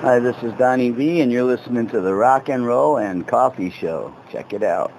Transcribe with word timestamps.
Hi, 0.00 0.20
this 0.20 0.36
is 0.44 0.52
Donnie 0.52 0.90
V, 0.90 1.22
and 1.22 1.32
you're 1.32 1.42
listening 1.42 1.88
to 1.88 2.00
the 2.00 2.14
Rock 2.14 2.48
and 2.48 2.64
Roll 2.64 2.98
and 2.98 3.26
Coffee 3.26 3.68
Show. 3.68 4.14
Check 4.30 4.52
it 4.52 4.62
out. 4.62 4.92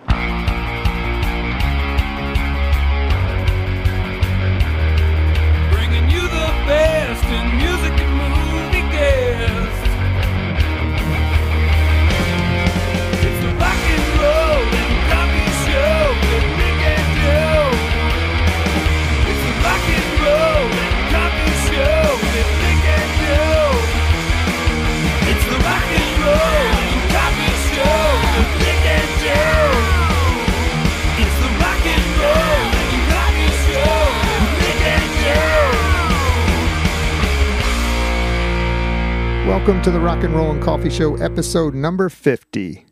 Welcome 39.69 39.83
to 39.83 39.91
the 39.91 39.99
Rock 39.99 40.23
and 40.23 40.33
Roll 40.33 40.49
and 40.49 40.63
Coffee 40.63 40.89
Show, 40.89 41.15
episode 41.17 41.75
number 41.75 42.09
50. 42.09 42.87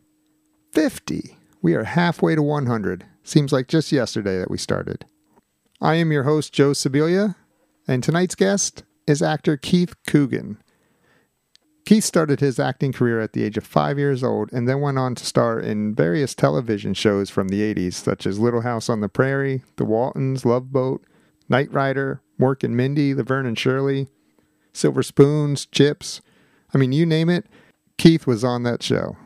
50. 0.70 1.36
We 1.60 1.74
are 1.74 1.82
halfway 1.82 2.36
to 2.36 2.42
100. 2.42 3.04
Seems 3.24 3.52
like 3.52 3.66
just 3.66 3.90
yesterday 3.90 4.38
that 4.38 4.48
we 4.48 4.58
started. 4.58 5.04
I 5.80 5.96
am 5.96 6.12
your 6.12 6.22
host, 6.22 6.52
Joe 6.52 6.70
Sibilia, 6.70 7.34
and 7.88 8.00
tonight's 8.00 8.36
guest 8.36 8.84
is 9.08 9.22
actor 9.22 9.56
Keith 9.56 9.96
Coogan. 10.06 10.62
Keith 11.84 12.04
started 12.04 12.38
his 12.38 12.60
acting 12.60 12.92
career 12.92 13.18
at 13.18 13.32
the 13.32 13.42
age 13.42 13.58
of 13.58 13.66
five 13.66 13.98
years 13.98 14.22
old 14.22 14.48
and 14.52 14.68
then 14.68 14.80
went 14.80 14.98
on 14.98 15.16
to 15.16 15.26
star 15.26 15.58
in 15.58 15.96
various 15.96 16.32
television 16.32 16.94
shows 16.94 17.28
from 17.28 17.48
the 17.48 17.74
80s, 17.74 17.94
such 17.94 18.24
as 18.24 18.38
Little 18.38 18.60
House 18.60 18.88
on 18.88 19.00
the 19.00 19.08
Prairie, 19.08 19.64
The 19.78 19.84
Waltons, 19.84 20.44
Love 20.44 20.70
Boat, 20.70 21.04
Knight 21.48 21.72
Rider, 21.72 22.22
Mork 22.40 22.62
and 22.62 22.76
Mindy, 22.76 23.14
Laverne 23.14 23.46
and 23.46 23.58
Shirley, 23.58 24.06
Silver 24.72 25.02
Spoons, 25.02 25.66
Chips. 25.66 26.20
I 26.74 26.78
mean, 26.78 26.92
you 26.92 27.06
name 27.06 27.28
it, 27.28 27.46
Keith 27.96 28.26
was 28.26 28.44
on 28.44 28.62
that 28.62 28.82
show. 28.82 29.16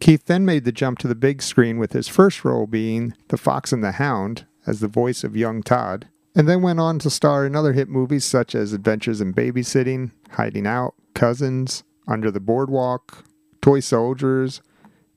Keith 0.00 0.26
then 0.26 0.44
made 0.44 0.64
the 0.64 0.72
jump 0.72 0.98
to 0.98 1.08
the 1.08 1.14
big 1.14 1.40
screen 1.40 1.78
with 1.78 1.92
his 1.92 2.08
first 2.08 2.44
role 2.44 2.66
being 2.66 3.14
The 3.28 3.38
Fox 3.38 3.72
and 3.72 3.82
the 3.82 3.92
Hound 3.92 4.46
as 4.66 4.80
the 4.80 4.88
voice 4.88 5.24
of 5.24 5.36
young 5.36 5.62
Todd, 5.62 6.08
and 6.34 6.48
then 6.48 6.60
went 6.60 6.80
on 6.80 6.98
to 6.98 7.10
star 7.10 7.46
in 7.46 7.56
other 7.56 7.72
hit 7.72 7.88
movies 7.88 8.24
such 8.24 8.54
as 8.54 8.72
Adventures 8.72 9.20
in 9.20 9.32
Babysitting, 9.32 10.10
Hiding 10.32 10.66
Out, 10.66 10.94
Cousins, 11.14 11.82
Under 12.06 12.30
the 12.30 12.40
Boardwalk, 12.40 13.24
Toy 13.62 13.80
Soldiers, 13.80 14.60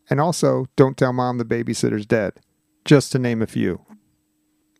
and 0.09 0.21
also 0.21 0.67
Don't 0.75 0.97
Tell 0.97 1.13
Mom 1.13 1.37
the 1.37 1.45
Babysitter's 1.45 2.05
Dead, 2.05 2.33
just 2.85 3.11
to 3.11 3.19
name 3.19 3.41
a 3.41 3.47
few. 3.47 3.85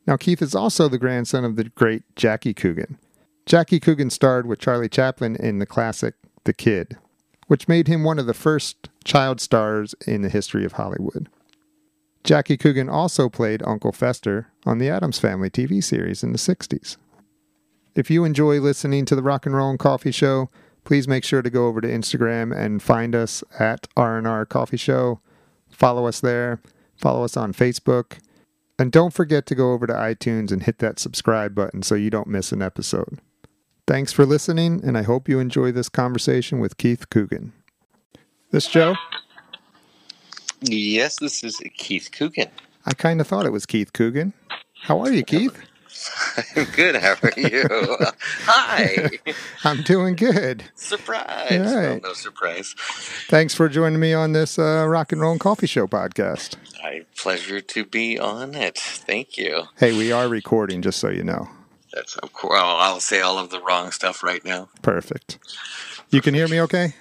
Now, 0.08 0.18
Keith 0.18 0.42
is 0.42 0.56
also 0.56 0.88
the 0.88 0.98
grandson 0.98 1.44
of 1.44 1.56
the 1.56 1.66
great 1.66 2.04
Jackie 2.16 2.54
Coogan. 2.54 2.98
Jackie 3.46 3.80
Coogan 3.80 4.10
starred 4.10 4.48
with 4.48 4.60
Charlie 4.60 4.90
Chaplin 4.90 5.36
in 5.36 5.60
the 5.60 5.66
classic 5.66 6.16
The 6.44 6.54
Kid, 6.54 6.98
which 7.48 7.68
made 7.68 7.88
him 7.88 8.04
one 8.04 8.20
of 8.20 8.26
the 8.26 8.34
first 8.34 8.90
child 9.04 9.42
stars 9.42 9.96
in 10.06 10.22
the 10.22 10.30
history 10.30 10.66
of 10.66 10.74
Hollywood. 10.74 11.30
Jackie 12.24 12.58
Coogan 12.58 12.90
also 12.90 13.30
played 13.30 13.64
Uncle 13.66 13.92
Fester 13.92 14.48
on 14.66 14.78
the 14.78 14.90
Addams 14.90 15.20
Family 15.20 15.50
TV 15.50 15.84
series 15.84 16.24
in 16.24 16.32
the 16.32 16.38
60s. 16.38 16.98
If 17.96 18.12
you 18.12 18.24
enjoy 18.24 18.60
listening 18.60 19.06
to 19.06 19.16
the 19.16 19.24
Rock 19.24 19.46
and 19.46 19.56
Roll 19.56 19.70
and 19.70 19.80
Coffee 19.80 20.12
Show, 20.12 20.50
please 20.84 21.08
make 21.08 21.24
sure 21.24 21.42
to 21.42 21.50
go 21.50 21.68
over 21.68 21.82
to 21.82 21.88
Instagram 21.88 22.56
and 22.56 22.84
find 22.84 23.16
us 23.16 23.44
at 23.60 23.88
R&R 23.98 24.46
Coffee 24.46 24.78
Show. 24.78 25.20
Follow 25.70 26.06
us 26.06 26.20
there. 26.20 26.62
Follow 26.96 27.24
us 27.24 27.38
on 27.38 27.54
Facebook. 27.54 28.20
And 28.78 28.92
don't 28.92 29.14
forget 29.14 29.46
to 29.48 29.56
go 29.56 29.74
over 29.74 29.88
to 29.88 29.94
iTunes 29.94 30.52
and 30.52 30.64
hit 30.64 30.80
that 30.80 31.00
subscribe 31.00 31.54
button 31.56 31.84
so 31.84 31.96
you 31.96 32.10
don't 32.10 32.28
miss 32.28 32.52
an 32.52 32.62
episode. 32.62 33.20
Thanks 33.90 34.14
for 34.14 34.24
listening, 34.24 34.82
and 34.84 34.96
I 34.96 35.02
hope 35.02 35.28
you 35.28 35.40
enjoy 35.40 35.72
this 35.72 35.90
conversation 35.90 36.60
with 36.60 36.78
Keith 36.78 37.10
Coogan. 37.10 37.54
This 38.52 38.68
Joe? 38.68 38.94
Yes, 40.62 41.18
this 41.18 41.44
is 41.44 41.60
Keith 41.76 42.10
Coogan. 42.12 42.50
I 42.86 42.94
kind 42.94 43.20
of 43.20 43.26
thought 43.26 43.48
it 43.48 43.52
was 43.52 43.66
Keith 43.66 43.92
Coogan. 43.92 44.34
How 44.84 45.00
are 45.00 45.12
you, 45.12 45.24
Keith? 45.24 45.60
I'm 46.56 46.66
good. 46.66 46.98
How 46.98 47.16
are 47.24 47.34
you? 47.36 47.66
Hi. 48.46 49.10
I'm 49.64 49.82
doing 49.82 50.16
good. 50.16 50.66
Surprise. 50.76 51.52
All 51.52 51.76
Well, 51.76 52.00
no 52.04 52.14
surprise. 52.14 52.76
Thanks 53.28 53.56
for 53.56 53.70
joining 53.70 54.00
me 54.00 54.14
on 54.14 54.34
this 54.34 54.60
uh, 54.60 54.86
Rock 54.88 55.12
and 55.12 55.20
Roll 55.20 55.32
and 55.32 55.42
Coffee 55.42 55.66
Show 55.66 55.88
podcast. 55.88 56.58
My 56.84 57.06
pleasure 57.18 57.60
to 57.60 57.86
be 57.86 58.20
on 58.20 58.54
it. 58.54 58.78
Thank 58.78 59.36
you. 59.36 59.64
Hey, 59.78 59.98
we 59.98 60.12
are 60.12 60.28
recording, 60.28 60.84
just 60.84 61.00
so 61.00 61.10
you 61.10 61.24
know. 61.24 61.50
That's 61.94 62.16
of 62.18 62.34
course. 62.34 62.60
Well, 62.60 62.76
I'll 62.78 63.00
say 63.00 63.22
all 63.22 63.38
of 63.38 63.50
the 63.50 63.62
wrong 63.62 63.92
stuff 63.92 64.24
right 64.24 64.44
now. 64.44 64.70
Perfect. 64.82 65.40
You 66.10 66.22
can 66.22 66.34
hear 66.34 66.48
me 66.48 66.62
okay? 66.62 66.94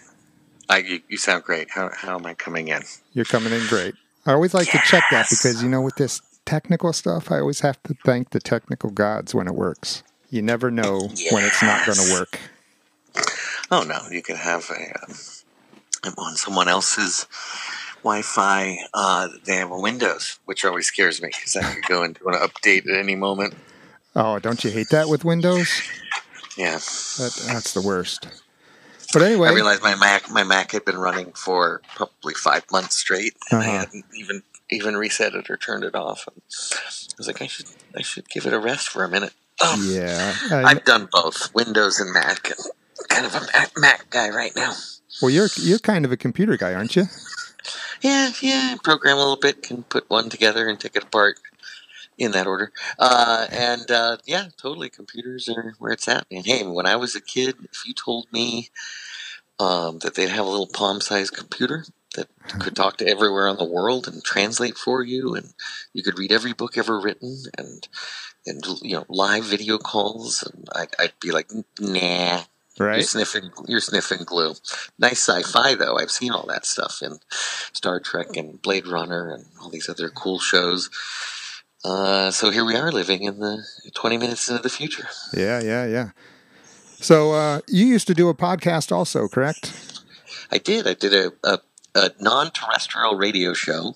I, 0.69 0.79
you, 0.79 1.01
you 1.09 1.17
sound 1.17 1.45
great. 1.45 1.71
How, 1.71 1.91
how 1.95 2.17
am 2.17 2.27
I 2.27 2.35
coming 2.35 2.69
in? 2.69 2.83
You're 3.13 3.25
coming 3.25 3.53
in 3.53 3.67
great. 3.69 3.95
I 4.27 4.33
always 4.33 4.53
like 4.53 4.71
to 4.71 4.79
check 4.85 5.05
that 5.11 5.27
because, 5.31 5.63
you 5.63 5.69
know, 5.69 5.81
with 5.81 5.97
this 5.97 6.21
technical 6.45 6.93
stuff, 6.93 7.33
I 7.33 7.39
always 7.39 7.61
have 7.61 7.83
to 7.85 7.95
thank 8.05 8.31
the 8.31 8.41
technical 8.41 8.91
gods 8.91 9.35
when 9.35 9.47
it 9.47 9.55
works. 9.55 10.03
You 10.31 10.43
never 10.43 10.71
know 10.71 11.09
when 11.31 11.45
it's 11.45 11.63
not 11.63 11.87
going 11.87 11.99
to 11.99 12.13
work. 12.13 12.39
Oh 13.71 13.83
no, 13.83 13.99
you 14.11 14.23
could 14.23 14.37
have 14.37 14.71
a 14.71 16.07
um, 16.07 16.15
on 16.19 16.37
someone 16.37 16.69
else's 16.69 17.27
Wi-Fi. 18.03 18.79
Uh, 18.93 19.29
they 19.45 19.57
have 19.57 19.71
a 19.71 19.79
Windows, 19.79 20.39
which 20.45 20.65
always 20.65 20.87
scares 20.87 21.23
me 21.23 21.29
because 21.29 21.57
I 21.57 21.75
could 21.75 21.85
go 21.85 22.03
into 22.03 22.27
an 22.29 22.35
update 22.35 22.89
at 22.89 22.97
any 22.97 23.15
moment. 23.15 23.55
Oh, 24.17 24.39
don't 24.39 24.63
you 24.65 24.71
hate 24.71 24.89
that 24.91 25.09
with 25.09 25.25
Windows? 25.25 25.69
Yeah. 26.57 26.73
That, 26.73 27.41
that's 27.47 27.73
the 27.73 27.83
worst. 27.83 28.27
But 29.13 29.23
anyway, 29.23 29.49
I 29.49 29.53
realized 29.53 29.83
my 29.83 29.95
Mac 29.95 30.29
my 30.31 30.45
Mac 30.45 30.73
had 30.73 30.85
been 30.85 30.99
running 30.99 31.33
for 31.33 31.81
probably 31.97 32.35
five 32.35 32.65
months 32.71 32.97
straight, 32.97 33.35
and 33.51 33.63
I 33.63 33.67
Uh-huh. 33.69 33.79
hadn't 33.79 34.05
even 34.15 34.43
even 34.71 34.97
reset 34.97 35.35
it 35.35 35.49
or 35.49 35.57
turned 35.57 35.85
it 35.85 35.95
off. 35.95 36.27
And 36.27 36.43
I 36.43 37.15
was 37.17 37.27
like, 37.27 37.41
I 37.41 37.47
should 37.47 37.67
I 37.97 38.03
should 38.03 38.29
give 38.29 38.45
it 38.45 38.53
a 38.53 38.59
rest 38.59 38.89
for 38.89 39.05
a 39.05 39.09
minute. 39.09 39.33
Um, 39.67 39.81
yeah. 39.87 40.35
I- 40.51 40.63
I've 40.65 40.85
done 40.85 41.09
both 41.11 41.55
Windows 41.55 42.01
and 42.01 42.13
Mac. 42.13 42.53
Kind 43.09 43.25
of 43.25 43.35
a 43.35 43.41
Mac, 43.41 43.71
Mac 43.79 44.11
guy 44.11 44.29
right 44.29 44.55
now. 44.55 44.75
well, 45.23 45.31
you're 45.31 45.49
you're 45.57 45.79
kind 45.79 46.05
of 46.05 46.13
a 46.13 46.17
computer 46.17 46.57
guy, 46.57 46.75
aren't 46.75 46.95
you? 46.97 47.05
Yeah, 48.03 48.33
yeah. 48.43 48.77
Program 48.85 49.17
a 49.17 49.21
little 49.21 49.37
bit, 49.37 49.63
can 49.63 49.85
put 49.85 50.09
one 50.11 50.29
together 50.29 50.69
and 50.69 50.79
take 50.79 50.97
it 50.97 51.05
apart 51.05 51.39
in 52.19 52.33
that 52.33 52.47
order. 52.47 52.73
Uh, 52.99 53.47
and 53.51 53.91
uh, 53.91 54.17
yeah, 54.27 54.49
totally. 54.57 54.91
Computers 54.91 55.49
are 55.49 55.75
where 55.79 55.93
it's 55.93 56.09
at. 56.09 56.27
And 56.31 56.45
hey, 56.45 56.65
when 56.67 56.87
I 56.87 56.97
was 56.97 57.15
a 57.15 57.21
kid, 57.21 57.55
if 57.73 57.87
you 57.87 57.95
told 57.95 58.27
me 58.33 58.69
um, 59.59 60.01
that 60.01 60.15
they'd 60.15 60.29
have 60.29 60.47
a 60.47 60.51
little 60.51 60.67
palm-sized 60.67 61.33
computer 61.35 61.85
that 62.17 62.29
could 62.59 62.75
talk 62.75 62.97
to 62.99 63.09
everywhere 63.09 63.49
in 63.49 63.57
the 63.57 63.65
world 63.65 64.09
and 64.09 64.25
translate 64.25 64.77
for 64.77 65.03
you, 65.03 65.35
and 65.35 65.55
you 65.93 66.03
could 66.03 66.19
read 66.19 66.33
every 66.33 66.53
book 66.53 66.77
ever 66.77 67.01
written, 67.01 67.37
and 67.57 67.89
and 68.47 68.65
you 68.83 68.97
know 68.97 69.05
live 69.09 69.45
video 69.45 69.79
calls, 69.79 70.43
and 70.43 70.69
I, 70.75 70.87
I'd 70.99 71.21
be 71.21 71.31
like, 71.31 71.51
nah. 71.81 72.43
Right. 72.81 72.99
You're 72.99 73.03
sniffing. 73.03 73.51
You're 73.67 73.81
sniffing 73.81 74.23
glue. 74.25 74.55
Nice 75.01 75.29
sci-fi, 75.29 75.75
though. 75.75 75.99
I've 75.99 76.13
seen 76.13 76.31
all 76.31 76.47
that 76.47 76.65
stuff 76.65 77.01
in 77.03 77.19
Star 77.73 77.99
Trek 77.99 78.37
and 78.37 78.63
Blade 78.63 78.87
Runner 78.87 79.33
and 79.35 79.47
all 79.61 79.69
these 79.69 79.89
other 79.89 80.11
cool 80.11 80.39
shows. 80.39 80.89
Uh, 81.85 82.31
so 82.31 82.51
here 82.51 82.65
we 82.65 82.77
are, 82.77 82.91
living 82.91 83.23
in 83.23 83.39
the 83.39 83.65
20 83.95 84.19
minutes 84.19 84.49
into 84.49 84.63
the 84.63 84.69
future. 84.69 85.09
Yeah, 85.33 85.61
yeah, 85.61 85.87
yeah. 85.87 86.11
So 87.01 87.33
uh, 87.33 87.61
you 87.69 87.87
used 87.87 88.07
to 88.09 88.15
do 88.15 88.29
a 88.29 88.35
podcast 88.35 88.91
also, 88.91 89.29
correct? 89.29 89.73
I 90.51 90.59
did. 90.59 90.87
I 90.87 90.95
did 90.95 91.15
a, 91.15 91.33
a, 91.45 91.61
a 91.95 92.11
non-terrestrial 92.21 93.17
radio 93.17 93.55
show 93.55 93.95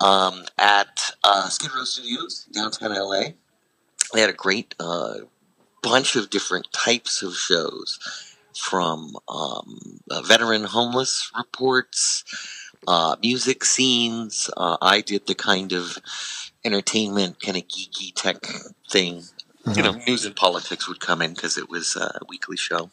um, 0.00 0.44
at 0.56 1.12
uh, 1.22 1.48
Skid 1.48 1.70
Row 1.74 1.84
Studios, 1.84 2.46
downtown 2.52 2.94
LA. 2.94 3.32
They 4.14 4.20
had 4.20 4.30
a 4.30 4.34
great 4.34 4.74
uh, 4.80 5.14
bunch 5.82 6.16
of 6.16 6.30
different 6.30 6.72
types 6.72 7.22
of 7.22 7.34
shows, 7.34 7.98
from 8.58 9.16
um, 9.28 10.00
uh, 10.10 10.20
veteran 10.22 10.64
homeless 10.64 11.30
reports, 11.36 12.24
uh, 12.86 13.16
music 13.22 13.64
scenes. 13.64 14.50
Uh, 14.56 14.76
I 14.82 15.00
did 15.00 15.26
the 15.26 15.34
kind 15.34 15.72
of 15.72 15.98
entertainment, 16.64 17.40
kind 17.40 17.56
of 17.56 17.64
geeky 17.64 18.12
tech 18.14 18.36
thing. 18.90 19.24
You 19.76 19.82
know, 19.82 19.92
news 20.06 20.24
and 20.24 20.34
politics 20.34 20.88
would 20.88 20.98
come 21.00 21.20
in 21.20 21.34
because 21.34 21.58
it 21.58 21.68
was 21.68 21.94
uh, 21.94 22.18
a 22.20 22.24
weekly 22.28 22.56
show. 22.56 22.90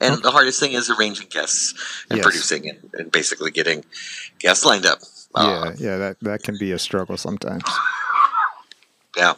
And 0.00 0.20
the 0.22 0.32
hardest 0.32 0.58
thing 0.58 0.72
is 0.72 0.90
arranging 0.90 1.28
guests 1.28 1.72
and 2.10 2.16
Yes. 2.16 2.24
producing 2.24 2.68
and, 2.68 2.90
and 2.94 3.12
basically 3.12 3.52
getting 3.52 3.84
guests 4.40 4.64
lined 4.64 4.84
up. 4.86 4.98
Uh, 5.34 5.72
yeah, 5.78 5.90
yeah. 5.90 5.96
That 5.98 6.16
that 6.22 6.42
can 6.42 6.56
be 6.58 6.72
a 6.72 6.78
struggle 6.78 7.16
sometimes. 7.16 7.62
yeah. 9.16 9.34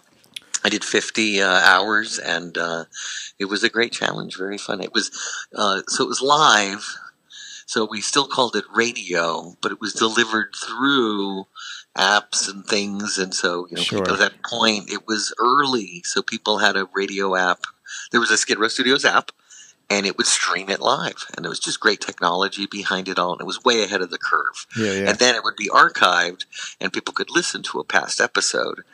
I 0.64 0.68
did 0.68 0.84
50 0.84 1.40
uh, 1.42 1.46
hours, 1.46 2.18
and 2.18 2.56
uh, 2.58 2.84
it 3.38 3.46
was 3.46 3.62
a 3.64 3.68
great 3.70 3.92
challenge. 3.92 4.36
Very 4.36 4.58
fun. 4.58 4.82
It 4.82 4.92
was 4.92 5.10
uh, 5.54 5.82
so 5.88 6.04
it 6.04 6.08
was 6.08 6.20
live, 6.22 6.84
so 7.66 7.86
we 7.90 8.00
still 8.02 8.26
called 8.26 8.56
it 8.56 8.64
radio, 8.74 9.56
but 9.62 9.72
it 9.72 9.80
was 9.80 9.94
delivered 9.94 10.54
through 10.54 11.46
apps 11.96 12.48
and 12.48 12.64
things, 12.66 13.18
and 13.18 13.34
so 13.34 13.66
you 13.70 13.76
know 13.76 13.82
Sure. 13.82 14.10
at 14.12 14.18
that 14.18 14.42
point 14.44 14.90
it 14.90 15.06
was 15.06 15.34
early, 15.38 16.02
so 16.04 16.22
people 16.22 16.58
had 16.58 16.76
a 16.76 16.88
radio 16.94 17.34
app. 17.36 17.64
There 18.10 18.20
was 18.20 18.30
a 18.30 18.36
Skid 18.36 18.58
Row 18.58 18.68
Studios 18.68 19.04
app. 19.04 19.30
And 19.92 20.06
it 20.06 20.16
would 20.16 20.26
stream 20.28 20.70
it 20.70 20.78
live, 20.78 21.26
and 21.34 21.44
there 21.44 21.50
was 21.50 21.58
just 21.58 21.80
great 21.80 22.00
technology 22.00 22.64
behind 22.70 23.08
it 23.08 23.18
all. 23.18 23.32
And 23.32 23.40
it 23.40 23.44
was 23.44 23.64
way 23.64 23.82
ahead 23.82 24.02
of 24.02 24.10
the 24.10 24.18
curve 24.18 24.64
Yeah, 24.76 24.92
yeah. 24.92 25.08
and 25.10 25.18
then 25.18 25.34
it 25.34 25.42
would 25.42 25.56
be 25.56 25.68
archived 25.68 26.44
and 26.80 26.92
people 26.92 27.12
could 27.12 27.28
listen 27.28 27.64
to 27.64 27.80
a 27.80 27.84
past 27.84 28.20
episode 28.20 28.84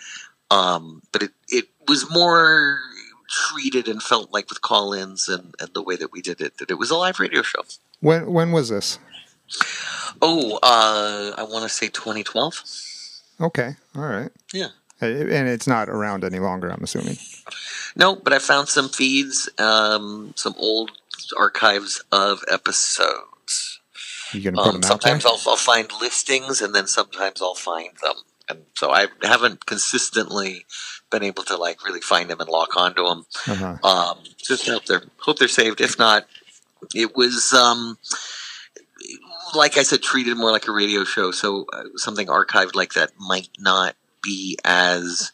um, 0.50 1.02
but 1.12 1.22
it, 1.22 1.32
it 1.50 1.66
was 1.86 2.10
more 2.10 2.80
treated 3.28 3.88
and 3.88 4.02
felt 4.02 4.32
like 4.32 4.48
with 4.48 4.62
call-ins 4.62 5.28
and, 5.28 5.54
and 5.60 5.74
the 5.74 5.82
way 5.82 5.96
that 5.96 6.12
we 6.12 6.22
did 6.22 6.40
it 6.40 6.56
that 6.56 6.70
it 6.70 6.78
was 6.78 6.90
a 6.90 6.96
live 6.96 7.20
radio 7.20 7.42
show 7.42 7.60
When 8.00 8.32
when 8.32 8.52
was 8.52 8.70
this? 8.70 8.98
Oh 10.22 10.58
uh, 10.62 11.34
i 11.38 11.42
want 11.42 11.62
to 11.62 11.68
say 11.68 11.88
2012 11.88 12.62
Okay, 13.38 13.74
all 13.94 14.02
right. 14.02 14.30
yeah 14.54 14.68
And 15.00 15.46
it's 15.48 15.66
not 15.66 15.90
around 15.90 16.24
any 16.24 16.38
longer, 16.38 16.70
I'm 16.70 16.82
assuming. 16.82 17.18
no 17.94 18.16
but 18.16 18.32
i 18.32 18.38
found 18.38 18.68
some 18.68 18.88
feeds 18.88 19.48
um, 19.58 20.32
some 20.36 20.54
old 20.58 20.92
archives 21.38 22.02
of 22.12 22.42
episodes 22.50 23.80
You 24.32 24.40
gonna 24.42 24.56
put 24.56 24.64
um, 24.74 24.80
them 24.80 24.84
out 24.84 25.02
there? 25.02 25.20
sometimes 25.20 25.26
I'll, 25.26 25.40
I'll 25.50 25.56
find 25.58 25.88
listings 26.00 26.60
and 26.62 26.74
then 26.74 26.86
sometimes 26.86 27.42
i'll 27.42 27.54
find 27.54 27.90
them 28.02 28.14
and 28.48 28.60
so 28.74 28.90
i 28.90 29.06
haven't 29.22 29.66
consistently 29.66 30.64
been 31.10 31.22
able 31.22 31.42
to 31.44 31.56
like 31.56 31.84
really 31.84 32.00
find 32.00 32.30
them 32.30 32.40
and 32.40 32.48
lock 32.48 32.76
onto 32.76 33.04
them 33.04 33.26
Uh-huh. 33.48 33.76
um, 33.86 34.18
just 34.38 34.66
hope 34.68 34.86
they're 34.86 35.04
hope 35.18 35.38
they're 35.38 35.48
saved. 35.48 35.80
If 35.80 35.98
not, 35.98 36.26
it 36.94 37.14
was 37.16 37.52
um, 37.52 37.98
like 39.56 39.76
I 39.78 39.82
said, 39.82 40.02
treated 40.02 40.36
more 40.36 40.50
like 40.52 40.68
a 40.68 40.72
radio 40.72 41.04
show. 41.04 41.30
So 41.32 41.66
uh, 41.72 41.84
something 41.96 42.26
archived 42.28 42.74
like 42.74 42.92
that 42.94 43.10
might 43.18 43.48
not 43.58 43.94
be 44.22 44.58
as 44.64 45.32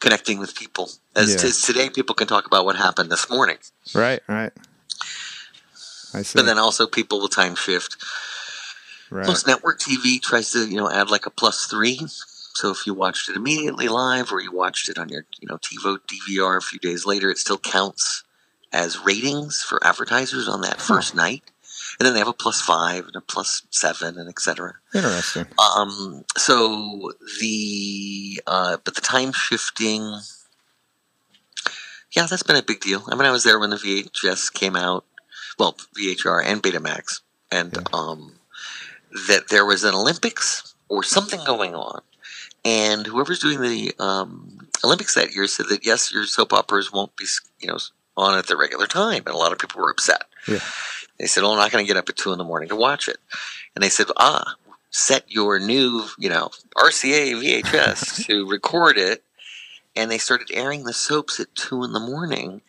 connecting 0.00 0.38
with 0.38 0.54
people 0.54 0.90
as 1.16 1.30
Yeah. 1.34 1.50
t- 1.50 1.52
today. 1.72 1.90
People 1.90 2.14
can 2.14 2.26
talk 2.26 2.46
about 2.46 2.64
what 2.64 2.76
happened 2.76 3.10
this 3.10 3.28
morning, 3.30 3.58
Right, 3.94 4.22
right. 4.28 4.52
I 6.12 6.22
see. 6.22 6.38
but 6.38 6.46
then 6.46 6.58
also 6.58 6.86
people 6.86 7.20
will 7.20 7.28
time 7.28 7.54
shift. 7.56 7.96
right. 9.10 9.24
Plus, 9.24 9.46
network 9.46 9.80
TV 9.80 10.20
tries 10.20 10.50
to 10.52 10.66
you 10.68 10.76
know 10.76 10.90
add 10.90 11.10
like 11.10 11.26
a 11.26 11.30
plus 11.30 11.66
three. 11.66 12.00
So 12.56 12.70
if 12.70 12.86
you 12.86 12.94
watched 12.94 13.28
it 13.28 13.34
immediately 13.36 13.88
live, 13.88 14.30
or 14.32 14.40
you 14.40 14.52
watched 14.52 14.88
it 14.88 14.96
on 14.98 15.08
your 15.08 15.24
you 15.40 15.48
know 15.48 15.58
TiVo 15.58 15.98
DVR 16.06 16.56
a 16.56 16.60
few 16.60 16.78
days 16.78 17.04
later, 17.04 17.30
it 17.30 17.38
still 17.38 17.58
counts 17.58 18.22
as 18.72 18.98
ratings 19.00 19.62
for 19.62 19.84
advertisers 19.84 20.48
on 20.48 20.60
that 20.62 20.80
first 20.80 21.14
night. 21.14 21.42
And 21.98 22.06
then 22.06 22.12
they 22.14 22.18
have 22.18 22.28
a 22.28 22.32
plus 22.32 22.60
five 22.60 23.06
and 23.06 23.14
a 23.16 23.20
plus 23.20 23.62
seven 23.70 24.18
and 24.18 24.28
etc. 24.28 24.74
Interesting. 24.94 25.46
Um, 25.76 26.24
so 26.36 27.12
the 27.40 28.40
uh, 28.46 28.76
but 28.84 28.94
the 28.96 29.00
time 29.00 29.32
shifting, 29.32 30.02
yeah, 32.16 32.26
that's 32.26 32.42
been 32.42 32.56
a 32.56 32.62
big 32.62 32.80
deal. 32.80 33.04
I 33.08 33.14
mean, 33.14 33.26
I 33.26 33.30
was 33.30 33.44
there 33.44 33.58
when 33.58 33.70
the 33.70 33.76
VHS 33.76 34.52
came 34.52 34.76
out, 34.76 35.04
well, 35.58 35.76
VHR 35.96 36.42
and 36.44 36.62
Betamax, 36.62 37.20
and 37.50 37.72
Yeah. 37.74 37.82
um, 37.92 38.34
that 39.28 39.48
there 39.48 39.64
was 39.64 39.84
an 39.84 39.94
Olympics 39.94 40.74
or 40.88 41.02
something 41.02 41.42
going 41.44 41.74
on, 41.74 42.00
and 42.64 43.06
whoever's 43.06 43.38
doing 43.40 43.60
the 43.60 43.92
um, 43.98 44.68
Olympics 44.84 45.14
that 45.14 45.34
year 45.34 45.46
said 45.46 45.66
that 45.68 45.84
yes, 45.86 46.12
your 46.12 46.24
soap 46.26 46.52
operas 46.52 46.92
won't 46.92 47.16
be 47.16 47.26
you 47.60 47.68
know 47.68 47.78
on 48.16 48.38
at 48.38 48.46
the 48.46 48.56
regular 48.56 48.86
time, 48.86 49.22
and 49.26 49.34
a 49.34 49.38
lot 49.38 49.52
of 49.52 49.58
people 49.58 49.80
were 49.80 49.90
upset. 49.90 50.24
Yeah. 50.46 50.58
They 51.18 51.26
said, 51.26 51.44
"Oh, 51.44 51.52
I'm 51.52 51.58
not 51.58 51.70
going 51.72 51.84
to 51.84 51.88
get 51.88 51.96
up 51.96 52.08
at 52.08 52.16
two 52.16 52.32
in 52.32 52.38
the 52.38 52.44
morning 52.44 52.68
to 52.70 52.76
watch 52.76 53.08
it," 53.08 53.18
and 53.74 53.82
they 53.82 53.90
said, 53.90 54.06
"Ah." 54.16 54.56
Set 54.96 55.24
your 55.26 55.58
new, 55.58 56.04
you 56.20 56.28
know, 56.28 56.50
RCA 56.76 57.32
VHS 57.32 58.26
to 58.26 58.48
record 58.48 58.96
it, 58.96 59.24
and 59.96 60.08
they 60.08 60.18
started 60.18 60.50
airing 60.52 60.84
the 60.84 60.92
soaps 60.92 61.40
at 61.40 61.52
two 61.56 61.82
in 61.82 61.92
the 61.92 61.98
morning, 61.98 62.60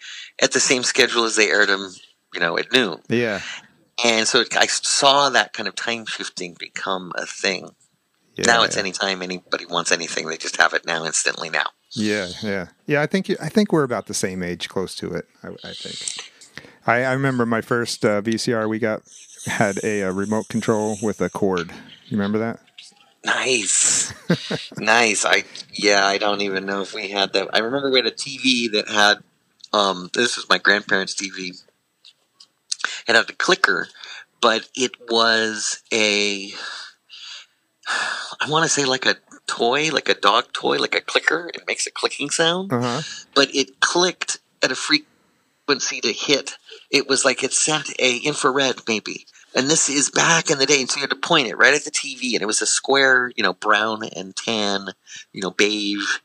at 0.42 0.52
the 0.52 0.60
same 0.60 0.82
schedule 0.82 1.26
as 1.26 1.36
they 1.36 1.52
aired 1.52 1.70
them, 1.70 1.94
you 2.34 2.40
know, 2.40 2.58
at 2.58 2.72
noon. 2.72 3.00
Yeah. 3.10 3.42
And 4.04 4.28
so 4.28 4.44
I 4.58 4.66
saw 4.68 5.30
that 5.30 5.54
kind 5.54 5.68
of 5.68 5.76
time 5.76 6.06
shifting 6.06 6.56
become 6.60 7.12
a 7.16 7.26
thing. 7.26 7.70
Yeah. 8.36 8.46
now 8.48 8.64
it's 8.64 8.76
anytime 8.76 9.22
anybody 9.22 9.66
wants 9.66 9.94
anything, 9.94 10.28
they 10.28 10.36
just 10.36 10.58
have 10.58 10.74
it 10.74 10.86
now 10.86 11.06
instantly 11.06 11.50
now. 11.50 11.68
Yeah, 11.92 12.28
yeah, 12.44 12.68
yeah. 12.86 13.02
I 13.02 13.06
think 13.06 13.30
you, 13.30 13.38
I 13.42 13.48
think 13.48 13.72
we're 13.72 13.84
about 13.84 14.08
the 14.08 14.14
same 14.14 14.44
age, 14.44 14.68
close 14.68 14.94
to 14.96 15.14
it. 15.14 15.26
I, 15.42 15.50
I 15.64 15.74
think. 15.74 16.32
I, 16.88 17.04
I 17.04 17.14
remember 17.14 17.46
my 17.46 17.62
first 17.62 18.06
uh, 18.06 18.22
VCR. 18.22 18.70
We 18.70 18.80
got 18.80 19.02
had 19.46 19.84
a, 19.84 20.04
uh 20.04 20.12
remote 20.12 20.48
control 20.48 20.98
with 21.02 21.22
a 21.22 21.30
cord. 21.30 21.72
You 22.08 22.18
remember 22.18 22.40
that? 22.40 22.60
Nice, 23.24 24.14
nice. 24.78 25.26
I 25.26 25.46
yeah, 25.74 26.06
I 26.06 26.18
don't 26.20 26.42
even 26.42 26.66
know 26.66 26.82
if 26.82 26.94
we 26.94 27.10
had 27.10 27.34
that. 27.34 27.50
I 27.54 27.60
remember 27.60 27.90
we 27.90 27.98
had 28.00 28.06
a 28.06 28.12
TV 28.12 28.72
that 28.72 28.88
had. 28.88 29.18
Um, 29.74 30.10
this 30.14 30.38
was 30.38 30.48
my 30.48 30.58
grandparents' 30.58 31.16
TV. 31.16 31.62
It 33.08 33.16
had 33.16 33.30
a 33.30 33.34
clicker, 33.34 33.88
but 34.42 34.70
it 34.76 34.92
was 35.10 35.82
a. 35.92 36.52
I 38.42 38.50
want 38.50 38.64
to 38.64 38.70
say 38.70 38.86
like 38.86 39.06
a 39.06 39.16
toy, 39.48 39.90
like 39.92 40.10
a 40.10 40.14
dog 40.14 40.54
toy, 40.54 40.78
like 40.78 40.96
a 40.96 41.02
clicker. 41.02 41.50
It 41.54 41.64
makes 41.68 41.88
a 41.88 41.92
clicking 41.92 42.30
sound. 42.30 42.72
Uh 42.72 42.82
huh. 42.82 43.02
but 43.34 43.54
it 43.56 43.80
clicked 43.80 44.40
at 44.64 44.72
a 44.72 44.76
frequency 44.76 46.02
to 46.02 46.12
hit. 46.14 46.58
It 46.96 47.10
was 47.10 47.26
like 47.26 47.44
it 47.44 47.52
sent 47.54 47.90
a 48.00 48.18
infrared 48.18 48.78
maybe. 48.88 49.26
And 49.54 49.70
this 49.70 49.90
is 49.90 50.10
back 50.10 50.50
in 50.50 50.60
the 50.60 50.66
day, 50.66 50.80
and 50.82 50.90
so 50.90 50.98
you 50.98 51.02
had 51.02 51.10
to 51.12 51.16
point 51.16 51.48
it 51.48 51.56
right 51.58 51.74
at 51.74 51.84
the 51.86 51.92
TV, 51.92 52.34
and 52.34 52.42
it 52.42 52.46
was 52.46 52.62
a 52.62 52.66
square, 52.66 53.32
you 53.36 53.44
know, 53.44 53.54
brown 53.54 54.04
and 54.16 54.36
tan, 54.36 54.90
you 55.32 55.42
know, 55.42 55.52
beige 55.52 56.18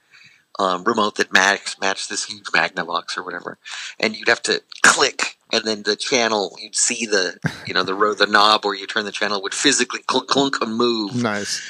um, 0.58 0.82
remote 0.84 1.16
that 1.16 1.32
matched 1.32 1.80
matched 1.80 2.08
this 2.10 2.24
huge 2.24 2.46
Magnavox 2.46 3.16
or 3.16 3.22
whatever, 3.24 3.58
and 3.98 4.16
you'd 4.16 4.28
have 4.28 4.42
to 4.42 4.62
click, 4.82 5.36
and 5.52 5.64
then 5.64 5.82
the 5.84 5.96
channel, 5.96 6.56
you'd 6.60 6.74
see 6.76 7.06
the, 7.06 7.38
you 7.66 7.74
know, 7.74 7.82
the 7.84 7.94
row, 7.94 8.14
the 8.14 8.26
knob 8.26 8.64
where 8.64 8.74
you 8.74 8.86
turn 8.86 9.04
the 9.04 9.12
channel 9.12 9.40
would 9.42 9.54
physically 9.54 10.00
clunk, 10.06 10.28
clunk 10.28 10.60
and 10.60 10.74
move, 10.76 11.14
Nice. 11.14 11.62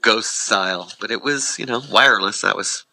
ghost 0.00 0.44
style. 0.46 0.92
But 1.00 1.10
it 1.10 1.22
was, 1.22 1.58
you 1.58 1.66
know, 1.66 1.82
wireless. 1.90 2.40
That 2.40 2.56
was, 2.56 2.84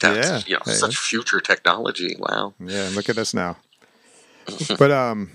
that 0.00 0.16
Yeah, 0.16 0.40
you 0.46 0.54
know, 0.54 0.62
yeah. 0.66 0.72
such 0.74 0.96
future 0.96 1.40
technology. 1.40 2.16
Wow. 2.18 2.54
Yeah. 2.60 2.88
Look 2.94 3.08
at 3.08 3.18
us 3.18 3.34
now. 3.34 3.56
but 4.78 4.90
um, 4.90 5.30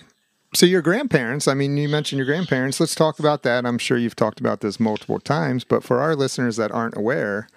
so 0.54 0.66
your 0.66 0.82
grandparents. 0.82 1.48
I 1.48 1.54
mean, 1.54 1.78
you 1.78 1.88
mentioned 1.90 2.18
your 2.18 2.26
grandparents. 2.26 2.80
Let's 2.80 2.96
talk 2.96 3.20
about 3.20 3.44
that. 3.44 3.66
I'm 3.66 3.78
sure 3.78 3.98
you've 3.98 4.16
talked 4.16 4.40
about 4.40 4.62
this 4.62 4.80
multiple 4.80 5.20
times, 5.20 5.64
but 5.64 5.84
for 5.84 6.00
our 6.00 6.16
listeners 6.16 6.56
that 6.58 6.72
aren't 6.72 6.98
aware 6.98 7.48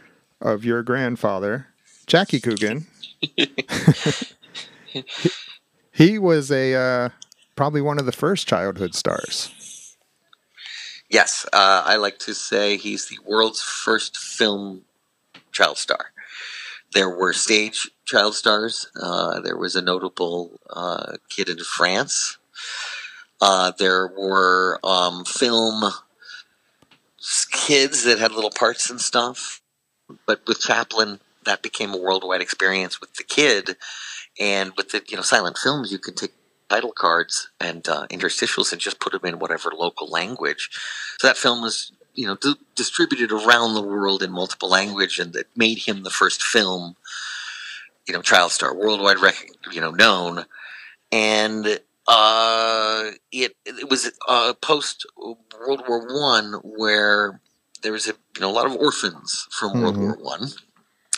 of 0.40 0.64
your 0.64 0.82
grandfather, 0.82 1.68
Jackie 2.06 2.40
Coogan, 2.40 2.86
he, 5.92 6.18
was 6.18 6.50
a 6.50 6.74
uh, 6.74 7.08
probably 7.56 7.80
one 7.80 7.98
of 7.98 8.06
the 8.06 8.12
first 8.12 8.46
childhood 8.46 8.94
stars. 8.94 9.96
Yes, 11.08 11.46
uh, 11.52 11.82
I 11.84 11.96
like 11.96 12.18
to 12.20 12.34
say 12.34 12.76
he's 12.76 13.06
the 13.06 13.18
world's 13.24 13.62
first 13.62 14.16
film 14.16 14.82
child 15.52 15.78
star. 15.78 16.11
There 16.92 17.10
were 17.10 17.32
stage 17.32 17.90
child 18.04 18.34
stars. 18.34 18.88
Uh, 19.00 19.40
there 19.40 19.56
was 19.56 19.76
a 19.76 19.82
notable 19.82 20.60
uh, 20.70 21.16
kid 21.28 21.48
in 21.48 21.58
France. 21.58 22.38
Uh, 23.40 23.72
there 23.78 24.06
were 24.06 24.78
um, 24.84 25.24
film 25.24 25.84
kids 27.50 28.04
that 28.04 28.18
had 28.18 28.32
little 28.32 28.50
parts 28.50 28.90
and 28.90 29.00
stuff. 29.00 29.60
But 30.26 30.42
with 30.46 30.60
Chaplin, 30.60 31.20
that 31.44 31.62
became 31.62 31.92
a 31.94 31.98
worldwide 31.98 32.40
experience 32.40 33.00
with 33.00 33.14
the 33.14 33.24
kid. 33.24 33.76
And 34.38 34.72
with 34.76 34.90
the 34.90 35.02
you 35.08 35.16
know 35.16 35.22
silent 35.22 35.58
films, 35.58 35.92
you 35.92 35.98
could 35.98 36.16
take 36.16 36.32
title 36.68 36.92
cards 36.92 37.50
and 37.60 37.86
uh, 37.88 38.06
interstitials 38.08 38.72
and 38.72 38.80
just 38.80 38.98
put 38.98 39.12
them 39.12 39.24
in 39.24 39.38
whatever 39.38 39.70
local 39.76 40.08
language. 40.08 40.70
So 41.18 41.26
that 41.26 41.36
film 41.36 41.60
was, 41.60 41.92
you 42.14 42.26
know, 42.26 42.36
di- 42.36 42.54
distributed 42.74 43.32
around 43.32 43.74
the 43.74 43.82
world 43.82 44.22
in 44.22 44.30
multiple 44.32 44.68
language, 44.68 45.18
and 45.18 45.32
that 45.32 45.46
made 45.56 45.78
him 45.78 46.02
the 46.02 46.10
first 46.10 46.42
film, 46.42 46.96
you 48.06 48.14
know, 48.14 48.22
child 48.22 48.52
star, 48.52 48.74
worldwide, 48.74 49.18
rec- 49.20 49.48
you 49.70 49.80
know, 49.80 49.90
known. 49.90 50.44
And 51.10 51.80
uh, 52.08 53.10
it 53.30 53.56
it 53.64 53.88
was 53.90 54.10
uh, 54.28 54.54
post 54.54 55.06
World 55.16 55.84
War 55.88 56.06
One 56.20 56.54
where 56.64 57.40
there 57.82 57.92
was 57.92 58.08
a 58.08 58.12
you 58.34 58.40
know 58.40 58.50
a 58.50 58.52
lot 58.52 58.66
of 58.66 58.76
orphans 58.76 59.46
from 59.50 59.80
World 59.80 59.96
Mhm. 59.96 60.00
War 60.00 60.16
One. 60.20 60.48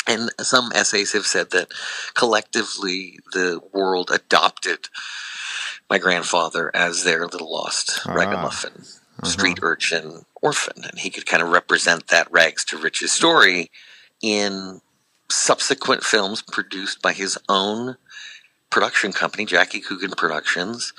And 0.07 0.31
some 0.41 0.71
essays 0.75 1.13
have 1.13 1.27
said 1.27 1.51
that 1.53 1.69
collectively 2.13 3.21
the 3.33 3.61
world 3.73 4.11
adopted 4.13 4.89
my 5.89 5.97
grandfather 5.99 6.71
as 6.77 7.05
their 7.05 7.27
little 7.27 7.51
lost 7.51 8.01
Ah. 8.05 8.13
ragamuffin, 8.13 8.85
Street 9.25 9.59
urchin, 9.63 10.25
orphan, 10.43 10.85
and 10.85 10.99
he 10.99 11.11
could 11.11 11.27
kind 11.27 11.43
of 11.43 11.49
represent 11.49 12.09
that 12.09 12.31
rags 12.31 12.65
to 12.67 12.77
riches 12.77 13.13
story 13.13 13.71
in 14.23 14.81
subsequent 15.31 16.03
films 16.03 16.43
produced 16.43 17.03
by 17.03 17.13
his 17.13 17.39
own 17.49 17.97
production 18.71 19.13
company, 19.13 19.45
Jackie 19.45 19.81
Coogan 19.81 20.11
Productions. 20.11 20.93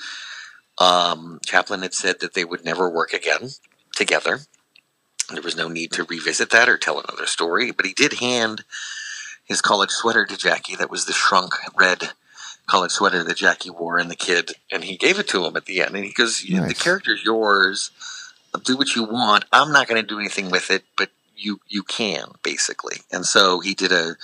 Um, 0.78 1.40
Chaplin 1.46 1.82
had 1.82 1.94
said 1.94 2.20
that 2.20 2.34
they 2.34 2.46
would 2.46 2.66
never 2.66 2.90
work 2.90 3.14
again 3.14 3.50
together. 3.96 4.40
There 5.32 5.42
was 5.42 5.56
no 5.58 5.68
need 5.68 5.92
to 5.94 6.04
revisit 6.04 6.50
that 6.52 6.70
or 6.70 6.78
tell 6.78 7.00
another 7.00 7.26
story, 7.26 7.72
but 7.72 7.86
he 7.86 7.94
did 7.94 8.14
hand 8.14 8.64
his 9.44 9.62
college 9.62 9.92
sweater 9.92 10.26
to 10.26 10.38
Jackie 10.38 10.76
that 10.76 10.92
was 10.92 11.06
the 11.06 11.14
shrunk 11.14 11.54
red 11.78 12.12
college 12.68 12.92
sweater 12.92 13.24
that 13.24 13.38
Jackie 13.38 13.70
wore 13.70 13.98
and 13.98 14.10
the 14.10 14.16
kid, 14.16 14.52
and 14.72 14.84
he 14.84 14.98
gave 14.98 15.20
it 15.20 15.28
to 15.30 15.46
him 15.46 15.56
at 15.56 15.66
the 15.66 15.82
end. 15.82 15.96
And 15.96 16.04
he 16.06 16.12
goes, 16.12 16.44
"The 16.68 16.74
character's 16.74 17.24
yours. 17.24 17.92
Do 18.64 18.78
what 18.78 18.96
you 18.96 19.04
want. 19.04 19.46
I'm 19.52 19.72
not 19.72 19.88
going 19.88 20.02
to 20.02 20.08
do 20.08 20.20
anything 20.20 20.50
with 20.52 20.72
it, 20.72 20.84
but 20.98 21.10
you 21.36 21.60
you 21.68 21.84
can 21.84 22.28
basically." 22.44 22.98
And 23.12 23.26
so 23.26 23.60
he 23.60 23.74
did 23.74 23.92
a 23.92 24.16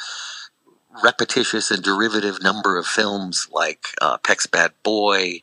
repetitious 1.04 1.72
and 1.72 1.84
derivative 1.84 2.42
number 2.42 2.78
of 2.78 2.86
films 2.86 3.48
like 3.52 3.86
uh, 4.02 4.18
Peck's 4.18 4.46
Bad 4.46 4.72
Boy, 4.84 5.42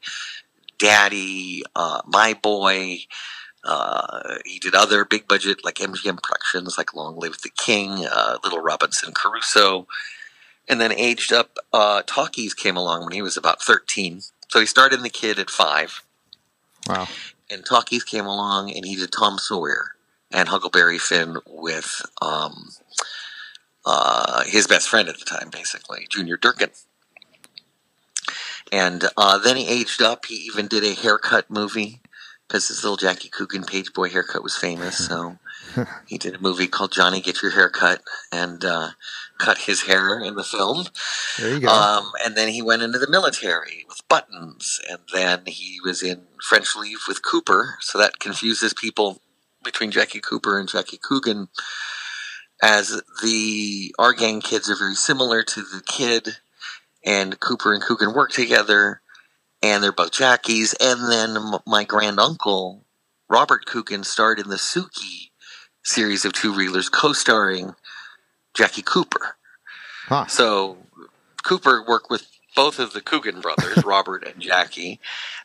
Daddy, 0.78 1.62
uh, 1.75 2.02
My 2.07 2.35
Boy. 2.35 3.00
Uh, 3.64 4.38
he 4.47 4.59
did 4.59 4.75
other 4.75 5.04
big 5.04 5.26
budget 5.26 5.64
like 5.64 5.76
MGM 5.76 6.23
productions 6.23 6.78
like 6.78 6.95
Long 6.95 7.18
Live 7.18 7.42
the 7.42 7.50
King, 7.50 8.07
uh, 8.11 8.38
Little 8.45 8.61
Robinson 8.61 9.12
Crusoe, 9.12 9.87
and 10.68 10.80
then 10.80 10.92
aged 10.92 11.33
up. 11.33 11.59
Uh, 11.73 12.02
Talkies 12.07 12.54
came 12.54 12.76
along 12.76 13.04
when 13.04 13.12
he 13.12 13.23
was 13.23 13.37
about 13.37 13.62
13. 13.62 14.23
So 14.49 14.61
he 14.61 14.66
started 14.66 14.97
in 14.97 15.02
The 15.02 15.11
Kid 15.11 15.38
at 15.38 15.50
five, 15.50 16.02
Wow. 16.88 17.07
And 17.50 17.64
Talkies 17.64 18.05
came 18.05 18.26
along 18.26 18.73
and 18.75 18.85
he 18.85 18.97
did 18.97 19.12
Tom 19.12 19.38
Sawyer 19.38 19.97
and 20.31 20.49
Huckleberry 20.49 20.99
Finn 20.99 21.38
with 21.47 22.02
um, 22.21 22.71
uh, 23.85 24.45
his 24.45 24.67
best 24.67 24.88
friend 24.88 25.09
at 25.09 25.19
the 25.19 25.25
time, 25.25 25.50
basically, 25.50 26.07
Junior 26.11 26.37
Durkin. 26.37 26.71
And 28.71 29.09
uh, 29.17 29.38
then 29.38 29.57
he 29.57 29.67
aged 29.67 30.02
up. 30.02 30.26
He 30.26 30.35
even 30.35 30.67
did 30.67 30.85
a 30.85 30.95
haircut 30.95 31.50
movie 31.50 32.00
because 32.49 32.69
his 32.69 32.83
little 32.83 32.97
Jackie 32.97 33.28
Coogan 33.28 33.64
page 33.64 33.93
boy 33.93 34.09
haircut 34.09 34.43
was 34.43 34.57
famous. 34.57 35.07
So 35.07 35.38
he 36.07 36.17
did 36.17 36.35
a 36.35 36.40
movie 36.40 36.67
called 36.67 36.93
Johnny 36.93 37.21
Get 37.21 37.43
Your 37.43 37.52
Haircut 37.52 38.00
and 38.33 38.64
uh, 38.64 38.90
cut 39.38 39.59
his 39.59 39.83
hair 39.83 40.19
in 40.19 40.35
the 40.35 40.45
film. 40.45 40.87
There 41.38 41.55
you 41.55 41.61
go. 41.61 41.69
Um, 41.69 42.11
and 42.25 42.37
then 42.37 42.49
he 42.49 42.62
went 42.62 42.83
into 42.83 42.99
the 42.99 43.11
military 43.11 43.85
with 43.87 44.07
buttons, 44.09 44.81
and 44.88 45.00
then 45.12 45.43
he 45.47 45.78
was 45.85 46.02
in 46.02 46.23
French 46.43 46.75
Leave 46.75 47.00
with 47.07 47.23
Cooper. 47.23 47.76
So 47.81 47.99
that 47.99 48.19
confuses 48.19 48.73
people 48.73 49.21
between 49.62 49.90
Jackie 49.90 50.21
Cooper 50.21 50.59
and 50.59 50.69
Jackie 50.69 51.00
Coogan, 51.02 51.49
as 52.62 53.02
the 53.23 53.95
our 53.99 54.14
gang 54.14 54.40
kids 54.40 54.71
are 54.71 54.76
very 54.76 54.95
similar 54.95 55.43
to 55.43 55.61
the 55.61 55.83
kid, 55.87 56.38
and 57.05 57.38
Cooper 57.40 57.75
and 57.75 57.83
Coogan 57.83 58.14
work 58.14 58.31
together, 58.31 59.02
and 59.62 59.83
they're 59.83 59.93
both 59.93 60.12
Jackies. 60.12 60.75
And 60.81 61.11
then 61.11 61.37
m- 61.37 61.61
my 61.67 61.85
grand 61.85 62.19
uncle 62.21 62.85
Robert 63.29 63.67
Coogan 63.67 64.05
starred 64.05 64.38
in 64.38 64.49
the 64.49 64.59
Sooky 64.59 65.33
series 65.85 66.25
of 66.25 66.33
two 66.33 66.53
reelers, 66.53 66.91
co-starring 66.91 67.75
Jackie 68.55 68.83
Cooper. 68.83 69.37
huh. 70.07 70.27
So 70.27 70.79
Cooper 71.45 71.85
worked 71.87 72.11
with 72.11 72.27
both 72.57 72.79
of 72.79 72.93
the 72.93 73.00
Coogan 73.00 73.41
brothers, 73.41 73.85
Robert 73.85 74.27
and 74.27 74.41
Jackie, 74.41 75.00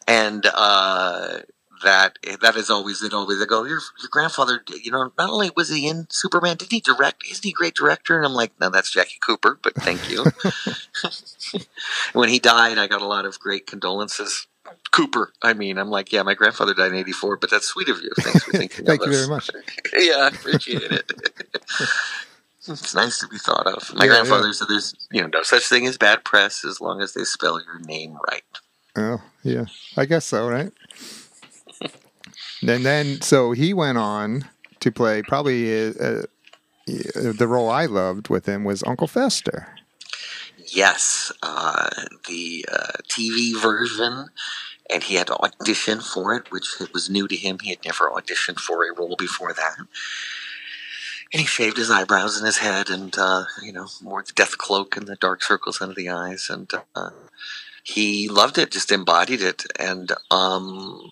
and 0.07 0.45
uh, 0.53 1.39
that 1.83 2.19
eh, 2.25 2.37
that 2.41 2.55
is 2.55 2.69
always 2.69 3.03
it. 3.03 3.13
Always 3.13 3.41
I 3.41 3.45
go, 3.45 3.63
your 3.63 3.79
your 3.99 4.09
grandfather, 4.11 4.63
you 4.83 4.91
know, 4.91 5.11
not 5.17 5.29
only 5.29 5.51
was 5.55 5.69
he 5.69 5.87
in 5.87 6.07
Superman, 6.09 6.57
did 6.57 6.71
he 6.71 6.79
direct? 6.79 7.23
Isn't 7.29 7.43
he 7.43 7.51
a 7.51 7.53
great 7.53 7.75
director? 7.75 8.17
And 8.17 8.25
I'm 8.25 8.33
like, 8.33 8.51
no, 8.59 8.69
that's 8.69 8.91
Jackie 8.91 9.19
Cooper, 9.21 9.59
but 9.61 9.75
thank 9.75 10.09
you. 10.09 10.25
when 12.13 12.29
he 12.29 12.39
died, 12.39 12.77
I 12.77 12.87
got 12.87 13.01
a 13.01 13.07
lot 13.07 13.25
of 13.25 13.39
great 13.39 13.67
condolences. 13.67 14.47
Cooper, 14.91 15.33
I 15.41 15.53
mean, 15.53 15.77
I'm 15.77 15.89
like, 15.89 16.11
yeah, 16.13 16.23
my 16.23 16.35
grandfather 16.35 16.73
died 16.73 16.91
in 16.93 16.97
'84, 16.99 17.37
but 17.37 17.49
that's 17.49 17.67
sweet 17.67 17.89
of 17.89 18.01
you. 18.01 18.11
Thanks 18.19 18.43
for 18.43 18.51
thinking 18.57 18.85
Thank 18.85 19.01
you 19.05 19.11
us. 19.11 19.15
very 19.17 19.27
much. 19.27 19.49
yeah, 19.93 20.17
I 20.17 20.27
appreciate 20.29 20.83
it. 20.91 21.11
it's 22.67 22.95
nice 22.95 23.19
to 23.19 23.27
be 23.27 23.37
thought 23.37 23.67
of. 23.67 23.93
My 23.95 24.05
Yeah, 24.05 24.11
grandfather 24.11 24.47
yeah. 24.47 24.53
said 24.53 24.67
there's 24.69 24.95
you 25.11 25.21
know 25.21 25.27
no 25.27 25.43
such 25.43 25.67
thing 25.67 25.85
as 25.85 25.97
bad 25.97 26.23
press 26.23 26.63
as 26.63 26.79
long 26.79 27.01
as 27.01 27.13
they 27.13 27.23
spell 27.23 27.59
your 27.63 27.79
name 27.79 28.17
right. 28.29 28.43
Oh, 28.95 29.21
yeah. 29.43 29.65
I 29.97 30.05
guess 30.05 30.25
so, 30.25 30.47
right? 30.47 30.71
And 32.67 32.85
then, 32.85 33.21
so 33.21 33.51
he 33.51 33.73
went 33.73 33.97
on 33.97 34.45
to 34.79 34.91
play 34.91 35.21
probably 35.21 35.87
uh, 35.89 36.23
uh, 36.87 37.31
the 37.31 37.47
role 37.47 37.69
I 37.69 37.85
loved 37.85 38.29
with 38.29 38.45
him 38.45 38.63
was 38.63 38.83
Uncle 38.85 39.07
Fester. 39.07 39.67
Yes, 40.57 41.31
uh, 41.41 41.89
the 42.27 42.65
uh, 42.71 42.91
TV 43.07 43.59
version, 43.59 44.27
and 44.89 45.03
he 45.03 45.15
had 45.15 45.27
to 45.27 45.37
audition 45.37 46.01
for 46.01 46.35
it, 46.35 46.51
which 46.51 46.67
was 46.93 47.09
new 47.09 47.27
to 47.27 47.35
him. 47.35 47.59
He 47.61 47.69
had 47.69 47.85
never 47.85 48.09
auditioned 48.09 48.59
for 48.59 48.83
a 48.83 48.93
role 48.93 49.15
before 49.17 49.53
that. 49.53 49.77
And 49.77 51.39
he 51.39 51.45
shaved 51.45 51.77
his 51.77 51.89
eyebrows 51.89 52.37
and 52.37 52.45
his 52.45 52.57
head, 52.57 52.89
and 52.89 53.15
uh, 53.17 53.45
you 53.61 53.71
know, 53.71 53.87
wore 54.01 54.23
the 54.23 54.33
death 54.33 54.57
cloak 54.57 54.97
and 54.97 55.07
the 55.07 55.15
dark 55.15 55.43
circles 55.43 55.81
under 55.81 55.95
the 55.95 56.09
eyes, 56.09 56.49
and 56.49 56.71
uh, 56.95 57.09
he 57.83 58.27
loved 58.29 58.57
it, 58.57 58.71
just 58.71 58.91
embodied 58.91 59.41
it, 59.41 59.63
and 59.79 60.11
um, 60.31 61.11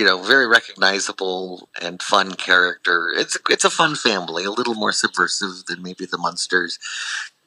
you 0.00 0.06
know, 0.06 0.22
very 0.22 0.46
recognizable 0.46 1.68
and 1.82 2.00
fun 2.00 2.32
character. 2.32 3.12
It's 3.14 3.36
it's 3.50 3.66
a 3.66 3.70
fun 3.70 3.94
family, 3.96 4.44
a 4.44 4.50
little 4.50 4.72
more 4.74 4.92
subversive 4.92 5.66
than 5.68 5.82
maybe 5.82 6.06
the 6.06 6.16
Munsters, 6.16 6.78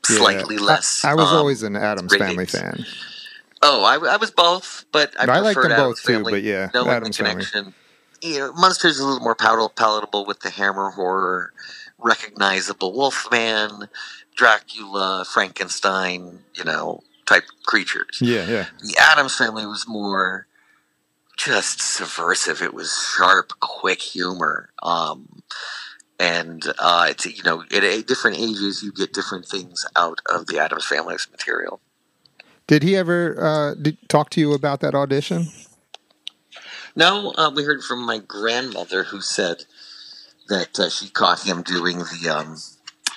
Yeah. 0.08 0.18
slightly 0.18 0.58
I- 0.58 0.62
less. 0.62 1.04
I, 1.04 1.16
was 1.16 1.30
um, 1.32 1.38
always 1.38 1.64
an 1.64 1.76
Addams 1.76 2.16
Family 2.16 2.46
fan. 2.46 2.86
Oh, 3.64 3.84
I, 3.84 3.96
I 4.14 4.18
was 4.18 4.30
both, 4.30 4.86
but 4.92 5.16
I, 5.20 5.24
I 5.24 5.40
like 5.40 5.56
them 5.56 5.72
Addams 5.72 6.00
both 6.00 6.04
too, 6.04 6.24
but 6.24 6.44
yeah, 6.44 6.70
no 6.76 6.88
Addams 6.88 7.18
the 7.18 7.24
Family. 7.24 7.44
connection. 7.44 7.74
You 8.22 8.38
know, 8.40 8.54
Munsters 8.54 8.98
is 8.98 9.00
a 9.00 9.06
little 9.08 9.24
more 9.24 9.36
pal- 9.36 9.70
palatable 9.70 10.28
with 10.28 10.42
the 10.42 10.52
Hammer 10.52 10.92
horror, 10.92 11.54
recognizable 11.98 12.94
Wolfman, 12.94 13.90
Dracula, 14.36 15.26
Frankenstein, 15.28 16.42
you 16.54 16.66
know, 16.66 17.02
type 17.26 17.46
creatures. 17.66 18.20
Yeah, 18.22 18.48
yeah. 18.48 18.66
The 18.84 18.96
Addams 19.00 19.36
Family 19.36 19.66
was 19.66 19.86
more 19.88 20.46
just 21.38 21.82
subversive. 21.82 22.62
It 22.62 22.74
was 22.74 23.14
sharp, 23.18 23.54
quick 23.60 24.02
humor. 24.02 24.70
Um, 24.82 25.44
and 26.20 26.64
uh, 26.80 27.08
it's 27.10 27.26
you 27.26 27.44
know 27.44 27.64
at 27.64 28.08
different 28.08 28.38
ages 28.38 28.84
you 28.84 28.92
get 28.92 29.14
different 29.14 29.46
things 29.46 29.86
out 29.96 30.20
of 30.30 30.48
the 30.48 30.60
Addams 30.60 30.86
Family's 30.86 31.28
material. 31.32 31.82
Did 32.68 32.84
he 32.84 32.96
ever 32.96 33.44
uh, 33.44 33.74
did, 33.76 33.98
talk 34.08 34.30
to 34.32 34.40
you 34.40 34.54
about 34.54 34.80
that 34.82 34.96
audition? 34.96 35.48
No, 36.96 37.34
uh, 37.38 37.52
we 37.54 37.64
heard 37.64 37.84
from 37.84 38.06
my 38.06 38.20
grandmother 38.20 39.04
who 39.04 39.20
said 39.22 39.66
that 40.48 40.80
uh, 40.80 40.90
she 40.90 41.10
caught 41.10 41.46
him 41.46 41.64
doing 41.64 41.98
the, 42.00 42.30
um, 42.30 42.58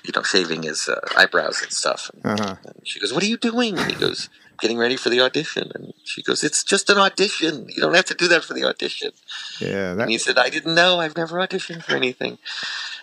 you 0.04 0.12
know, 0.14 0.22
shaving 0.22 0.62
his 0.62 0.88
uh, 0.88 0.98
eyebrows 1.16 1.62
and 1.62 1.72
stuff. 1.72 2.10
And, 2.14 2.40
Uh-huh. 2.40 2.56
and 2.64 2.80
she 2.84 2.98
goes, 2.98 3.12
"What 3.12 3.22
are 3.22 3.26
you 3.26 3.36
doing?" 3.36 3.78
And 3.78 3.90
he 3.90 3.96
goes, 3.96 4.30
"Getting 4.58 4.78
ready 4.78 4.96
for 4.96 5.08
the 5.10 5.20
audition." 5.20 5.70
And 5.74 5.92
she 6.04 6.22
goes, 6.22 6.42
"It's 6.44 6.64
just 6.64 6.90
an 6.90 6.98
audition. 6.98 7.68
You 7.68 7.82
don't 7.82 7.94
have 7.94 8.04
to 8.06 8.14
do 8.14 8.28
that 8.28 8.44
for 8.44 8.54
the 8.54 8.64
audition." 8.64 9.12
Yeah, 9.60 9.94
that 9.94 10.02
And 10.02 10.10
he 10.10 10.18
said, 10.18 10.38
"I 10.38 10.50
didn't 10.50 10.74
know. 10.74 11.00
I've 11.00 11.16
never 11.16 11.38
auditioned 11.38 11.84
for 11.84 11.94
anything." 11.96 12.38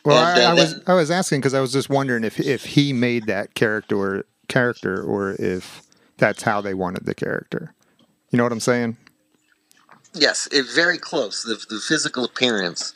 Well, 0.05 0.17
And, 0.17 0.39
I, 0.39 0.45
uh, 0.45 0.51
I 0.51 0.53
was 0.53 0.73
then- 0.73 0.83
I 0.87 0.93
was 0.93 1.11
asking 1.11 1.39
because 1.41 1.53
I 1.53 1.59
was 1.59 1.71
just 1.71 1.89
wondering 1.89 2.23
if 2.23 2.39
if 2.39 2.65
he 2.65 2.93
made 2.93 3.27
that 3.27 3.53
character 3.55 3.95
or, 3.97 4.25
character 4.47 5.01
or 5.01 5.35
if 5.39 5.81
that's 6.17 6.43
how 6.43 6.61
they 6.61 6.73
wanted 6.73 7.05
the 7.05 7.15
character. 7.15 7.73
You 8.29 8.37
know 8.37 8.43
what 8.43 8.51
I'm 8.51 8.59
saying? 8.59 8.97
Yes, 10.13 10.47
it, 10.51 10.65
very 10.73 10.97
close. 10.97 11.43
The, 11.43 11.55
the 11.69 11.79
physical 11.79 12.23
appearance, 12.23 12.93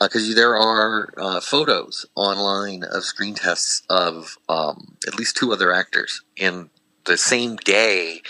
because 0.00 0.34
there 0.34 0.56
are 0.56 1.12
uh, 1.16 1.40
photos 1.40 2.04
online 2.14 2.84
of 2.84 3.04
screen 3.04 3.34
tests 3.34 3.82
of 3.88 4.36
um, 4.48 4.96
at 5.06 5.14
least 5.14 5.36
two 5.36 5.52
other 5.52 5.72
actors 5.72 6.22
in 6.36 6.68
the 7.04 7.16
same 7.16 7.56
day 7.56 8.22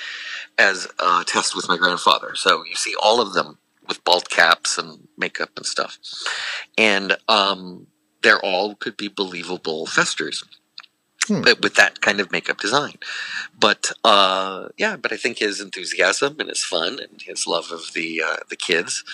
as 0.59 0.89
a 0.99 1.25
test 1.25 1.57
with 1.57 1.69
my 1.69 1.77
grandfather. 1.77 2.35
So 2.35 2.65
you 2.65 2.75
see 2.75 2.95
all 3.03 3.21
of 3.21 3.33
them 3.33 3.59
with 3.89 4.05
bald 4.05 4.31
caps 4.31 4.79
and 4.79 5.09
makeup 5.17 5.51
and 5.57 5.67
stuff, 5.67 5.99
and 6.79 7.17
um, 7.29 7.87
they're 8.23 8.41
all 8.41 8.75
could 8.75 8.97
be 8.97 9.09
believable 9.09 9.87
festers. 9.87 10.45
Hmm. 11.27 11.43
But 11.43 11.63
with 11.63 11.77
that 11.77 12.01
kind 12.01 12.19
of 12.19 12.33
makeup 12.33 12.59
design, 12.59 12.95
but 13.57 13.93
uh, 14.03 14.69
yeah, 14.77 14.97
but 14.97 15.13
I 15.13 15.17
think 15.17 15.39
his 15.39 15.61
enthusiasm 15.61 16.37
and 16.41 16.49
his 16.49 16.65
fun 16.65 16.99
and 16.99 17.23
his 17.23 17.47
love 17.47 17.71
of 17.71 17.93
the 17.95 18.21
uh, 18.27 18.37
the 18.51 18.57
kids, 18.57 19.05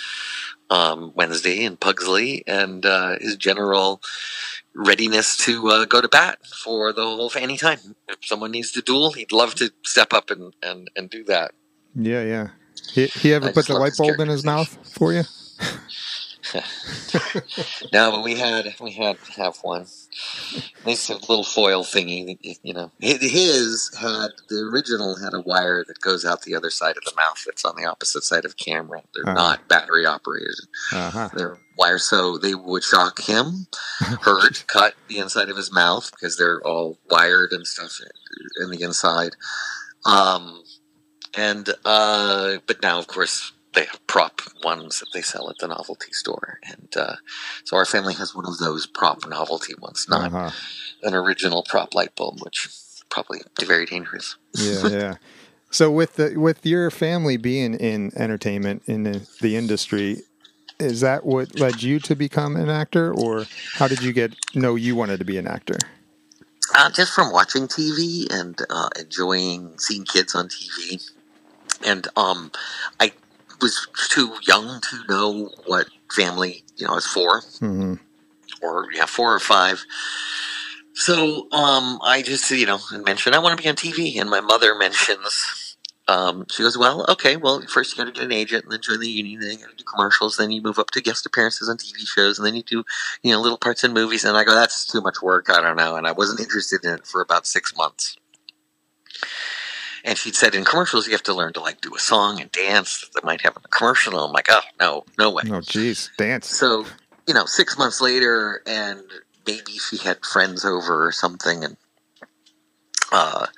um, 0.70 1.12
Wednesday 1.14 1.64
and 1.64 1.78
Pugsley, 1.78 2.44
and 2.46 2.86
uh, 2.86 3.16
his 3.20 3.36
general 3.36 4.00
readiness 4.78 5.36
to 5.36 5.68
uh, 5.68 5.84
go 5.84 6.00
to 6.00 6.08
bat 6.08 6.38
for 6.46 6.92
the 6.92 7.02
whole 7.02 7.30
any 7.36 7.58
time. 7.58 7.78
If 8.08 8.18
someone 8.22 8.52
needs 8.52 8.70
to 8.72 8.80
duel, 8.80 9.12
he'd 9.12 9.32
love 9.32 9.54
to 9.56 9.72
step 9.84 10.12
up 10.12 10.30
and, 10.30 10.54
and, 10.62 10.88
and 10.96 11.10
do 11.10 11.24
that. 11.24 11.52
Yeah, 11.94 12.22
yeah. 12.22 12.48
He, 12.92 13.06
he 13.06 13.34
ever 13.34 13.48
I 13.48 13.52
put 13.52 13.66
the 13.66 13.74
light 13.74 13.94
bulb 13.98 14.20
in 14.20 14.28
his 14.28 14.44
mouth 14.44 14.78
for 14.88 15.12
you? 15.12 15.24
no, 17.92 18.10
but 18.10 18.22
we 18.22 18.36
had 18.36 18.74
we 18.80 18.92
had 18.92 19.16
to 19.24 19.32
have 19.32 19.56
one. 19.62 19.86
This 20.84 21.08
little 21.10 21.44
foil 21.44 21.84
thingy, 21.84 22.38
you 22.62 22.74
know. 22.74 22.90
His 23.00 23.90
had 24.00 24.28
the 24.48 24.68
original 24.72 25.16
had 25.22 25.34
a 25.34 25.40
wire 25.40 25.84
that 25.86 26.00
goes 26.00 26.24
out 26.24 26.42
the 26.42 26.54
other 26.54 26.70
side 26.70 26.96
of 26.96 27.04
the 27.04 27.12
mouth. 27.16 27.42
That's 27.44 27.64
on 27.64 27.76
the 27.76 27.84
opposite 27.84 28.24
side 28.24 28.44
of 28.44 28.56
camera. 28.56 29.02
They're 29.14 29.24
Uh-huh. 29.24 29.34
not 29.34 29.68
battery 29.68 30.06
operated. 30.06 30.54
Uh-huh. 30.92 31.28
They're 31.34 31.58
wires, 31.76 32.04
so 32.04 32.38
they 32.38 32.54
would 32.54 32.82
shock 32.82 33.20
him, 33.20 33.66
hurt, 34.22 34.64
cut 34.68 34.94
the 35.08 35.18
inside 35.18 35.48
of 35.48 35.56
his 35.56 35.72
mouth 35.72 36.10
because 36.10 36.36
they're 36.36 36.60
all 36.66 36.98
wired 37.10 37.52
and 37.52 37.66
stuff 37.66 37.98
in 38.62 38.70
the 38.70 38.82
inside. 38.82 39.36
Um, 40.04 40.62
and 41.36 41.68
uh, 41.84 42.56
but 42.66 42.82
now, 42.82 42.98
of 42.98 43.06
course, 43.06 43.52
they 43.78 43.86
have 43.86 44.04
prop 44.08 44.40
ones 44.64 44.98
that 44.98 45.06
they 45.14 45.22
sell 45.22 45.48
at 45.48 45.58
the 45.58 45.68
novelty 45.68 46.12
store, 46.12 46.58
and 46.68 46.88
uh, 46.96 47.16
so 47.64 47.76
our 47.76 47.84
family 47.84 48.14
has 48.14 48.34
one 48.34 48.44
of 48.46 48.58
those 48.58 48.86
prop 48.86 49.26
novelty 49.28 49.74
ones, 49.80 50.06
not 50.08 50.32
Uh-huh. 50.32 50.50
an 51.02 51.14
original 51.14 51.62
prop 51.62 51.94
light 51.94 52.14
bulb, 52.16 52.40
which 52.42 52.68
probably 53.08 53.40
very 53.64 53.86
dangerous. 53.86 54.36
Yeah, 54.54 54.88
yeah. 54.88 55.14
So 55.70 55.90
with 55.90 56.16
the 56.16 56.36
with 56.36 56.66
your 56.66 56.90
family 56.90 57.36
being 57.36 57.74
in 57.74 58.10
entertainment 58.16 58.82
in 58.86 59.04
the, 59.04 59.26
the 59.40 59.56
industry, 59.56 60.22
is 60.80 61.00
that 61.00 61.24
what 61.24 61.54
led 61.54 61.82
you 61.82 62.00
to 62.00 62.16
become 62.16 62.56
an 62.56 62.68
actor, 62.68 63.12
or 63.12 63.48
how 63.74 63.86
did 63.86 64.02
you 64.02 64.12
get 64.12 64.32
know 64.54 64.74
you 64.74 64.96
wanted 64.96 65.18
to 65.18 65.24
be 65.24 65.38
an 65.38 65.46
actor? 65.46 65.78
Uh, 66.74 66.90
just 66.90 67.12
from 67.12 67.32
watching 67.32 67.68
TV 67.68 68.26
and 68.32 68.60
uh, 68.70 68.88
enjoying 68.98 69.78
seeing 69.78 70.04
kids 70.04 70.34
on 70.34 70.48
TV, 70.48 71.08
and 71.86 72.08
um, 72.16 72.50
I 73.00 73.12
was 73.60 73.88
too 74.10 74.34
young 74.46 74.80
to 74.80 75.04
know 75.08 75.50
what 75.66 75.88
family. 76.10 76.64
You 76.76 76.86
know, 76.86 76.92
I 76.92 76.96
was 76.96 77.06
four 77.06 77.42
hmm 77.60 77.94
or 78.62 78.86
yeah, 78.92 79.06
four 79.06 79.34
or 79.34 79.40
five. 79.40 79.84
So 80.94 81.50
um, 81.52 82.00
I 82.02 82.22
just 82.22 82.50
you 82.50 82.66
know 82.66 82.78
mentioned 83.04 83.34
I 83.34 83.38
want 83.38 83.56
to 83.56 83.62
be 83.62 83.68
on 83.68 83.76
TV, 83.76 84.20
and 84.20 84.30
my 84.30 84.40
mother 84.40 84.74
mentions. 84.74 85.76
Um, 86.08 86.46
she 86.48 86.62
goes, 86.62 86.78
well, 86.78 87.04
okay, 87.06 87.36
well, 87.36 87.60
first 87.68 87.92
you 87.92 88.02
got 88.02 88.06
to 88.06 88.18
get 88.18 88.24
an 88.24 88.32
agent, 88.32 88.64
and 88.64 88.72
then 88.72 88.80
join 88.80 88.98
the 88.98 89.06
union, 89.06 89.40
then 89.40 89.50
you 89.50 89.58
got 89.58 89.68
to 89.68 89.76
do 89.76 89.84
commercials, 89.84 90.38
then 90.38 90.50
you 90.50 90.62
move 90.62 90.78
up 90.78 90.90
to 90.92 91.02
guest 91.02 91.26
appearances 91.26 91.68
on 91.68 91.76
TV 91.76 92.06
shows, 92.06 92.38
and 92.38 92.46
then 92.46 92.56
you 92.56 92.62
do, 92.62 92.82
you 93.22 93.30
know, 93.30 93.38
little 93.38 93.58
parts 93.58 93.84
in 93.84 93.92
movies. 93.92 94.24
And 94.24 94.34
I 94.34 94.42
go, 94.42 94.54
that's 94.54 94.86
too 94.86 95.02
much 95.02 95.20
work. 95.20 95.50
I 95.50 95.60
don't 95.60 95.76
know. 95.76 95.96
And 95.96 96.06
I 96.06 96.12
wasn't 96.12 96.40
interested 96.40 96.82
in 96.82 96.94
it 96.94 97.06
for 97.06 97.20
about 97.20 97.46
six 97.46 97.76
months. 97.76 98.16
And 100.08 100.16
she'd 100.16 100.34
said, 100.34 100.54
in 100.54 100.64
commercials, 100.64 101.06
you 101.06 101.12
have 101.12 101.22
to 101.24 101.34
learn 101.34 101.52
to 101.52 101.60
like 101.60 101.82
do 101.82 101.94
a 101.94 101.98
song 101.98 102.40
and 102.40 102.50
dance 102.50 103.02
that 103.02 103.20
they 103.20 103.26
might 103.26 103.42
have 103.42 103.54
in 103.56 103.62
a 103.62 103.68
commercial. 103.68 104.14
And 104.14 104.22
I'm 104.22 104.32
like, 104.32 104.46
oh 104.48 104.62
no, 104.80 105.04
no 105.18 105.30
way. 105.30 105.42
Oh, 105.50 105.60
geez, 105.60 106.10
dance. 106.16 106.48
So, 106.48 106.86
you 107.26 107.34
know, 107.34 107.44
six 107.44 107.76
months 107.76 108.00
later, 108.00 108.62
and 108.66 109.02
maybe 109.46 109.72
she 109.72 109.98
had 109.98 110.24
friends 110.24 110.64
over 110.64 111.06
or 111.06 111.12
something, 111.12 111.62
and 111.62 111.76
uh, 113.12 113.48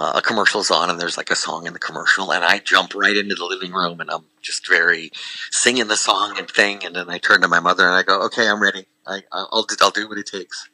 uh, 0.00 0.12
a 0.14 0.22
commercial's 0.22 0.70
on, 0.70 0.88
and 0.88 0.98
there's 0.98 1.18
like 1.18 1.30
a 1.30 1.36
song 1.36 1.66
in 1.66 1.74
the 1.74 1.78
commercial, 1.78 2.32
and 2.32 2.42
I 2.42 2.58
jump 2.58 2.94
right 2.94 3.14
into 3.16 3.34
the 3.34 3.44
living 3.44 3.72
room, 3.72 4.00
and 4.00 4.10
I'm 4.10 4.24
just 4.40 4.66
very 4.66 5.10
singing 5.50 5.88
the 5.88 5.96
song 5.98 6.38
and 6.38 6.48
thing, 6.48 6.86
and 6.86 6.96
then 6.96 7.10
I 7.10 7.18
turn 7.18 7.42
to 7.42 7.48
my 7.48 7.60
mother 7.60 7.86
and 7.86 7.94
I 7.94 8.02
go, 8.02 8.22
"Okay, 8.22 8.48
I'm 8.48 8.62
ready. 8.62 8.86
I, 9.06 9.24
I'll 9.30 9.64
do, 9.64 9.76
I'll 9.82 9.90
do 9.90 10.08
what 10.08 10.16
it 10.16 10.26
takes." 10.26 10.70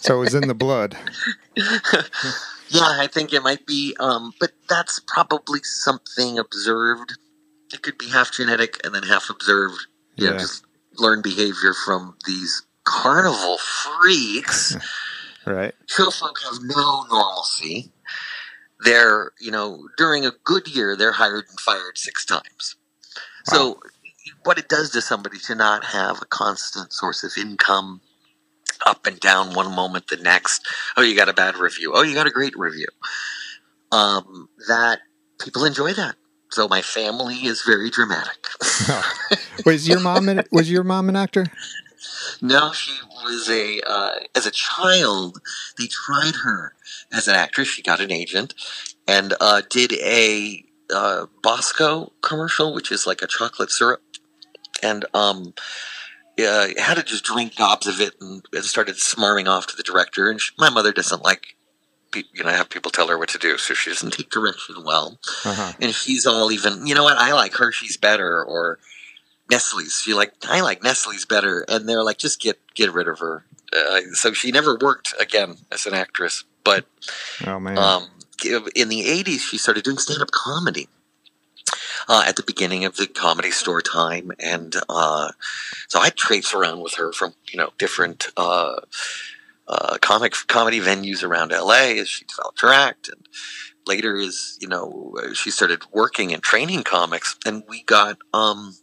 So 0.00 0.16
it 0.16 0.20
was 0.20 0.34
in 0.34 0.48
the 0.48 0.54
blood. 0.54 0.96
yeah, 2.72 2.96
I 3.00 3.06
think 3.06 3.32
it 3.34 3.42
might 3.42 3.66
be, 3.66 3.94
um, 4.00 4.32
but 4.40 4.52
that's 4.68 4.98
probably 5.06 5.60
something 5.62 6.38
observed. 6.38 7.18
It 7.72 7.82
could 7.82 7.98
be 7.98 8.08
half 8.08 8.32
genetic 8.32 8.80
and 8.84 8.94
then 8.94 9.02
half 9.02 9.28
observed. 9.30 9.86
You 10.16 10.26
know, 10.26 10.32
Yeah. 10.32 10.38
just 10.38 10.64
learn 10.96 11.20
behavior 11.22 11.74
from 11.74 12.16
these 12.26 12.62
carnival 12.84 13.58
freaks. 13.58 14.76
Right. 15.44 15.74
Folk 15.90 16.38
have 16.44 16.60
no 16.62 17.02
normalcy. 17.10 17.90
They're, 18.84 19.32
you 19.40 19.50
know, 19.50 19.88
during 19.96 20.24
a 20.24 20.30
good 20.44 20.68
year, 20.68 20.96
they're 20.96 21.10
hired 21.12 21.46
and 21.50 21.58
fired 21.58 21.98
six 21.98 22.24
times. 22.24 22.76
So, 23.46 23.80
what 24.44 24.58
it 24.58 24.68
does 24.68 24.90
to 24.90 25.00
somebody 25.02 25.38
to 25.40 25.56
not 25.56 25.84
have 25.86 26.22
a 26.22 26.26
constant 26.26 26.92
source 26.92 27.24
of 27.24 27.32
income 27.36 28.02
up 28.86 29.06
and 29.06 29.18
down 29.20 29.54
one 29.54 29.74
moment, 29.74 30.08
the 30.08 30.16
next. 30.16 30.66
Oh, 30.96 31.02
you 31.02 31.16
got 31.16 31.28
a 31.28 31.32
bad 31.34 31.56
review. 31.56 31.92
Oh, 31.94 32.02
you 32.02 32.14
got 32.14 32.26
a 32.26 32.30
great 32.30 32.56
review. 32.56 32.88
Um, 33.90 34.48
that 34.68 35.00
people 35.40 35.64
enjoy 35.64 35.92
that. 35.94 36.16
So 36.50 36.68
my 36.68 36.82
family 36.82 37.36
is 37.46 37.62
very 37.62 37.88
dramatic. 37.90 38.46
Was 39.66 39.88
your 39.88 40.00
mom 40.00 40.28
an, 40.28 40.44
was 40.50 40.70
your 40.70 40.84
mom 40.84 41.08
an 41.08 41.16
actor? 41.16 41.46
No, 42.40 42.72
she 42.72 42.92
was 43.24 43.48
a 43.48 43.80
uh, 43.86 44.14
as 44.34 44.46
a 44.46 44.50
child. 44.50 45.40
They 45.78 45.86
tried 45.86 46.34
her 46.44 46.74
as 47.12 47.28
an 47.28 47.34
actress. 47.34 47.68
She 47.68 47.82
got 47.82 48.00
an 48.00 48.10
agent 48.10 48.54
and 49.06 49.34
uh, 49.40 49.62
did 49.70 49.92
a 49.94 50.64
uh, 50.92 51.26
Bosco 51.42 52.12
commercial, 52.20 52.74
which 52.74 52.90
is 52.90 53.06
like 53.06 53.22
a 53.22 53.26
chocolate 53.26 53.70
syrup, 53.70 54.02
and 54.82 55.04
um, 55.14 55.54
uh, 56.38 56.68
had 56.80 56.94
to 56.96 57.02
just 57.02 57.24
drink 57.24 57.56
gobs 57.56 57.86
of 57.86 58.00
it 58.00 58.14
and 58.20 58.42
started 58.64 58.96
smarming 58.96 59.48
off 59.48 59.66
to 59.68 59.76
the 59.76 59.82
director. 59.82 60.30
And 60.30 60.40
she, 60.40 60.52
my 60.58 60.70
mother 60.70 60.92
doesn't 60.92 61.22
like. 61.22 61.56
pe- 62.10 62.22
You 62.32 62.44
know, 62.44 62.50
I 62.50 62.54
have 62.54 62.68
people 62.70 62.90
tell 62.90 63.08
her 63.08 63.18
what 63.18 63.28
to 63.30 63.38
do, 63.38 63.58
so 63.58 63.74
she 63.74 63.90
doesn't 63.90 64.12
take 64.14 64.30
direction 64.30 64.76
well 64.84 65.18
Uh-huh. 65.44 65.72
and 65.80 65.94
she's 65.94 66.26
all 66.26 66.50
even 66.52 66.86
you 66.86 66.94
know 66.94 67.04
what 67.04 67.16
i 67.18 67.32
like 67.32 67.54
hershey's 67.54 67.96
better 67.96 68.42
or 68.44 68.78
nestle's 69.50 70.00
she 70.02 70.14
like 70.14 70.32
i 70.48 70.60
like 70.60 70.82
nestle's 70.82 71.24
better 71.24 71.64
and 71.68 71.88
they're 71.88 72.02
like 72.04 72.18
just 72.18 72.40
get 72.40 72.58
get 72.74 72.92
rid 72.92 73.08
of 73.08 73.18
her 73.18 73.44
uh, 73.76 74.00
so 74.12 74.32
she 74.32 74.50
never 74.50 74.76
worked 74.80 75.14
again 75.20 75.56
as 75.70 75.86
an 75.86 75.94
actress 75.94 76.44
but 76.64 76.84
Oh 77.46 77.58
man. 77.58 77.76
um, 77.78 78.08
in 78.74 78.88
the 78.88 79.02
80s 79.02 79.40
she 79.40 79.58
started 79.58 79.84
doing 79.84 79.98
stand-up 79.98 80.30
comedy 80.30 80.88
uh, 82.08 82.24
at 82.26 82.36
the 82.36 82.42
beginning 82.42 82.84
of 82.84 82.96
the 82.96 83.06
comedy 83.06 83.50
store 83.50 83.80
time 83.82 84.30
and 84.38 84.76
uh, 84.88 85.30
so 85.88 86.00
i 86.00 86.10
traipse 86.10 86.52
around 86.54 86.80
with 86.80 86.94
her 86.94 87.12
from 87.12 87.34
you 87.50 87.58
know 87.58 87.70
different 87.78 88.28
uh, 88.36 88.76
uh, 89.68 89.96
comic 90.00 90.34
comedy 90.48 90.80
venues 90.80 91.22
around 91.22 91.50
la 91.52 91.72
as 91.74 92.08
she 92.08 92.24
developed 92.24 92.60
her 92.60 92.72
act 92.72 93.08
and 93.08 93.26
later 93.86 94.16
is 94.16 94.58
you 94.60 94.68
know 94.68 95.14
she 95.34 95.50
started 95.50 95.82
working 95.92 96.32
and 96.32 96.42
training 96.42 96.82
comics 96.82 97.36
and 97.46 97.62
we 97.68 97.82
got 97.82 98.18
um, 98.32 98.76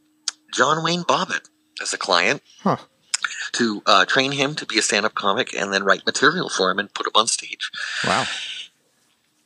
john 0.53 0.83
wayne 0.83 1.03
bobbitt 1.03 1.49
as 1.81 1.93
a 1.93 1.97
client 1.97 2.41
Huh. 2.61 2.77
to 3.53 3.81
uh, 3.85 4.05
train 4.05 4.31
him 4.33 4.55
to 4.55 4.65
be 4.65 4.77
a 4.77 4.81
stand-up 4.81 5.13
comic 5.15 5.53
and 5.53 5.71
then 5.73 5.83
write 5.83 6.05
material 6.05 6.49
for 6.49 6.69
him 6.71 6.79
and 6.79 6.93
put 6.93 7.05
him 7.07 7.13
on 7.15 7.27
stage 7.27 7.69
wow. 8.05 8.25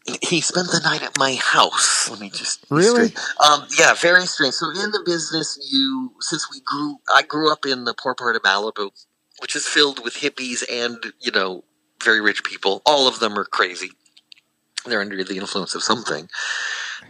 He 0.05 0.41
spent 0.41 0.67
the 0.67 0.81
night 0.83 1.01
at 1.01 1.17
my 1.17 1.35
house. 1.35 2.09
Let 2.09 2.19
me 2.19 2.29
just 2.29 2.65
Really? 2.69 3.13
Um, 3.47 3.65
yeah, 3.79 3.93
very 3.93 4.25
strange. 4.25 4.53
So 4.55 4.69
in 4.69 4.91
the 4.91 5.01
business, 5.05 5.57
you 5.71 6.13
since 6.19 6.47
we 6.51 6.59
grew, 6.61 6.97
I 7.15 7.21
grew 7.21 7.51
up 7.51 7.65
in 7.65 7.85
the 7.85 7.93
poor 7.93 8.13
part 8.13 8.35
of 8.35 8.41
Malibu, 8.41 8.89
which 9.39 9.55
is 9.55 9.65
filled 9.65 10.03
with 10.03 10.15
hippies 10.15 10.63
and 10.69 10.97
you 11.21 11.31
know 11.31 11.63
very 12.03 12.19
rich 12.19 12.43
people. 12.43 12.81
All 12.85 13.07
of 13.07 13.19
them 13.19 13.37
are 13.37 13.45
crazy. 13.45 13.91
They're 14.85 14.99
under 14.99 15.23
the 15.23 15.37
influence 15.37 15.75
of 15.75 15.83
something, 15.83 16.27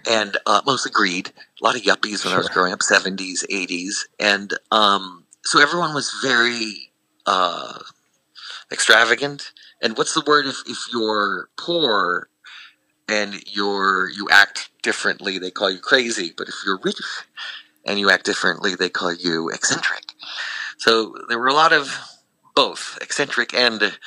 and 0.07 0.37
uh, 0.45 0.61
mostly 0.63 0.91
greed. 0.91 1.31
A 1.61 1.65
lot 1.65 1.75
of 1.75 1.81
yuppies 1.81 2.23
when 2.23 2.33
I 2.33 2.37
was 2.37 2.49
growing 2.49 2.71
up, 2.71 2.83
seventies, 2.83 3.43
eighties, 3.49 4.07
and 4.19 4.53
um, 4.71 5.25
so 5.43 5.59
everyone 5.59 5.95
was 5.95 6.13
very 6.21 6.91
uh, 7.25 7.79
extravagant. 8.71 9.51
And 9.81 9.97
what's 9.97 10.13
the 10.13 10.23
word 10.25 10.45
if, 10.45 10.57
if 10.67 10.77
you're 10.93 11.49
poor 11.57 12.29
and 13.07 13.35
you're 13.47 14.09
you 14.09 14.27
act 14.31 14.69
differently, 14.81 15.37
they 15.39 15.51
call 15.51 15.71
you 15.71 15.79
crazy. 15.79 16.33
But 16.35 16.47
if 16.49 16.55
you're 16.65 16.79
rich 16.83 17.01
and 17.85 17.99
you 17.99 18.09
act 18.09 18.25
differently, 18.25 18.75
they 18.75 18.89
call 18.89 19.13
you 19.13 19.49
eccentric. 19.49 20.03
So 20.77 21.15
there 21.29 21.39
were 21.39 21.47
a 21.47 21.53
lot 21.53 21.73
of 21.73 21.97
both 22.55 22.97
eccentric 23.01 23.53
and 23.53 23.97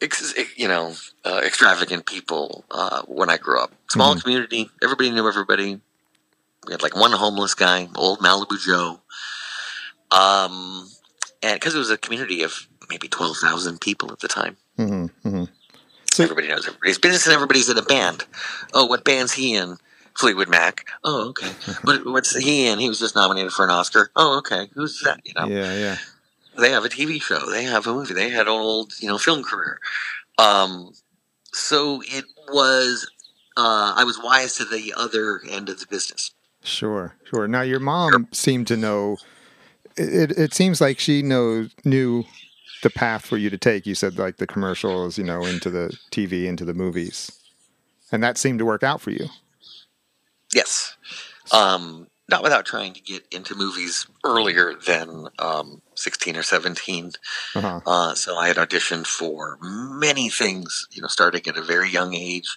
ex, 0.00 0.34
you 0.56 0.68
know 0.68 0.94
uh, 1.24 1.40
extravagant 1.44 2.06
people 2.06 2.64
uh, 2.70 3.02
when 3.06 3.30
I 3.30 3.36
grew 3.38 3.60
up. 3.60 3.72
Small 3.90 4.14
Mhm. 4.14 4.22
community, 4.22 4.70
everybody 4.82 5.10
knew 5.10 5.26
everybody. 5.28 5.80
We 6.66 6.72
had 6.72 6.82
like 6.82 6.96
one 6.96 7.12
homeless 7.12 7.54
guy, 7.54 7.88
old 7.96 8.20
Malibu 8.20 8.58
Joe. 8.60 9.00
Um, 10.10 10.88
and 11.42 11.54
because 11.54 11.74
it 11.74 11.78
was 11.78 11.90
a 11.90 11.98
community 11.98 12.42
of 12.42 12.66
maybe 12.88 13.08
twelve 13.08 13.36
thousand 13.38 13.80
people 13.80 14.12
at 14.12 14.20
the 14.20 14.28
time. 14.28 14.56
hmm 14.76 15.06
hmm 15.22 15.44
So- 16.14 16.22
Everybody 16.22 16.46
knows 16.48 16.66
everybody's 16.68 16.98
business, 16.98 17.26
and 17.26 17.34
everybody's 17.34 17.68
in 17.68 17.76
a 17.76 17.82
band. 17.82 18.24
Oh, 18.72 18.86
what 18.86 19.04
band's 19.04 19.32
he 19.32 19.54
in? 19.54 19.78
Fleetwood 20.16 20.48
Mac. 20.48 20.86
Oh, 21.02 21.30
okay. 21.30 21.50
what, 21.82 22.06
what's 22.06 22.36
he 22.36 22.68
in? 22.68 22.78
He 22.78 22.88
was 22.88 23.00
just 23.00 23.16
nominated 23.16 23.50
for 23.52 23.64
an 23.64 23.70
Oscar. 23.72 24.10
Oh, 24.14 24.38
okay. 24.38 24.68
Who's 24.74 25.00
that? 25.04 25.20
You 25.24 25.32
know, 25.34 25.46
Yeah, 25.46 25.74
yeah. 25.76 25.96
they 26.56 26.70
have 26.70 26.84
a 26.84 26.88
TV 26.88 27.20
show. 27.20 27.50
They 27.50 27.64
have 27.64 27.88
a 27.88 27.92
movie. 27.92 28.14
They 28.14 28.30
had 28.30 28.42
an 28.46 28.52
old, 28.52 28.92
you 29.00 29.08
know, 29.08 29.18
film 29.18 29.42
career. 29.42 29.80
Um, 30.38 30.92
so 31.52 32.00
it 32.04 32.24
was. 32.48 33.10
Uh, 33.56 33.94
I 33.96 34.04
was 34.04 34.20
wise 34.22 34.54
to 34.56 34.64
the 34.64 34.94
other 34.96 35.40
end 35.48 35.68
of 35.68 35.78
the 35.80 35.86
business. 35.86 36.30
Sure, 36.62 37.16
sure. 37.24 37.46
Now 37.48 37.62
your 37.62 37.78
mom 37.80 38.28
seemed 38.32 38.66
to 38.68 38.76
know 38.76 39.16
it 39.96 40.30
it 40.32 40.54
seems 40.54 40.80
like 40.80 40.98
she 41.00 41.22
knows 41.22 41.70
knew 41.84 42.24
the 42.84 42.90
path 42.90 43.26
for 43.26 43.36
you 43.36 43.50
to 43.50 43.58
take. 43.58 43.86
You 43.86 43.96
said 43.96 44.16
like 44.18 44.36
the 44.36 44.46
commercials, 44.46 45.18
you 45.18 45.24
know, 45.24 45.44
into 45.44 45.70
the 45.70 45.96
TV, 46.12 46.44
into 46.44 46.64
the 46.64 46.74
movies, 46.74 47.32
and 48.12 48.22
that 48.22 48.38
seemed 48.38 48.60
to 48.60 48.64
work 48.64 48.84
out 48.84 49.00
for 49.00 49.10
you. 49.10 49.26
Yes. 50.54 50.96
Um, 51.52 52.06
not 52.30 52.42
without 52.42 52.64
trying 52.64 52.94
to 52.94 53.00
get 53.00 53.26
into 53.30 53.54
movies 53.54 54.06
earlier 54.24 54.74
than 54.86 55.26
um, 55.38 55.82
16 55.94 56.36
or 56.36 56.42
17. 56.42 57.12
Uh-huh. 57.54 57.80
Uh, 57.86 58.14
so 58.14 58.36
I 58.36 58.48
had 58.48 58.56
auditioned 58.56 59.06
for 59.06 59.58
many 59.60 60.30
things, 60.30 60.88
you 60.92 61.02
know, 61.02 61.08
starting 61.08 61.42
at 61.46 61.58
a 61.58 61.62
very 61.62 61.90
young 61.90 62.14
age 62.14 62.56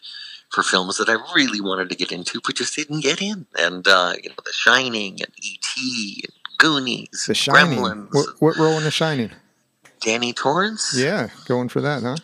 for 0.50 0.64
films 0.64 0.98
that 0.98 1.10
I 1.10 1.18
really 1.36 1.60
wanted 1.60 1.90
to 1.90 1.96
get 1.96 2.14
into, 2.14 2.40
but 2.46 2.56
just 2.56 2.76
didn't 2.76 3.02
get 3.02 3.22
in. 3.22 3.46
And, 3.60 3.86
uh, 3.88 4.14
you 4.24 4.30
know, 4.30 4.36
The 4.46 4.54
Shining 4.54 5.22
and 5.22 5.34
E.T. 5.38 6.24
and 6.24 6.58
Goonies, 6.58 7.26
The 7.28 7.36
Shining. 7.36 7.80
Gremlins, 7.80 8.14
What, 8.14 8.28
what 8.40 8.58
role 8.58 8.78
in 8.78 8.84
The 8.86 8.92
Shining? 8.92 9.32
Danny 10.02 10.34
Torrance. 10.34 10.94
Yeah, 10.96 11.30
going 11.46 11.70
for 11.70 11.82
that, 11.82 12.04
huh? 12.04 12.18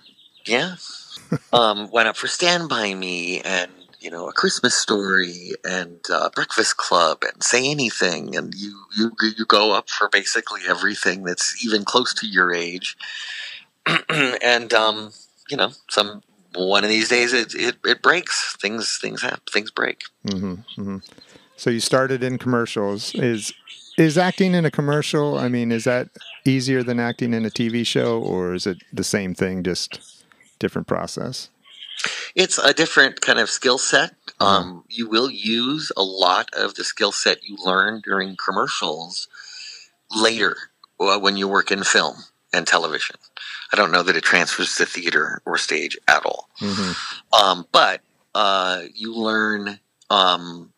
Yeah. 0.46 0.76
um, 1.54 1.90
went 1.92 2.08
up 2.08 2.18
for 2.18 2.28
Stand 2.28 2.70
By 2.70 2.94
Me 2.94 3.42
and, 3.42 3.72
you 4.00 4.12
know, 4.12 4.28
A 4.28 4.34
Christmas 4.34 4.76
Story 4.76 5.52
and 5.64 6.00
uh, 6.12 6.30
Breakfast 6.36 6.78
Club 6.78 7.24
and 7.24 7.42
Say 7.44 7.70
Anything. 7.70 8.36
And 8.36 8.54
you, 8.56 8.78
you, 8.98 9.12
you 9.38 9.46
go 9.46 9.74
up 9.74 9.90
for 9.90 10.10
basically 10.10 10.62
everything 10.68 11.24
that's 11.24 11.64
even 11.66 11.86
close 11.86 12.14
to 12.16 12.28
your 12.28 12.54
age. 12.54 12.98
and, 14.10 14.74
um, 14.74 15.12
you 15.50 15.58
know, 15.58 15.72
some 15.90 16.22
one 16.56 16.84
of 16.84 16.90
these 16.90 17.10
days 17.10 17.34
it, 17.34 17.56
it, 17.56 17.76
it 17.84 18.02
breaks. 18.02 18.56
Things, 18.62 19.00
things 19.02 19.22
happen. 19.22 19.42
Things 19.52 19.72
break. 19.72 20.04
hmm 20.30 20.56
hmm 20.76 20.98
So 21.56 21.70
you 21.70 21.80
started 21.80 22.24
in 22.24 22.38
commercials. 22.38 23.16
Is 23.16 23.54
is 23.98 24.18
acting 24.18 24.54
in 24.56 24.66
a 24.66 24.72
commercial? 24.72 25.38
I 25.38 25.48
mean, 25.48 25.72
is 25.72 25.84
that 25.84 26.10
easier 26.46 26.84
than 26.84 27.00
acting 27.00 27.34
in 27.34 27.46
a 27.46 27.50
TV 27.50 27.86
show, 27.86 28.20
or 28.20 28.54
is 28.54 28.68
it 28.68 28.78
the 28.92 29.04
same 29.04 29.34
thing, 29.34 29.64
just 29.64 30.24
different 30.60 30.88
process? 30.88 31.50
It's 32.36 32.58
a 32.58 32.74
different 32.74 33.22
kind 33.22 33.40
of 33.40 33.50
skill 33.50 33.78
set. 33.78 34.16
Um, 34.40 34.84
you 34.90 35.08
will 35.08 35.30
use 35.30 35.92
a 35.96 36.04
lot 36.04 36.50
of 36.54 36.76
the 36.76 36.84
skill 36.84 37.12
set 37.12 37.44
you 37.44 37.56
learn 37.64 38.02
during 38.04 38.36
commercials 38.36 39.28
later 40.12 40.58
uh, 41.00 41.20
when 41.20 41.38
you 41.38 41.48
work 41.48 41.72
in 41.72 41.84
film 41.84 42.18
and 42.52 42.68
television. 42.68 43.16
I 43.72 43.78
don't 43.78 43.92
know 43.92 44.04
that 44.04 44.16
it 44.16 44.24
transfers 44.24 44.76
to 44.76 44.86
theater 44.86 45.42
or 45.46 45.58
stage 45.58 45.98
at 46.08 46.26
all. 46.26 46.50
hmm 46.60 46.92
Um, 47.32 47.68
but 47.72 48.02
uh, 48.36 48.84
you 48.94 49.16
learn 49.16 49.80
um, 50.10 50.74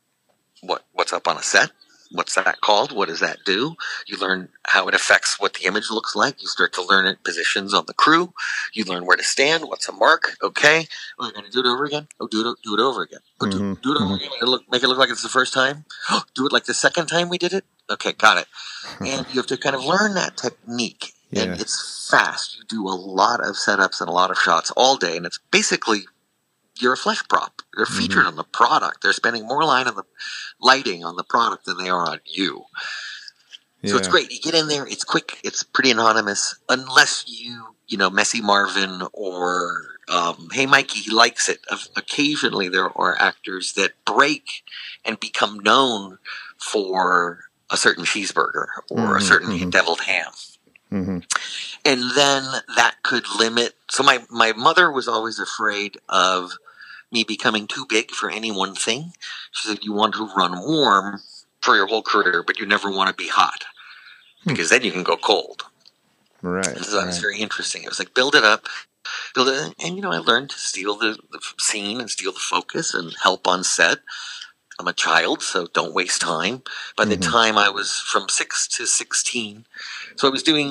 what 0.61 0.85
what's 0.93 1.13
up 1.13 1.27
on 1.27 1.37
a 1.37 1.43
set. 1.43 1.71
What's 2.15 2.35
that 2.35 2.61
called? 2.61 2.91
What 2.91 3.09
does 3.09 3.19
that 3.19 3.39
do? 3.45 3.75
You 4.07 4.17
learn 4.17 4.49
how 4.63 4.87
it 4.87 4.93
affects 4.93 5.39
what 5.39 5.53
the 5.55 5.65
image 5.65 5.89
looks 5.91 6.15
like. 6.15 6.41
You 6.41 6.47
start 6.47 6.73
to 6.73 6.83
learn 6.83 7.05
it 7.05 7.23
positions 7.23 7.73
on 7.73 7.85
the 7.87 7.93
crew. 7.93 8.33
You 8.73 8.85
learn 8.85 9.05
where 9.05 9.17
to 9.17 9.23
stand. 9.23 9.65
What's 9.65 9.87
a 9.89 9.91
mark? 9.91 10.37
Okay. 10.41 10.87
Oh, 11.19 11.25
you're 11.25 11.33
going 11.33 11.45
to 11.45 11.51
do 11.51 11.59
it 11.59 11.65
over 11.65 11.85
again? 11.85 12.07
Oh, 12.19 12.27
do 12.27 12.49
it, 12.49 12.57
do 12.63 12.73
it 12.73 12.79
over 12.79 13.01
again. 13.03 13.19
Oh, 13.41 13.47
do, 13.49 13.59
Mhm, 13.59 13.81
do 13.81 13.91
it 13.91 13.97
over 14.01 14.05
mhm. 14.13 14.15
again. 14.17 14.29
Make 14.31 14.41
it, 14.41 14.47
look, 14.47 14.63
make 14.71 14.83
it 14.83 14.87
look 14.87 14.97
like 14.97 15.09
it's 15.09 15.23
the 15.23 15.29
first 15.29 15.53
time. 15.53 15.85
do 16.35 16.45
it 16.45 16.51
like 16.51 16.65
the 16.65 16.73
second 16.73 17.07
time 17.07 17.29
we 17.29 17.37
did 17.37 17.53
it. 17.53 17.65
Okay, 17.89 18.13
got 18.13 18.37
it. 18.37 18.47
And 19.01 19.25
you 19.33 19.35
have 19.35 19.47
to 19.47 19.57
kind 19.57 19.75
of 19.75 19.83
learn 19.83 20.13
that 20.15 20.37
technique. 20.37 21.13
Yeah. 21.31 21.43
And 21.43 21.61
it's 21.61 22.07
fast. 22.09 22.57
You 22.57 22.63
do 22.67 22.87
a 22.87 22.95
lot 22.95 23.39
of 23.41 23.55
setups 23.55 23.99
and 23.99 24.09
a 24.09 24.13
lot 24.13 24.31
of 24.31 24.37
shots 24.37 24.71
all 24.71 24.95
day. 24.95 25.17
And 25.17 25.25
it's 25.25 25.39
basically 25.51 26.01
you're 26.81 26.93
a 26.93 26.97
flesh 26.97 27.23
prop. 27.29 27.61
They're 27.75 27.85
Mm-hmm. 27.85 27.95
featured 27.99 28.27
on 28.27 28.35
the 28.37 28.45
product. 28.45 29.03
They're 29.03 29.13
spending 29.13 29.47
more 29.47 29.63
line 29.65 29.87
on 29.87 29.95
the 29.95 30.03
lighting 30.61 31.03
on 31.05 31.15
the 31.17 31.23
product 31.25 31.65
than 31.65 31.77
they 31.77 31.89
are 31.89 32.09
on 32.09 32.19
you. 32.25 32.65
So 33.85 33.97
it's 33.97 34.07
great. 34.07 34.31
You 34.31 34.39
get 34.41 34.55
in 34.55 34.67
there. 34.69 34.87
It's 34.87 35.03
quick. 35.05 35.39
It's 35.43 35.63
pretty 35.63 35.91
anonymous, 35.91 36.55
unless 36.69 37.25
you, 37.27 37.75
you 37.87 37.97
know, 37.97 38.09
Messy 38.09 38.41
Marvin 38.41 39.03
or 39.13 39.87
um, 40.09 40.49
Hey 40.53 40.65
Mikey. 40.67 40.99
He 40.99 41.11
likes 41.11 41.49
it. 41.49 41.59
Of- 41.71 41.89
Occasionally, 41.97 42.69
there 42.69 42.89
are 42.97 43.17
actors 43.19 43.73
that 43.73 43.93
break 44.05 44.63
and 45.05 45.19
become 45.19 45.59
known 45.59 46.19
for 46.59 47.41
a 47.71 47.77
certain 47.77 48.05
cheeseburger 48.05 48.67
or 48.91 49.17
a 49.17 49.21
Mhm, 49.21 49.23
certain 49.23 49.49
mhm. 49.51 49.71
deviled 49.71 50.01
ham 50.01 50.31
hmm 50.91 51.19
and 51.85 52.01
then 52.15 52.43
that 52.75 52.95
could 53.03 53.25
limit 53.39 53.75
so 53.89 54.03
my 54.03 54.23
my 54.31 54.53
mother 54.53 54.91
was 54.91 55.07
always 55.07 55.39
afraid 55.39 55.97
of 56.09 56.53
me 57.15 57.23
becoming 57.23 57.65
too 57.67 57.85
big 57.89 58.11
for 58.11 58.29
any 58.29 58.51
one 58.51 58.75
thing 58.75 59.01
she 59.51 59.67
said 59.67 59.79
you 59.83 59.93
want 59.93 60.13
to 60.13 60.29
run 60.35 60.53
warm 60.73 61.21
for 61.61 61.75
your 61.75 61.87
whole 61.87 62.03
career 62.03 62.43
but 62.45 62.59
you 62.59 62.65
never 62.65 62.89
want 62.91 63.07
to 63.09 63.23
be 63.25 63.29
hot 63.29 63.61
because 64.45 64.69
then 64.69 64.83
you 64.83 64.91
can 64.91 65.03
go 65.11 65.17
cold. 65.17 65.63
Right. 66.43 66.75
and 66.75 66.85
so 66.85 66.97
that 66.97 67.07
was 67.07 67.17
very 67.27 67.39
interesting. 67.39 67.81
It 67.83 67.89
was 67.89 67.99
like 67.99 68.13
build 68.13 68.35
it 68.35 68.43
up 68.43 68.67
build 69.35 69.47
it 69.49 69.73
and 69.83 69.95
you 69.95 70.01
know 70.01 70.11
i 70.11 70.17
learned 70.17 70.49
to 70.49 70.57
steal 70.57 70.95
the, 70.95 71.11
the 71.31 71.39
scene 71.59 71.99
and 72.01 72.09
steal 72.09 72.31
the 72.31 72.39
focus 72.55 72.93
and 72.93 73.13
help 73.23 73.47
on 73.47 73.63
set. 73.63 73.99
I'm 74.79 74.87
a 74.87 74.93
child 74.93 75.41
so 75.41 75.67
don't 75.73 75.93
waste 75.99 76.21
time. 76.21 76.63
By 76.97 77.05
the 77.05 77.17
Mhm. 77.17 77.31
time 77.31 77.57
i 77.57 77.69
was 77.69 77.89
from 78.11 78.27
6 78.29 78.67
to 78.75 78.85
16 78.85 79.65
so 80.17 80.27
i 80.27 80.31
was 80.31 80.43
doing 80.43 80.69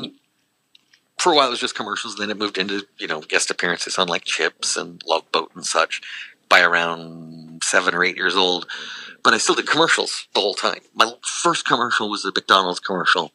for 1.18 1.32
a 1.32 1.36
while 1.36 1.46
it 1.46 1.50
was 1.56 1.60
just 1.66 1.76
commercials 1.80 2.16
then 2.16 2.30
it 2.30 2.36
moved 2.44 2.58
into 2.58 2.76
you 2.98 3.06
know 3.06 3.20
guest 3.32 3.50
appearances 3.50 3.98
on 3.98 4.08
like 4.08 4.24
chips 4.24 4.76
and 4.76 5.02
love 5.06 5.24
boat 5.32 5.50
and 5.54 5.64
such 5.64 6.02
by 6.48 6.60
around 6.60 7.62
seven 7.62 7.94
or 7.94 8.04
eight 8.04 8.16
years 8.16 8.36
old 8.36 8.66
but 9.22 9.34
i 9.34 9.38
still 9.38 9.54
did 9.54 9.66
commercials 9.66 10.26
the 10.34 10.40
whole 10.40 10.54
time 10.54 10.80
my 10.94 11.12
first 11.22 11.66
commercial 11.66 12.10
was 12.10 12.24
a 12.24 12.32
mcdonald's 12.34 12.80
commercial 12.80 13.32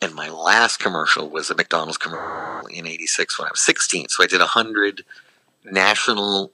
and 0.00 0.14
my 0.14 0.28
last 0.28 0.78
commercial 0.78 1.28
was 1.28 1.50
a 1.50 1.54
McDonald's 1.54 1.98
commercial 1.98 2.66
in 2.68 2.86
'86 2.86 3.38
when 3.38 3.48
I 3.48 3.50
was 3.50 3.62
16. 3.62 4.08
So 4.08 4.22
I 4.22 4.26
did 4.26 4.40
a 4.40 4.46
hundred 4.46 5.02
national 5.64 6.52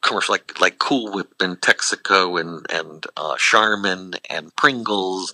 commercial 0.00 0.32
like 0.32 0.60
like 0.60 0.78
Cool 0.78 1.12
Whip 1.12 1.34
and 1.40 1.60
Texaco 1.60 2.40
and 2.40 2.66
and 2.70 3.06
uh, 3.16 3.36
Charmin 3.36 4.14
and 4.30 4.54
Pringles. 4.56 5.32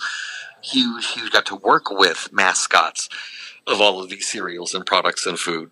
Huge, 0.62 1.06
huge. 1.12 1.30
Got 1.32 1.46
to 1.46 1.56
work 1.56 1.90
with 1.90 2.30
mascots 2.32 3.08
of 3.66 3.80
all 3.80 4.00
of 4.02 4.10
these 4.10 4.28
cereals 4.28 4.74
and 4.74 4.84
products 4.84 5.26
and 5.26 5.38
food. 5.38 5.70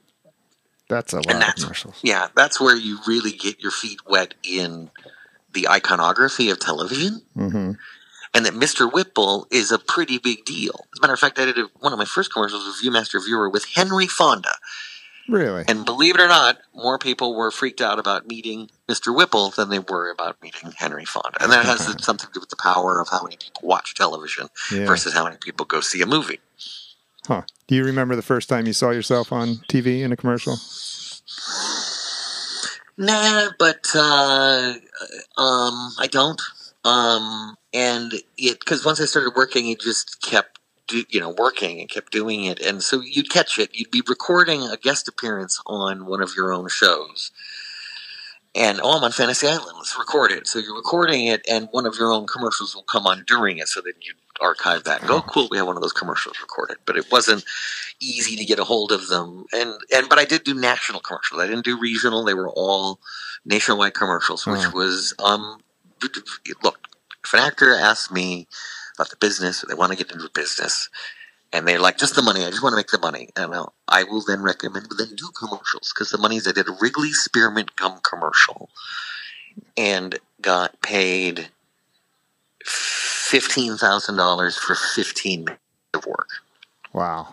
That's 0.91 1.13
a 1.15 1.17
lot 1.17 1.31
And 1.31 1.43
of 1.43 1.55
commercials. 1.55 1.99
Yeah, 2.03 2.29
that's 2.37 2.61
where 2.61 2.77
you 2.77 2.99
really 3.07 3.33
get 3.33 3.61
your 3.63 3.71
feet 3.73 4.01
wet 4.07 4.35
in 4.43 4.91
the 5.53 5.69
iconography 5.69 6.51
of 6.51 6.59
television. 6.61 7.23
hmm 7.35 7.73
and 8.33 8.47
that 8.47 8.55
Mr. 8.55 8.93
Whipple 8.93 9.49
is 9.51 9.73
a 9.73 9.79
pretty 9.79 10.17
big 10.19 10.45
deal. 10.45 10.87
As 10.93 10.99
a 10.99 11.03
matter 11.03 11.15
of 11.15 11.19
fact, 11.19 11.37
I 11.41 11.47
did 11.47 11.59
a, 11.59 11.63
one 11.81 11.93
of 11.93 11.99
my 11.99 12.05
first 12.05 12.33
commercials 12.33 12.65
with 12.65 12.77
Viewmaster 12.81 13.19
Viewer 13.25 13.49
with 13.51 13.65
Henry 13.75 14.07
Fonda. 14.07 14.53
Really? 15.29 15.65
And 15.67 15.85
believe 15.85 16.15
it 16.15 16.21
or 16.21 16.29
not, 16.29 16.59
more 16.73 16.97
people 16.97 17.35
were 17.35 17.51
freaked 17.51 17.81
out 17.81 17.99
about 17.99 18.29
meeting 18.29 18.71
Mr. 18.89 19.13
Whipple 19.13 19.51
than 19.51 19.69
they 19.69 19.81
were 19.81 20.11
about 20.13 20.41
meeting 20.43 20.71
Henry 20.77 21.05
Fonda. 21.05 21.43
And 21.43 21.51
that 21.51 21.65
has 21.67 21.81
something 22.05 22.29
to 22.29 22.33
do 22.33 22.39
with 22.39 22.51
the 22.51 22.57
power 22.57 23.01
of 23.01 23.09
how 23.09 23.21
many 23.25 23.37
people 23.37 23.63
watch 23.69 23.97
television 23.97 24.47
Yeah. 24.71 24.87
versus 24.87 25.13
how 25.13 25.25
many 25.25 25.37
people 25.37 25.67
go 25.67 25.81
see 25.81 26.01
a 26.01 26.07
movie. 26.07 26.39
Huh. 27.27 27.43
Do 27.67 27.75
you 27.75 27.85
remember 27.85 28.17
the 28.17 28.23
first 28.23 28.49
time 28.49 28.67
you 28.67 28.73
saw 28.73 28.91
yourself 28.91 29.33
on 29.33 29.57
TV 29.69 30.01
in 30.01 30.13
a 30.13 30.17
commercial? 30.17 30.57
Nah, 32.97 33.51
but 33.59 33.87
uh, 33.95 34.75
um, 35.39 35.93
I 35.99 36.09
don't. 36.11 36.41
Um, 36.85 37.57
and 37.73 38.15
it 38.37 38.61
because 38.61 38.85
once 38.85 39.01
I 39.01 39.05
started 39.05 39.35
working, 39.37 39.69
it 39.69 39.81
just 39.81 40.23
kept 40.23 40.59
do, 40.87 41.05
you 41.09 41.21
know 41.21 41.31
working 41.31 41.81
and 41.81 41.89
kept 41.89 42.13
doing 42.13 42.45
it, 42.45 42.61
and 42.61 42.83
so 42.83 43.01
you'd 43.01 43.31
catch 43.31 43.59
it. 43.59 43.71
You'd 43.73 43.91
be 43.91 44.03
recording 44.09 44.63
a 44.65 44.77
guest 44.77 45.09
appearance 45.09 45.63
on 45.67 46.07
one 46.07 46.23
of 46.23 46.33
your 46.37 46.53
own 46.53 46.69
shows. 46.69 47.31
And 48.55 48.81
oh, 48.83 48.99
I'm 48.99 49.05
on 49.05 49.13
Fantasy 49.13 49.47
Island. 49.47 49.77
Let's 49.77 49.97
record 49.97 50.33
it. 50.33 50.49
So 50.49 50.59
you're 50.59 50.75
recording 50.75 51.27
it, 51.27 51.43
and 51.49 51.69
one 51.71 51.87
of 51.87 51.95
your 51.99 52.13
own 52.13 52.27
commercials 52.27 52.75
will 52.75 52.83
come 52.83 53.07
on 53.07 53.25
during 53.27 53.59
it. 53.59 53.69
So 53.69 53.81
then 53.81 53.95
you 54.01 54.15
archive 54.41 54.85
that 54.85 55.01
and 55.01 55.09
go, 55.09 55.23
cool, 55.23 55.49
we 55.51 55.59
have 55.59 55.67
one 55.67 55.77
of 55.77 55.83
those 55.83 55.93
commercials 55.93 56.41
recorded. 56.41 56.79
But 56.87 56.97
it 56.99 57.11
wasn't 57.13 57.45
easy 58.01 58.37
to 58.37 58.45
get 58.45 58.59
a 58.59 58.65
hold 58.65 58.93
of 58.93 59.09
them. 59.09 59.47
And 59.53 59.75
and 59.95 60.09
but 60.09 60.19
I 60.19 60.25
did 60.25 60.45
do 60.45 60.55
national 60.55 61.01
commercials. 61.01 61.41
I 61.41 61.47
didn't 61.47 61.65
do 61.65 61.79
regional. 61.81 62.25
They 62.25 62.35
were 62.35 62.51
all 62.51 63.01
nationwide 63.45 63.95
commercials, 63.95 64.47
which 64.49 64.67
Wow. 64.67 64.73
was 64.75 65.15
um 65.19 65.61
look, 66.63 66.79
if 67.25 67.33
an 67.35 67.41
actor 67.41 67.75
asks 67.75 68.11
me 68.13 68.47
about 68.97 69.11
the 69.11 69.17
business, 69.17 69.65
they 69.69 69.75
want 69.75 69.93
to 69.93 69.99
get 69.99 70.11
into 70.13 70.25
the 70.25 70.31
business, 70.31 70.89
and 71.53 71.69
they're 71.69 71.81
like, 71.81 71.99
just 71.99 72.17
the 72.17 72.23
money, 72.23 72.45
I 72.45 72.51
just 72.51 72.63
want 72.63 72.75
to 72.75 72.79
make 72.79 72.89
the 72.91 72.99
money, 73.01 73.31
and 73.37 73.55
I'll, 73.55 73.75
I 73.89 74.05
will 74.05 74.23
then 74.27 74.43
recommend, 74.43 74.87
then 74.99 75.17
do 75.17 75.31
commercials 75.39 75.93
because 75.95 76.11
the 76.11 76.19
money's 76.19 76.49
I 76.49 76.53
did 76.53 76.69
a 76.69 76.77
Wrigley 76.81 77.13
Spearmint 77.13 77.77
Gum 77.77 78.01
commercial, 78.03 78.71
and 79.77 80.19
got 80.43 80.81
paid 80.83 81.51
fifteen 83.31 83.77
thousand 83.77 84.17
dollars 84.17 84.57
for 84.57 84.75
fifteen 84.75 85.45
minutes 85.45 85.63
of 85.95 86.07
work. 86.07 86.29
Wow. 86.93 87.29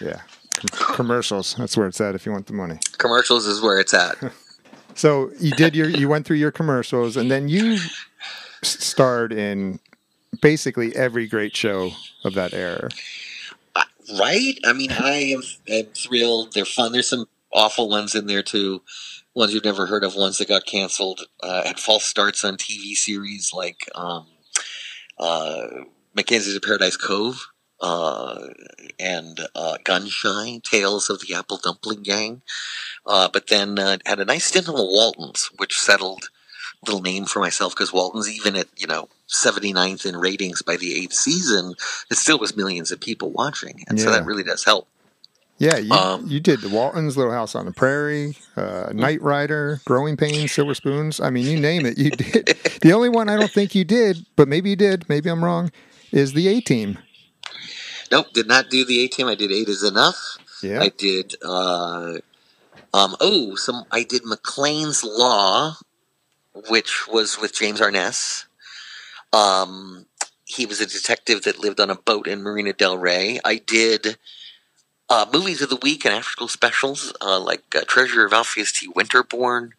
Yeah. 0.00 0.20
Commercials. 0.94 1.54
That's 1.56 1.76
where 1.76 1.86
it's 1.86 2.00
at 2.00 2.14
if 2.14 2.24
you 2.24 2.32
want 2.32 2.46
the 2.46 2.52
money. 2.52 2.78
Commercials 2.98 3.46
is 3.46 3.60
where 3.60 3.78
it's 3.78 3.94
at. 3.94 4.16
So 4.94 5.32
you 5.40 5.50
did 5.52 5.74
your 5.74 5.88
you 5.88 6.08
went 6.08 6.24
through 6.24 6.36
your 6.36 6.52
commercials 6.52 7.16
and 7.16 7.30
then 7.30 7.48
you 7.48 7.78
starred 8.62 9.32
in 9.32 9.80
basically 10.40 10.94
every 10.94 11.26
great 11.26 11.56
show 11.56 11.90
of 12.24 12.34
that 12.34 12.54
era. 12.54 12.88
Uh, 13.74 13.82
right? 14.18 14.54
I 14.64 14.72
mean, 14.72 14.92
I 14.92 15.34
am, 15.34 15.42
am 15.68 15.86
thrilled. 15.86 16.52
They're 16.52 16.64
fun. 16.64 16.92
There's 16.92 17.08
some 17.08 17.26
awful 17.52 17.88
ones 17.88 18.14
in 18.14 18.26
there 18.26 18.42
too. 18.42 18.82
Ones 19.34 19.52
you've 19.52 19.64
never 19.64 19.86
heard 19.86 20.04
of, 20.04 20.14
ones 20.14 20.38
that 20.38 20.46
got 20.46 20.64
canceled, 20.64 21.22
uh, 21.42 21.64
had 21.64 21.80
false 21.80 22.04
starts 22.04 22.44
on 22.44 22.56
TV 22.56 22.94
series 22.94 23.52
like 23.52 23.88
um, 23.96 24.26
uh, 25.18 25.66
Mackenzie's 26.14 26.56
of 26.56 26.62
Paradise 26.62 26.96
Cove 26.96 27.48
uh, 27.80 28.48
and 28.98 29.40
uh, 29.54 29.76
Gunshy, 29.84 30.62
Tales 30.62 31.10
of 31.10 31.20
the 31.20 31.34
Apple 31.34 31.58
Dumpling 31.58 32.02
Gang. 32.02 32.42
Uh, 33.06 33.28
but 33.32 33.48
then 33.48 33.78
uh, 33.78 33.98
had 34.06 34.20
a 34.20 34.24
nice 34.24 34.46
stint 34.46 34.68
on 34.68 34.76
the 34.76 34.84
Waltons, 34.84 35.50
which 35.58 35.78
settled 35.78 36.30
little 36.86 37.02
name 37.02 37.24
for 37.24 37.40
myself 37.40 37.74
because 37.74 37.92
Waltons, 37.92 38.28
even 38.28 38.56
at, 38.56 38.68
you 38.76 38.86
know, 38.86 39.08
79th 39.28 40.06
in 40.06 40.16
ratings 40.16 40.62
by 40.62 40.76
the 40.76 40.94
eighth 40.94 41.14
season, 41.14 41.74
it 42.10 42.16
still 42.16 42.38
was 42.38 42.56
millions 42.56 42.92
of 42.92 43.00
people 43.00 43.30
watching. 43.30 43.84
And 43.88 43.98
so 43.98 44.10
that 44.10 44.26
really 44.26 44.42
does 44.42 44.64
help. 44.64 44.88
Yeah, 45.58 45.76
you, 45.76 45.92
Um, 45.92 46.26
you 46.26 46.40
did 46.40 46.60
the 46.60 46.68
Waltons, 46.68 47.16
Little 47.16 47.32
House 47.32 47.54
on 47.54 47.64
the 47.64 47.72
Prairie, 47.72 48.36
uh, 48.56 48.90
Knight 48.92 49.22
Rider, 49.22 49.80
Growing 49.84 50.16
Pains, 50.16 50.50
Silver 50.52 50.74
Spoons. 50.74 51.20
I 51.20 51.30
mean, 51.30 51.46
you 51.46 51.60
name 51.60 51.86
it, 51.86 51.96
you 51.96 52.10
did. 52.10 52.46
the 52.82 52.92
only 52.92 53.08
one 53.08 53.28
I 53.28 53.36
don't 53.36 53.50
think 53.50 53.74
you 53.74 53.84
did, 53.84 54.26
but 54.36 54.48
maybe 54.48 54.70
you 54.70 54.76
did, 54.76 55.08
maybe 55.08 55.30
I'm 55.30 55.44
wrong, 55.44 55.70
is 56.10 56.32
the 56.32 56.48
A 56.48 56.60
Team. 56.60 56.98
Nope, 58.10 58.32
did 58.32 58.46
not 58.46 58.70
do 58.70 58.84
the 58.84 59.00
A 59.00 59.08
team. 59.08 59.26
I 59.26 59.34
did 59.34 59.50
Eight 59.50 59.68
is 59.68 59.82
Enough. 59.82 60.38
Yeah. 60.62 60.80
I 60.80 60.88
did. 60.88 61.34
Uh, 61.42 62.18
um, 62.92 63.16
oh, 63.20 63.56
some. 63.56 63.84
I 63.90 64.04
did 64.04 64.22
McClain's 64.22 65.02
Law, 65.02 65.76
which 66.68 67.08
was 67.08 67.40
with 67.40 67.54
James 67.54 67.80
Arness. 67.80 68.46
Um, 69.32 70.06
he 70.44 70.64
was 70.64 70.80
a 70.80 70.86
detective 70.86 71.42
that 71.42 71.58
lived 71.58 71.80
on 71.80 71.90
a 71.90 71.96
boat 71.96 72.28
in 72.28 72.42
Marina 72.42 72.72
Del 72.72 72.98
Rey. 72.98 73.40
I 73.44 73.56
did 73.56 74.16
uh, 75.14 75.26
movies 75.32 75.62
of 75.62 75.68
the 75.70 75.76
week 75.76 76.04
and 76.04 76.12
after 76.12 76.30
school 76.30 76.48
specials, 76.48 77.12
uh, 77.20 77.38
like 77.38 77.62
uh, 77.76 77.82
Treasure 77.86 78.24
of 78.24 78.32
Alpheus 78.32 78.72
T. 78.72 78.88
Winterborn. 78.88 79.70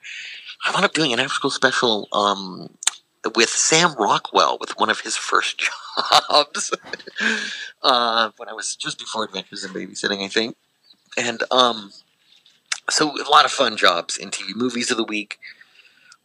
I 0.66 0.72
wound 0.72 0.86
up 0.86 0.94
doing 0.94 1.12
an 1.12 1.20
after 1.20 1.34
school 1.34 1.52
special 1.52 2.08
um, 2.14 2.70
with 3.36 3.50
Sam 3.50 3.96
Rockwell 3.96 4.58
with 4.62 4.80
one 4.80 4.90
of 4.90 5.02
his 5.02 5.18
first 5.18 5.62
jobs 6.30 6.72
uh, 7.84 8.32
when 8.38 8.48
I 8.48 8.54
was 8.54 8.78
just 8.78 8.98
before 8.98 9.26
Adventures 9.26 9.66
in 9.66 9.72
Babysitting, 9.72 10.24
I 10.24 10.30
think. 10.30 10.56
And 11.18 11.44
um, 11.52 11.92
so 12.90 13.12
a 13.12 13.30
lot 13.30 13.44
of 13.44 13.52
fun 13.52 13.76
jobs 13.76 14.16
in 14.16 14.30
TV 14.30 14.56
movies 14.56 14.90
of 14.90 14.96
the 14.96 15.04
week, 15.04 15.38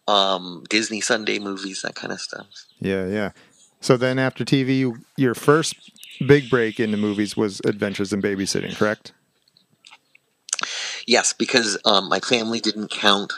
um, 0.07 0.65
Disney 0.69 1.01
Sunday 1.01 1.41
movies, 1.41 1.83
that 1.83 1.97
kind 1.97 2.13
of 2.13 2.21
stuff. 2.21 2.47
Yeah, 2.79 3.09
yeah. 3.09 3.33
So 3.81 3.97
then 3.97 4.21
after 4.21 4.45
TV, 4.45 4.79
you, 4.79 4.99
your 5.17 5.35
first 5.35 5.91
big 6.25 6.51
break 6.51 6.81
in 6.81 6.91
the 6.93 6.97
movies 6.99 7.37
was 7.37 7.61
Adventures 7.65 8.13
in 8.13 8.23
Babysitting, 8.23 8.77
correct? 8.77 9.13
Yes, 11.07 11.33
because 11.33 11.79
um, 11.85 12.09
my 12.09 12.21
family 12.21 12.61
didn't 12.61 12.91
count 12.91 13.35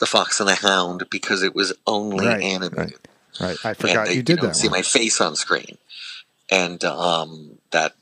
The 0.00 0.06
Fox 0.06 0.40
and 0.40 0.48
the 0.48 0.56
Hound 0.56 1.04
because 1.10 1.42
it 1.42 1.54
was 1.54 1.72
only 1.86 2.24
Right, 2.24 2.40
animated. 2.40 3.08
Right. 3.40 3.58
I 3.64 3.74
forgot 3.74 4.06
they, 4.06 4.14
you 4.14 4.22
did 4.22 4.40
don't 4.40 4.42
that 4.42 4.56
see 4.56 4.68
one. 4.68 4.70
my 4.70 4.82
face 4.82 5.20
on 5.20 5.36
screen, 5.36 5.78
and 6.50 6.84
um, 6.84 7.58
that's 7.70 7.96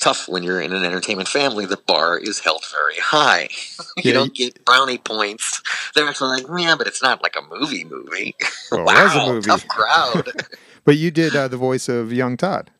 tough 0.00 0.28
when 0.28 0.42
you're 0.42 0.60
in 0.60 0.72
an 0.72 0.84
entertainment 0.84 1.28
family. 1.28 1.66
The 1.66 1.76
bar 1.78 2.18
is 2.18 2.40
held 2.40 2.64
very 2.70 2.98
high. 3.00 3.48
you 3.98 4.12
Yeah, 4.12 4.12
don't 4.12 4.34
get 4.34 4.64
brownie 4.64 4.98
points. 4.98 5.62
They're 5.94 6.08
actually 6.08 6.42
like, 6.42 6.62
yeah, 6.62 6.76
but 6.76 6.86
it's 6.86 7.02
not 7.02 7.22
like 7.22 7.36
a 7.36 7.54
movie 7.54 7.84
movie. 7.84 8.36
Well, 8.70 8.88
it 8.90 8.94
wow, 8.94 9.02
was 9.02 9.14
a 9.16 9.20
movie. 9.20 9.48
tough 9.48 9.66
crowd. 9.68 10.30
But 10.84 10.96
you 10.96 11.10
did 11.10 11.36
uh, 11.36 11.48
the 11.48 11.56
voice 11.58 11.88
of 11.88 12.12
young 12.12 12.36
Todd. 12.36 12.70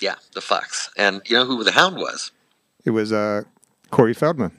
Yeah, 0.00 0.16
the 0.34 0.40
fox, 0.40 0.90
and 0.96 1.22
you 1.26 1.36
know 1.36 1.44
who 1.44 1.62
the 1.64 1.72
hound 1.72 1.96
was? 1.96 2.30
It 2.84 2.90
was 2.90 3.12
uh, 3.12 3.42
Corey 3.90 4.14
Feldman, 4.14 4.52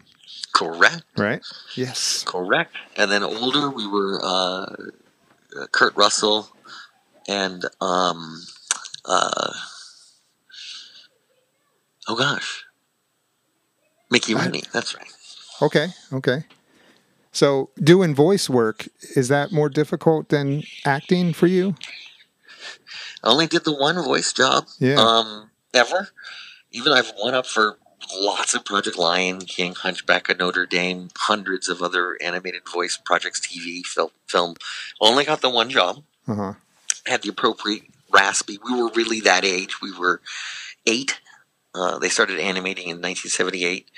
Correct, 0.54 1.04
right? 1.18 1.42
Yes. 1.76 2.24
correct. 2.24 2.76
And 2.98 3.12
then 3.12 3.24
older, 3.24 3.70
we 3.70 3.88
were 3.88 4.20
uh, 4.24 4.66
uh, 5.60 5.68
Kurt 5.72 5.96
Russell 5.96 6.50
and 7.28 7.66
um, 7.82 8.42
uh, 9.06 9.54
oh 12.08 12.16
gosh, 12.16 12.66
Mickey 14.10 14.34
Rooney. 14.36 14.64
That's 14.74 14.96
right. 14.96 15.12
Okay. 15.62 15.88
Okay. 16.12 16.44
So 17.32 17.70
doing 17.84 18.16
voice 18.16 18.50
work 18.50 18.88
is 19.16 19.28
that 19.28 19.52
more 19.52 19.68
difficult 19.68 20.30
than 20.30 20.64
acting 20.86 21.34
for 21.34 21.48
you? 21.48 21.76
I 23.24 23.30
only 23.30 23.48
did 23.48 23.64
the 23.64 23.76
one 23.76 23.96
voice 24.04 24.34
job 24.34 24.68
Yeah. 24.80 24.96
um, 24.96 25.52
ever. 25.74 26.10
Even 26.72 26.92
I've 26.94 27.12
won 27.18 27.34
up 27.34 27.46
for 27.46 27.78
lots 28.20 28.54
of 28.54 28.66
Project 28.66 28.98
Lion 28.98 29.42
King, 29.42 29.74
Hunchback 29.76 30.30
of 30.30 30.38
Notre 30.40 30.66
Dame, 30.66 31.10
hundreds 31.18 31.70
of 31.70 31.82
other 31.82 32.18
animated 32.22 32.62
voice 32.72 32.98
projects, 33.04 33.40
TV, 33.40 33.84
film. 33.86 34.10
film. 34.28 34.56
Only 35.02 35.24
got 35.26 35.42
the 35.42 35.50
one 35.50 35.70
job. 35.70 36.04
Uh 36.28 36.36
huh. 36.36 36.54
Had 37.08 37.22
the 37.22 37.30
appropriate 37.30 37.84
raspy. 38.12 38.60
We 38.64 38.74
were 38.80 38.90
really 38.92 39.20
that 39.22 39.44
age. 39.46 39.82
We 39.82 39.92
were 39.98 40.22
eight. 40.86 41.20
Uh, 41.74 42.00
they 42.00 42.10
started 42.10 42.40
animating 42.40 42.86
in 42.86 42.98
1978. 43.02 43.90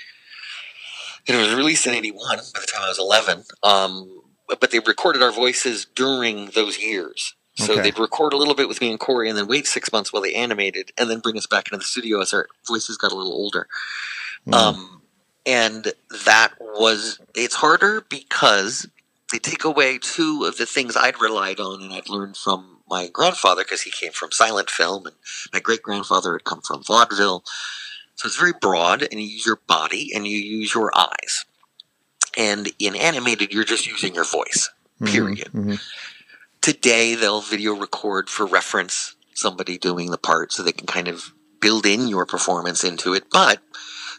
And 1.26 1.36
it 1.36 1.40
was 1.40 1.54
released 1.54 1.86
in 1.86 1.94
81 1.94 2.38
by 2.54 2.60
the 2.60 2.66
time 2.66 2.82
I 2.82 2.88
was 2.88 2.98
11. 2.98 3.44
Um, 3.62 4.22
but 4.48 4.70
they 4.70 4.78
recorded 4.78 5.22
our 5.22 5.30
voices 5.32 5.84
during 5.94 6.46
those 6.46 6.78
years. 6.78 7.34
So 7.58 7.72
Okay. 7.72 7.82
they'd 7.82 7.98
record 7.98 8.32
a 8.32 8.36
little 8.36 8.54
bit 8.54 8.68
with 8.68 8.80
me 8.80 8.90
and 8.90 9.00
Corey 9.00 9.28
and 9.28 9.36
then 9.36 9.48
wait 9.48 9.66
six 9.66 9.92
months 9.92 10.12
while 10.12 10.22
they 10.22 10.34
animated 10.34 10.92
and 10.96 11.10
then 11.10 11.18
bring 11.18 11.36
us 11.36 11.46
back 11.46 11.66
into 11.66 11.78
the 11.78 11.84
studio 11.84 12.20
as 12.20 12.32
our 12.32 12.48
voices 12.66 12.96
got 12.96 13.10
a 13.10 13.16
little 13.16 13.32
older. 13.32 13.66
Mm. 14.46 14.54
Um, 14.54 15.02
and 15.44 15.92
that 16.24 16.52
was, 16.60 17.18
it's 17.34 17.56
harder 17.56 18.02
because 18.08 18.86
they 19.32 19.38
take 19.40 19.64
away 19.64 19.98
two 19.98 20.44
of 20.46 20.56
the 20.56 20.66
things 20.66 20.96
I'd 20.96 21.20
relied 21.20 21.58
on 21.58 21.82
and 21.82 21.92
I'd 21.92 22.08
learned 22.08 22.36
from 22.36 22.78
my 22.88 23.08
grandfather 23.08 23.64
because 23.64 23.82
he 23.82 23.90
came 23.90 24.12
from 24.12 24.30
silent 24.30 24.70
film 24.70 25.06
and 25.06 25.16
my 25.52 25.58
great 25.58 25.82
grandfather 25.82 26.34
had 26.34 26.44
come 26.44 26.60
from 26.62 26.84
vaudeville. 26.84 27.42
So 28.14 28.26
it's 28.26 28.36
very 28.38 28.54
broad 28.60 29.02
and 29.02 29.14
you 29.14 29.26
use 29.26 29.44
your 29.46 29.60
body 29.66 30.12
and 30.14 30.26
you 30.28 30.38
use 30.38 30.74
your 30.74 30.92
eyes. 30.96 31.44
And 32.36 32.70
in 32.78 32.94
animated, 32.94 33.52
you're 33.52 33.64
just 33.64 33.86
using 33.86 34.14
your 34.14 34.24
voice, 34.24 34.70
period. 35.04 35.50
Mhm. 35.52 35.80
Today, 36.68 37.14
they'll 37.14 37.40
video 37.40 37.74
record 37.74 38.28
for 38.28 38.44
reference 38.44 39.16
somebody 39.32 39.78
doing 39.78 40.10
the 40.10 40.18
part 40.18 40.52
so 40.52 40.62
they 40.62 40.70
can 40.70 40.86
kind 40.86 41.08
of 41.08 41.32
build 41.62 41.86
in 41.86 42.08
your 42.08 42.26
performance 42.26 42.84
into 42.84 43.14
it. 43.14 43.24
But 43.32 43.60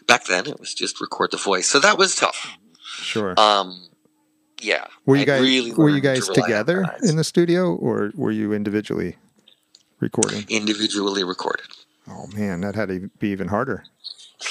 back 0.08 0.24
then, 0.24 0.48
it 0.48 0.58
was 0.58 0.74
just 0.74 1.00
record 1.00 1.30
the 1.30 1.36
voice. 1.36 1.68
So 1.68 1.78
that 1.78 1.96
was 1.96 2.16
tough. 2.16 2.58
Sure. 2.82 3.38
Um, 3.38 3.86
yeah. 4.60 4.88
were 5.06 5.14
you 5.14 5.22
I 5.22 5.26
guys 5.26 5.40
really 5.42 5.70
were 5.70 5.90
you 5.90 6.02
learned 6.02 6.02
to 6.02 6.08
guys 6.08 6.28
together 6.28 6.92
in 7.04 7.14
the 7.14 7.22
studio 7.22 7.72
or 7.72 8.10
were 8.16 8.32
you 8.32 8.52
individually 8.52 9.16
recording? 10.00 10.44
individually 10.48 11.22
recorded. 11.22 11.66
Oh 12.08 12.26
man, 12.34 12.62
that 12.62 12.74
had 12.74 12.88
to 12.88 13.10
be 13.20 13.28
even 13.28 13.46
harder. 13.46 13.84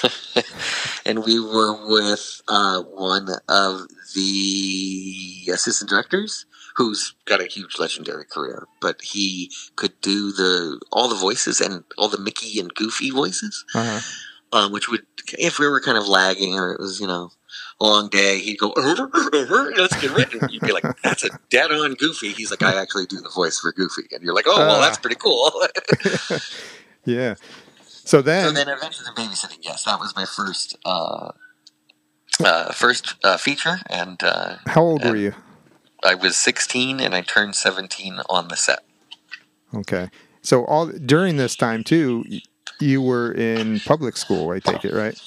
and 1.05 1.25
we 1.25 1.37
were 1.37 1.85
with 1.85 2.41
uh, 2.47 2.81
one 2.81 3.27
of 3.49 3.87
the 4.15 5.49
assistant 5.51 5.89
directors 5.89 6.45
who's 6.79 7.13
got 7.25 7.41
a 7.41 7.45
huge 7.55 7.77
legendary 7.77 8.23
career 8.25 8.65
but 8.81 8.95
he 9.13 9.51
could 9.75 9.93
do 10.01 10.31
the 10.31 10.79
all 10.95 11.07
the 11.09 11.15
voices 11.27 11.59
and 11.59 11.83
all 11.97 12.07
the 12.07 12.17
mickey 12.27 12.57
and 12.59 12.73
goofy 12.73 13.09
voices 13.11 13.65
Uh-huh. 13.75 13.99
um, 14.57 14.71
which 14.71 14.87
would 14.89 15.03
if 15.37 15.59
we 15.59 15.67
were 15.67 15.81
kind 15.81 15.97
of 15.97 16.07
lagging 16.07 16.53
or 16.55 16.71
it 16.73 16.79
was 16.79 16.99
you 17.01 17.07
know 17.07 17.29
a 17.81 17.85
long 17.85 18.07
day 18.09 18.39
he'd 18.39 18.57
go 18.65 18.71
over 18.77 19.03
over 19.41 19.71
let's 19.75 19.99
get 20.01 20.11
ready 20.11 20.39
you'd 20.49 20.61
be 20.63 20.71
like 20.71 20.85
that's 21.03 21.23
a 21.25 21.29
dead 21.49 21.69
on 21.71 21.93
goofy 21.95 22.29
he's 22.31 22.49
like 22.53 22.63
i 22.63 22.73
actually 22.81 23.05
do 23.05 23.19
the 23.21 23.33
voice 23.41 23.59
for 23.59 23.71
goofy 23.73 24.03
and 24.13 24.23
you're 24.23 24.33
like 24.39 24.47
oh 24.47 24.57
well 24.69 24.79
that's 24.81 24.97
pretty 24.97 25.15
cool 25.17 25.51
Yeah. 27.05 27.35
So 28.11 28.21
then, 28.21 28.45
So 28.47 28.51
then, 28.51 28.67
Adventures 28.67 29.07
in 29.07 29.13
Babysitting. 29.15 29.59
Yes, 29.61 29.83
that 29.85 29.99
was 29.99 30.15
my 30.15 30.25
first 30.25 30.77
uh, 30.85 31.31
uh, 32.43 32.71
first 32.73 33.15
uh, 33.23 33.37
feature, 33.37 33.77
and 33.89 34.21
uh, 34.23 34.57
how 34.67 34.81
old 34.81 35.03
were 35.05 35.15
you? 35.15 35.33
I 36.03 36.15
was 36.15 36.37
16, 36.37 36.99
and 36.99 37.13
I 37.13 37.21
turned 37.21 37.55
17 37.55 38.19
on 38.29 38.47
the 38.47 38.55
set. 38.55 38.79
Okay. 39.73 40.09
So 40.41 40.65
all 40.65 40.87
during 40.87 41.37
this 41.37 41.55
time 41.55 41.83
too, 41.83 42.23
you 42.79 43.01
were 43.01 43.31
in 43.31 43.79
public 43.81 44.17
school. 44.17 44.51
I 44.51 44.59
take 44.59 44.85
it 44.85 44.93
right, 44.93 45.19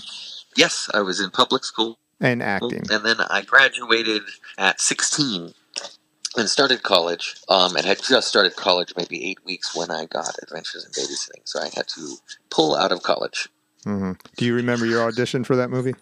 Yes, 0.56 0.88
I 0.92 1.00
was 1.00 1.20
in 1.20 1.30
public 1.30 1.64
school, 1.64 1.98
and 2.20 2.42
acting. 2.42 2.82
and 2.90 3.04
then 3.04 3.16
I 3.20 3.42
graduated 3.42 4.22
at 4.58 4.80
16 4.80 5.52
and 6.36 6.48
started 6.48 6.82
college. 6.82 7.36
Um, 7.48 7.76
and 7.76 7.84
had 7.84 8.02
just 8.02 8.28
started 8.28 8.56
college 8.56 8.94
maybe 8.96 9.30
eight 9.30 9.44
weeks 9.44 9.76
when 9.76 9.90
I 9.90 10.06
got 10.06 10.34
Adventures 10.42 10.84
in 10.84 10.90
Babysitting. 10.92 11.42
So 11.44 11.60
I 11.60 11.68
had 11.74 11.86
to 11.88 12.16
pull 12.50 12.74
out 12.74 12.90
of 12.92 13.02
college. 13.02 13.48
hmm 13.84 14.12
Do 14.36 14.44
you 14.46 14.54
remember 14.54 14.86
your 14.86 15.02
audition 15.02 15.44
for 15.44 15.56
that 15.56 15.68
movie? 15.70 15.94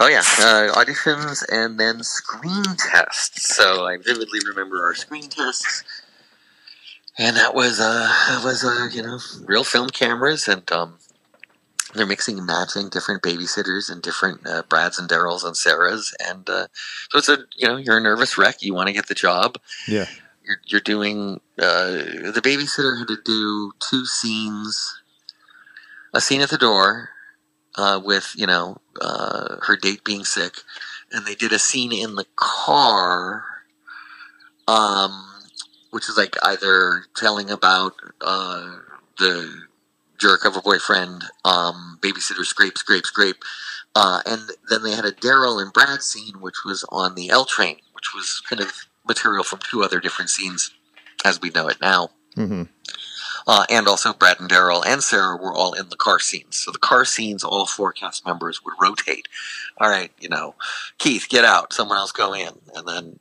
Oh 0.00 0.08
yeah, 0.08 0.20
uh, 0.20 0.72
auditions 0.74 1.44
and 1.50 1.78
then 1.78 2.02
screen 2.02 2.64
tests. 2.76 3.54
So 3.56 3.86
I 3.86 3.96
vividly 3.96 4.40
remember 4.46 4.84
our 4.84 4.94
screen 4.94 5.28
tests. 5.28 5.84
and 7.16 7.36
that 7.36 7.54
was 7.54 7.78
uh 7.78 8.08
that 8.28 8.42
was 8.44 8.64
uh 8.64 8.88
you 8.92 9.02
know 9.02 9.18
real 9.44 9.62
film 9.62 9.88
cameras 9.88 10.48
and 10.48 10.70
um 10.72 10.98
they're 11.94 12.06
mixing 12.06 12.38
and 12.38 12.46
matching 12.46 12.88
different 12.88 13.22
babysitters 13.22 13.88
and 13.90 14.02
different 14.02 14.44
uh, 14.46 14.62
Brads 14.68 14.98
and 14.98 15.08
Daryls 15.08 15.44
and 15.44 15.54
Sarahs, 15.54 16.12
and 16.18 16.50
uh, 16.50 16.66
so 17.10 17.18
it's 17.18 17.28
a 17.28 17.38
you 17.56 17.68
know 17.68 17.76
you're 17.76 17.98
a 17.98 18.02
nervous 18.02 18.36
wreck. 18.36 18.62
You 18.62 18.74
want 18.74 18.88
to 18.88 18.92
get 18.92 19.06
the 19.06 19.14
job. 19.14 19.58
Yeah. 19.86 20.06
You're 20.44 20.56
you're 20.66 20.80
doing 20.80 21.40
uh, 21.58 21.92
the 21.92 22.40
babysitter 22.42 22.98
had 22.98 23.06
to 23.08 23.18
do 23.24 23.72
two 23.78 24.04
scenes, 24.06 25.00
a 26.12 26.20
scene 26.20 26.40
at 26.40 26.50
the 26.50 26.58
door 26.58 27.10
uh, 27.76 28.00
with 28.02 28.32
you 28.36 28.46
know 28.46 28.78
uh, 29.00 29.56
her 29.62 29.76
date 29.76 30.04
being 30.04 30.24
sick, 30.24 30.54
and 31.12 31.26
they 31.26 31.34
did 31.34 31.52
a 31.52 31.58
scene 31.58 31.92
in 31.92 32.14
the 32.14 32.26
car, 32.36 33.44
um, 34.68 35.26
which 35.90 36.08
is 36.08 36.16
like 36.16 36.36
either 36.42 37.04
telling 37.16 37.50
about 37.50 37.94
uh, 38.20 38.76
the 39.18 39.62
jerk 40.18 40.44
of 40.44 40.56
a 40.56 40.62
boyfriend, 40.62 41.24
um, 41.44 41.98
babysitter 42.00 42.44
scrape, 42.44 42.78
scrape, 42.78 43.06
scrape. 43.06 43.42
Uh, 43.96 44.20
and 44.26 44.50
then 44.70 44.82
they 44.82 44.90
had 44.90 45.04
a 45.04 45.12
Daryl 45.12 45.62
and 45.62 45.72
Brad 45.72 46.02
scene, 46.02 46.40
which 46.40 46.64
was 46.64 46.84
on 46.88 47.14
the 47.14 47.30
L 47.30 47.44
train, 47.44 47.76
which 47.92 48.12
was 48.14 48.42
kind 48.48 48.60
of 48.60 48.72
material 49.06 49.44
from 49.44 49.60
two 49.60 49.84
other 49.84 50.00
different 50.00 50.30
scenes 50.30 50.72
as 51.24 51.40
we 51.40 51.50
know 51.50 51.68
it 51.68 51.80
now. 51.80 52.10
hmm 52.34 52.64
Uh, 53.46 53.66
and 53.68 53.86
also 53.86 54.12
Brad 54.14 54.40
and 54.40 54.48
Daryl 54.50 54.82
and 54.86 55.02
Sarah 55.02 55.36
were 55.36 55.52
all 55.52 55.74
in 55.74 55.88
the 55.90 55.96
car 55.96 56.18
scenes. 56.18 56.56
So 56.56 56.70
the 56.70 56.78
car 56.78 57.04
scenes, 57.04 57.44
all 57.44 57.66
four 57.66 57.92
cast 57.92 58.26
members 58.26 58.64
would 58.64 58.74
rotate. 58.80 59.28
All 59.78 59.90
right, 59.90 60.10
you 60.18 60.28
know, 60.28 60.54
Keith, 60.98 61.26
get 61.28 61.44
out. 61.44 61.72
Someone 61.72 61.98
else 61.98 62.12
go 62.12 62.32
in. 62.32 62.50
And 62.74 62.88
then 62.88 63.20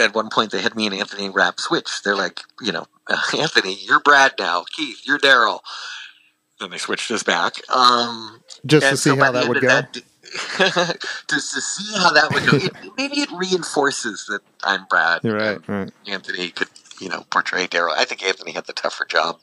at 0.00 0.14
one 0.14 0.30
point 0.30 0.52
they 0.52 0.60
had 0.60 0.76
me 0.76 0.86
and 0.86 0.94
Anthony 0.94 1.30
Rapp 1.30 1.58
switch. 1.58 2.02
They're 2.04 2.16
like, 2.16 2.40
you 2.60 2.72
know, 2.72 2.86
Anthony, 3.38 3.76
you're 3.82 4.00
Brad 4.00 4.34
now. 4.38 4.64
Keith, 4.70 5.00
you're 5.04 5.18
Daryl. 5.18 5.60
Then 6.60 6.70
they 6.70 6.78
switched 6.78 7.10
us 7.10 7.22
back. 7.22 7.54
Um, 7.70 8.42
Just 8.66 8.88
to 8.90 8.96
see 8.96 9.10
so 9.10 9.16
how 9.16 9.32
that 9.32 9.48
would 9.48 9.60
go. 9.60 9.68
that- 9.68 10.02
just 11.28 11.54
to 11.54 11.60
see 11.60 11.92
how 11.98 12.12
that 12.12 12.30
would 12.32 12.46
go. 12.46 12.56
It, 12.56 12.72
maybe 12.96 13.20
it 13.20 13.30
reinforces 13.32 14.26
that 14.28 14.40
I'm 14.62 14.84
Brad. 14.88 15.24
Right. 15.24 15.58
Right. 15.68 15.90
Anthony 16.06 16.50
could, 16.50 16.68
you 17.00 17.08
know, 17.08 17.24
portray 17.30 17.66
Daryl. 17.66 17.92
I 17.96 18.04
think 18.04 18.22
Anthony 18.22 18.52
had 18.52 18.66
the 18.66 18.72
tougher 18.72 19.04
job. 19.04 19.40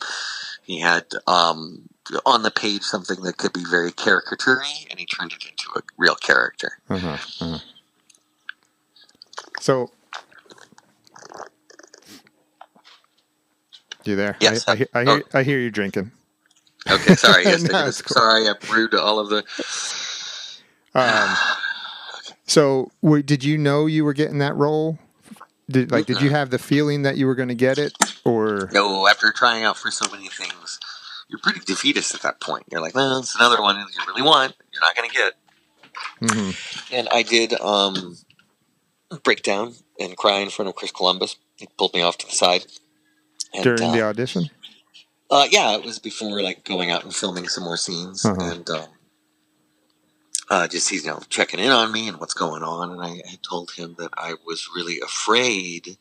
He 0.63 0.79
had 0.79 1.05
um, 1.25 1.89
on 2.25 2.43
the 2.43 2.51
page 2.51 2.83
something 2.83 3.21
that 3.23 3.37
could 3.37 3.53
be 3.53 3.63
very 3.69 3.91
caricature-y, 3.91 4.85
and 4.89 4.99
he 4.99 5.05
turned 5.05 5.33
it 5.33 5.43
into 5.45 5.69
a 5.75 5.81
real 5.97 6.15
character. 6.15 6.79
Uh-huh. 6.89 7.17
uh-huh. 7.41 7.59
So, 9.59 9.91
you 14.03 14.15
there? 14.15 14.37
Yes. 14.39 14.67
I, 14.67 14.73
I, 14.73 14.75
hear- 14.75 14.87
I 14.93 15.03
hear. 15.05 15.23
I 15.33 15.43
hear 15.43 15.59
you 15.59 15.71
drinking. 15.71 16.11
Okay, 16.89 17.15
sorry. 17.15 17.43
Yes, 17.47 17.63
No, 17.63 17.79
I 17.79 17.83
cool. 17.83 17.91
sorry, 17.93 18.47
I'm 18.47 18.55
rude 18.71 18.91
to 18.91 19.01
all 19.01 19.19
of 19.19 19.29
the. 19.29 19.43
Um, 20.95 21.37
so, 22.47 22.91
w- 23.03 23.23
did 23.23 23.43
you 23.43 23.57
know 23.57 23.85
you 23.85 24.05
were 24.05 24.13
getting 24.13 24.37
that 24.39 24.55
role? 24.55 24.99
Did 25.69 25.91
like 25.91 26.05
did 26.05 26.21
you 26.21 26.29
have 26.29 26.49
the 26.49 26.59
feeling 26.59 27.01
that 27.03 27.17
you 27.17 27.27
were 27.27 27.35
going 27.35 27.49
to 27.49 27.55
get 27.55 27.77
it, 27.77 27.93
or 28.23 28.69
No, 28.71 29.07
after 29.07 29.31
trying 29.33 29.63
out 29.65 29.77
for 29.77 29.91
so 29.91 30.09
many 30.11 30.29
things, 30.29 30.79
you're 31.27 31.39
pretty 31.39 31.59
defeatist 31.59 32.15
at 32.15 32.21
that 32.21 32.39
point. 32.39 32.65
You're 32.71 32.81
like, 32.81 32.95
well, 32.95 33.19
it's 33.19 33.35
another 33.35 33.61
one 33.61 33.75
you 33.77 33.85
really 34.07 34.21
want. 34.21 34.55
You're 34.71 34.81
not 34.81 34.95
going 34.95 35.09
to 35.09 35.15
get. 35.15 35.33
Mhm. 36.21 36.93
And 36.93 37.09
I 37.11 37.21
did 37.23 37.59
um, 37.59 38.17
break 39.23 39.43
down 39.43 39.73
and 39.99 40.15
cry 40.15 40.37
in 40.39 40.49
front 40.49 40.69
of 40.69 40.75
Chris 40.75 40.91
Columbus. 40.91 41.35
He 41.57 41.67
pulled 41.77 41.93
me 41.93 42.01
off 42.01 42.17
to 42.19 42.27
the 42.27 42.33
side. 42.33 42.65
And, 43.53 43.63
during 43.63 43.83
uh, 43.83 43.91
the 43.91 44.01
audition? 44.03 44.49
Uh, 45.29 45.47
yeah, 45.49 45.75
it 45.75 45.83
was 45.83 45.99
before 45.99 46.41
like 46.41 46.63
going 46.63 46.91
out 46.91 47.03
and 47.03 47.13
filming 47.13 47.47
some 47.49 47.63
more 47.65 47.77
scenes 47.77 48.25
Uh-huh. 48.25 48.37
and 48.39 48.69
um, 48.69 48.85
uh, 50.49 50.67
just 50.67 50.89
he's 50.89 51.05
you 51.05 51.11
know 51.11 51.21
checking 51.29 51.59
in 51.59 51.71
on 51.71 51.91
me 51.91 52.07
and 52.07 52.19
what's 52.19 52.33
going 52.33 52.63
on. 52.63 52.91
And 52.91 53.01
I, 53.01 53.21
I 53.29 53.37
told 53.47 53.71
him 53.71 53.95
that 53.97 54.11
I 54.17 54.35
was 54.45 54.69
really 54.75 54.99
afraid 54.99 55.97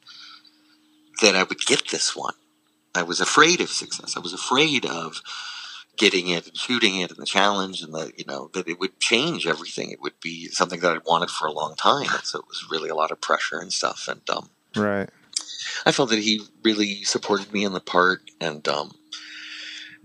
that 1.23 1.35
I 1.35 1.43
would 1.43 1.61
get 1.61 1.89
this 1.91 2.15
one. 2.15 2.35
I 2.95 3.03
was 3.03 3.21
afraid 3.21 3.61
of 3.61 3.71
success. 3.71 4.17
I 4.17 4.21
was 4.21 4.33
afraid 4.33 4.87
of 4.87 5.21
getting 5.97 6.29
it 6.29 6.47
and 6.47 6.57
shooting 6.57 7.01
it 7.01 7.11
and 7.11 7.19
the 7.19 7.27
challenge 7.27 7.83
and 7.83 7.93
the 7.95 8.13
you 8.17 8.25
know 8.27 8.51
that 8.55 8.69
it 8.69 8.79
would 8.79 9.01
change 9.01 9.47
everything. 9.47 9.91
It 9.91 10.01
would 10.03 10.21
be 10.21 10.49
something 10.49 10.81
that 10.81 10.93
I'd 10.93 11.05
wanted 11.07 11.31
for 11.31 11.47
a 11.47 11.53
long 11.53 11.75
time. 11.75 12.09
And 12.13 12.25
so 12.25 12.39
it 12.39 12.49
was 12.49 12.67
really 12.71 12.89
a 12.91 12.95
lot 12.95 13.11
of 13.11 13.21
pressure 13.21 13.59
and 13.59 13.73
stuff. 13.73 14.09
And 14.09 14.29
um, 14.31 14.51
Right. 14.77 15.09
I 15.85 15.93
felt 15.93 16.11
that 16.11 16.19
he 16.19 16.43
really 16.63 17.03
supported 17.05 17.53
me 17.53 17.65
in 17.65 17.73
the 17.73 17.81
part 17.81 18.21
and 18.41 18.67
um, 18.69 18.93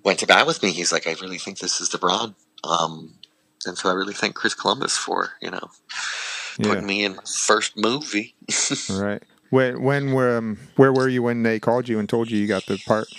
went 0.04 0.20
to 0.20 0.28
bat 0.28 0.48
with 0.48 0.64
me. 0.64 0.72
He's 0.72 0.92
like, 0.92 1.08
I 1.08 1.16
really 1.22 1.38
think 1.38 1.60
this 1.60 1.82
is 1.82 1.90
the 1.90 1.98
broad. 1.98 2.36
Um, 2.64 3.16
and 3.66 3.78
so 3.78 3.90
I 3.90 3.94
really 3.94 4.14
thank 4.14 4.36
Chris 4.36 4.54
Columbus 4.56 4.98
for, 4.98 5.32
you 5.42 5.52
know, 5.52 5.70
Yeah. 6.58 6.70
putting 6.70 6.86
me 6.86 7.06
in 7.06 7.16
my 7.18 7.24
first 7.26 7.78
movie. 7.78 8.36
Right. 8.90 9.24
When 9.50 9.84
when 9.84 10.14
were 10.14 10.38
um, 10.38 10.60
where 10.78 10.94
were 10.94 11.08
you 11.10 11.24
when 11.24 11.44
they 11.44 11.60
called 11.60 11.90
you 11.90 12.00
and 12.00 12.10
told 12.10 12.32
you 12.32 12.40
you 12.40 12.48
got 12.48 12.68
the 12.68 12.78
part? 12.80 13.10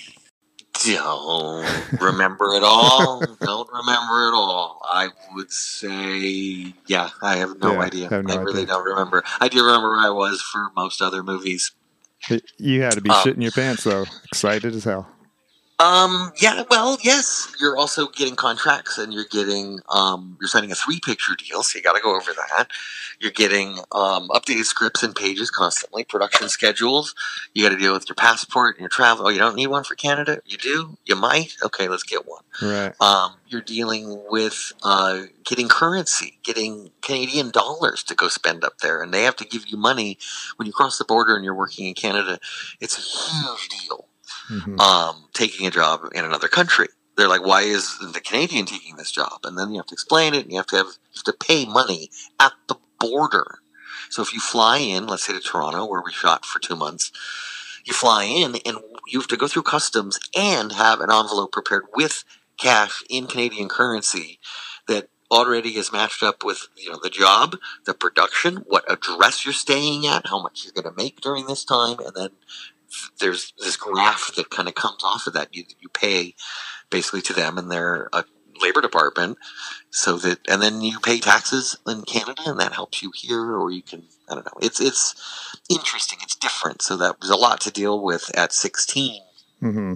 Don't 0.84 1.86
remember 2.00 2.54
it 2.54 2.62
all. 2.64 3.36
Don't 3.42 3.68
remember 3.72 4.28
it 4.28 4.34
all. 4.34 4.80
I 4.84 5.08
would 5.34 5.52
say, 5.52 6.74
yeah, 6.86 7.10
I 7.22 7.36
have 7.36 7.58
no 7.58 7.72
Yeah, 7.72 7.82
idea. 7.82 8.10
have 8.10 8.24
no 8.24 8.34
I 8.34 8.42
really 8.42 8.64
idea. 8.64 8.66
don't 8.66 8.84
remember. 8.84 9.22
I 9.40 9.48
do 9.48 9.64
remember 9.64 9.90
where 9.90 10.00
I 10.06 10.10
was 10.10 10.40
for 10.42 10.70
most 10.76 11.02
other 11.02 11.22
movies. 11.22 11.72
You 12.58 12.82
had 12.82 12.96
to 12.96 13.00
be 13.02 13.10
Um, 13.10 13.16
shitting 13.16 13.42
your 13.42 13.52
pants 13.52 13.84
though, 13.84 14.08
excited 14.24 14.74
as 14.74 14.84
hell. 14.84 15.11
Um, 15.82 16.32
yeah, 16.40 16.62
well, 16.70 16.96
yes. 17.02 17.52
You're 17.60 17.76
also 17.76 18.06
getting 18.06 18.36
contracts 18.36 18.98
and 18.98 19.12
you're 19.12 19.24
getting, 19.24 19.80
um, 19.88 20.36
you're 20.40 20.46
signing 20.46 20.70
a 20.70 20.76
three 20.76 21.00
picture 21.00 21.32
deal, 21.34 21.64
so 21.64 21.76
you 21.76 21.82
got 21.82 21.94
to 21.94 22.00
go 22.00 22.14
over 22.14 22.32
that. 22.32 22.68
You're 23.20 23.32
getting, 23.32 23.78
um, 23.90 24.28
updated 24.28 24.64
scripts 24.64 25.02
and 25.02 25.12
pages 25.12 25.50
constantly, 25.50 26.04
production 26.04 26.48
schedules. 26.48 27.16
You 27.52 27.64
got 27.64 27.70
to 27.70 27.80
deal 27.80 27.92
with 27.92 28.08
your 28.08 28.14
passport 28.14 28.76
and 28.76 28.80
your 28.80 28.90
travel. 28.90 29.26
Oh, 29.26 29.30
you 29.30 29.40
don't 29.40 29.56
need 29.56 29.66
one 29.66 29.82
for 29.82 29.96
Canada? 29.96 30.40
You 30.46 30.56
do? 30.56 30.98
You 31.04 31.16
might? 31.16 31.56
Okay, 31.64 31.88
let's 31.88 32.04
get 32.04 32.28
one. 32.28 32.42
Right. 32.62 32.92
Um, 33.00 33.34
you're 33.48 33.60
dealing 33.60 34.22
with, 34.30 34.72
uh, 34.84 35.22
getting 35.44 35.68
currency, 35.68 36.38
getting 36.44 36.92
Canadian 37.00 37.50
dollars 37.50 38.04
to 38.04 38.14
go 38.14 38.28
spend 38.28 38.62
up 38.62 38.78
there, 38.78 39.02
and 39.02 39.12
they 39.12 39.24
have 39.24 39.36
to 39.36 39.44
give 39.44 39.66
you 39.66 39.76
money 39.76 40.16
when 40.56 40.66
you 40.66 40.72
cross 40.72 40.96
the 40.98 41.04
border 41.04 41.34
and 41.34 41.44
you're 41.44 41.56
working 41.56 41.88
in 41.88 41.94
Canada. 41.94 42.38
It's 42.80 42.96
a 42.96 43.00
huge 43.00 43.68
deal 43.68 44.06
hmm 44.52 44.78
um, 44.78 45.28
taking 45.32 45.66
a 45.66 45.70
job 45.70 46.00
in 46.14 46.24
another 46.24 46.48
country. 46.48 46.88
They're 47.16 47.28
like, 47.28 47.44
why 47.44 47.62
is 47.62 47.98
the 47.98 48.20
Canadian 48.20 48.66
taking 48.66 48.96
this 48.96 49.10
job? 49.10 49.40
And 49.44 49.58
then 49.58 49.70
you 49.70 49.76
have 49.76 49.86
to 49.86 49.94
explain 49.94 50.34
it, 50.34 50.42
and 50.44 50.50
you 50.50 50.58
have 50.58 50.66
to 50.68 50.76
have 50.76 50.86
have 51.14 51.24
to 51.24 51.32
pay 51.32 51.66
money 51.66 52.10
at 52.40 52.52
the 52.68 52.76
border. 52.98 53.58
So 54.10 54.22
if 54.22 54.32
you 54.34 54.40
fly 54.40 54.78
in, 54.78 55.06
let's 55.06 55.24
say 55.24 55.32
to 55.32 55.40
Toronto, 55.40 55.86
where 55.86 56.02
we 56.04 56.12
shot 56.12 56.44
for 56.44 56.58
two 56.58 56.76
months, 56.76 57.12
you 57.84 57.92
fly 57.92 58.24
in, 58.24 58.56
and 58.66 58.78
you 59.08 59.20
have 59.20 59.28
to 59.28 59.36
go 59.36 59.48
through 59.48 59.62
customs 59.62 60.18
and 60.36 60.72
have 60.72 61.00
an 61.00 61.10
envelope 61.10 61.52
prepared 61.52 61.84
with 61.94 62.24
cash 62.58 63.02
in 63.10 63.26
Canadian 63.26 63.68
currency 63.68 64.38
that 64.86 65.08
already 65.30 65.76
is 65.76 65.92
matched 65.92 66.22
up 66.22 66.44
with 66.44 66.68
you 66.76 66.90
know 66.90 66.98
the 67.02 67.10
job, 67.10 67.56
the 67.86 67.94
production, 67.94 68.56
what 68.68 68.90
address 68.90 69.44
you're 69.44 69.54
staying 69.54 70.06
at, 70.06 70.26
how 70.26 70.40
much 70.42 70.64
you're 70.64 70.82
going 70.82 70.94
to 70.94 71.02
make 71.02 71.20
during 71.20 71.46
this 71.46 71.64
time, 71.64 71.98
and 72.00 72.14
then 72.14 72.30
there's 73.20 73.52
this 73.58 73.76
graph 73.76 74.32
that 74.36 74.50
kind 74.50 74.68
of 74.68 74.74
comes 74.74 75.02
off 75.04 75.26
of 75.26 75.34
that. 75.34 75.54
You 75.54 75.64
you 75.80 75.88
pay 75.88 76.34
basically 76.90 77.22
to 77.22 77.32
them 77.32 77.58
and 77.58 77.70
their 77.70 78.08
uh, 78.12 78.22
labor 78.60 78.80
department, 78.80 79.38
so 79.90 80.16
that 80.18 80.40
and 80.48 80.62
then 80.62 80.80
you 80.82 81.00
pay 81.00 81.18
taxes 81.20 81.76
in 81.86 82.02
Canada, 82.02 82.42
and 82.46 82.60
that 82.60 82.72
helps 82.74 83.02
you 83.02 83.12
here, 83.14 83.56
or 83.56 83.70
you 83.70 83.82
can 83.82 84.04
I 84.28 84.34
don't 84.34 84.46
know. 84.46 84.60
It's 84.60 84.80
it's 84.80 85.62
interesting. 85.70 86.18
It's 86.22 86.36
different. 86.36 86.82
So 86.82 86.96
that 86.98 87.20
was 87.20 87.30
a 87.30 87.36
lot 87.36 87.60
to 87.62 87.70
deal 87.70 88.02
with 88.02 88.30
at 88.36 88.52
16. 88.52 89.22
hmm 89.60 89.94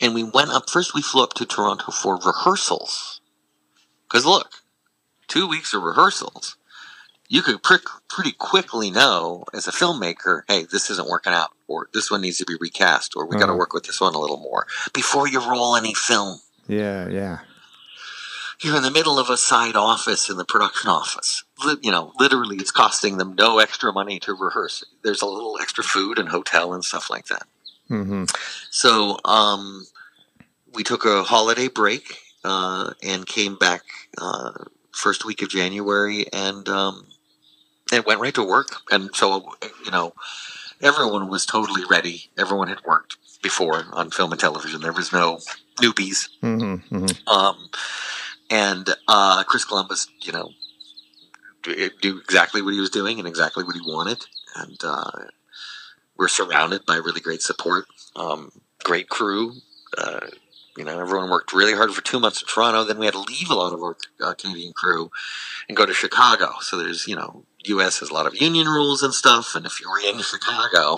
And 0.00 0.14
we 0.14 0.24
went 0.24 0.50
up 0.50 0.70
first. 0.70 0.94
We 0.94 1.02
flew 1.02 1.22
up 1.22 1.34
to 1.34 1.46
Toronto 1.46 1.92
for 1.92 2.18
rehearsals. 2.18 3.20
Because 4.08 4.26
look, 4.26 4.62
two 5.28 5.48
weeks 5.48 5.74
of 5.74 5.82
rehearsals, 5.82 6.56
you 7.28 7.42
could 7.42 7.62
pretty 7.62 8.32
quickly 8.32 8.90
know 8.90 9.44
as 9.54 9.66
a 9.66 9.72
filmmaker, 9.72 10.42
hey, 10.48 10.66
this 10.70 10.90
isn't 10.90 11.08
working 11.08 11.32
out, 11.32 11.50
or 11.68 11.88
this 11.94 12.10
one 12.10 12.20
needs 12.20 12.38
to 12.38 12.44
be 12.44 12.56
recast, 12.60 13.14
or 13.16 13.26
we 13.26 13.36
got 13.36 13.46
to 13.46 13.52
Uh-huh. 13.52 13.58
work 13.58 13.72
with 13.72 13.84
this 13.84 14.00
one 14.00 14.14
a 14.14 14.18
little 14.18 14.38
more 14.38 14.66
before 14.92 15.26
you 15.28 15.40
roll 15.40 15.76
any 15.76 15.94
film. 15.94 16.40
Yeah. 16.68 17.08
Yeah. 17.08 17.38
You're 18.62 18.76
in 18.76 18.82
the 18.82 18.90
middle 18.90 19.18
of 19.18 19.28
a 19.30 19.36
side 19.36 19.74
office 19.76 20.30
in 20.30 20.36
the 20.36 20.44
production 20.44 20.88
office. 20.88 21.42
You 21.82 21.90
know, 21.90 22.12
literally, 22.18 22.56
it's 22.56 22.70
costing 22.70 23.18
them 23.18 23.34
no 23.34 23.58
extra 23.58 23.92
money 23.92 24.20
to 24.20 24.32
rehearse. 24.34 24.84
There's 25.02 25.22
a 25.22 25.26
little 25.26 25.58
extra 25.60 25.82
food 25.84 26.18
and 26.18 26.28
hotel 26.28 26.72
and 26.72 26.84
stuff 26.84 27.10
like 27.10 27.26
that. 27.26 27.42
hmm 27.88 28.24
So 28.70 29.18
um, 29.24 29.86
we 30.72 30.82
took 30.84 31.04
a 31.04 31.24
holiday 31.24 31.68
break 31.68 32.18
uh, 32.44 32.92
and 33.02 33.26
came 33.26 33.56
back 33.56 33.82
uh, 34.18 34.52
first 34.92 35.24
week 35.24 35.42
of 35.42 35.48
January 35.48 36.26
and 36.32 36.68
um, 36.68 37.06
and 37.92 38.04
went 38.06 38.20
right 38.20 38.34
to 38.34 38.42
work. 38.44 38.68
And 38.90 39.10
so 39.14 39.52
you 39.84 39.90
know, 39.90 40.14
everyone 40.84 41.28
was 41.28 41.46
totally 41.46 41.82
ready. 41.88 42.30
Everyone 42.38 42.68
had 42.68 42.84
worked 42.84 43.16
before 43.42 43.84
on 43.92 44.10
film 44.10 44.30
and 44.32 44.40
television. 44.40 44.80
There 44.82 44.92
was 44.92 45.12
no 45.12 45.38
newbies. 45.80 46.28
hmm 46.40 46.76
hmm 46.76 47.06
Um, 47.26 47.70
and 48.50 48.88
uh, 49.08 49.42
Chris 49.44 49.64
Columbus, 49.64 50.06
you 50.20 50.32
know, 50.32 50.50
d- 51.62 51.90
knew 52.02 52.18
exactly 52.18 52.62
what 52.62 52.74
he 52.74 52.80
was 52.80 52.90
doing 52.90 53.18
and 53.18 53.26
exactly 53.26 53.64
what 53.64 53.74
he 53.74 53.80
wanted. 53.80 54.24
And 54.56 54.78
uh, 54.84 55.10
we're 56.16 56.28
surrounded 56.28 56.86
by 56.86 56.96
really 56.96 57.20
great 57.20 57.42
support, 57.42 57.86
um, 58.14 58.52
great 58.84 59.08
crew. 59.08 59.54
Uh, 59.96 60.20
you 60.76 60.84
know, 60.84 61.00
everyone 61.00 61.30
worked 61.30 61.52
really 61.52 61.74
hard 61.74 61.92
for 61.92 62.02
two 62.02 62.20
months 62.20 62.42
in 62.42 62.48
Toronto. 62.48 62.84
Then 62.84 62.98
we 62.98 63.06
had 63.06 63.14
to 63.14 63.20
leave 63.20 63.50
a 63.50 63.54
lot 63.54 63.72
of 63.72 63.80
our 63.82 63.96
uh, 64.22 64.34
Canadian 64.34 64.72
crew 64.74 65.10
and 65.68 65.76
go 65.76 65.86
to 65.86 65.94
Chicago. 65.94 66.54
So 66.60 66.76
there's, 66.76 67.06
you 67.06 67.16
know, 67.16 67.44
U.S. 67.68 68.00
has 68.00 68.10
a 68.10 68.14
lot 68.14 68.26
of 68.26 68.40
union 68.40 68.66
rules 68.66 69.02
and 69.02 69.12
stuff. 69.14 69.54
And 69.54 69.66
if 69.66 69.80
you 69.80 69.88
were 69.90 69.98
in 70.00 70.18
Chicago, 70.22 70.96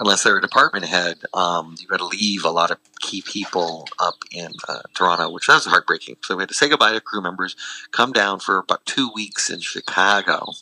unless 0.00 0.22
they're 0.24 0.38
a 0.38 0.42
department 0.42 0.86
head, 0.86 1.18
um, 1.34 1.74
you 1.78 1.86
had 1.90 1.98
to 1.98 2.06
leave 2.06 2.44
a 2.44 2.50
lot 2.50 2.70
of 2.70 2.78
key 3.00 3.22
people 3.22 3.86
up 3.98 4.14
in 4.30 4.52
uh, 4.68 4.80
Toronto, 4.94 5.30
which 5.30 5.48
was 5.48 5.66
heartbreaking. 5.66 6.16
So 6.22 6.36
we 6.36 6.42
had 6.42 6.48
to 6.50 6.54
say 6.54 6.68
goodbye 6.68 6.92
to 6.92 7.00
crew 7.00 7.20
members, 7.20 7.56
come 7.92 8.12
down 8.12 8.38
for 8.40 8.58
about 8.58 8.84
two 8.86 9.10
weeks 9.14 9.50
in 9.50 9.60
Chicago 9.60 10.52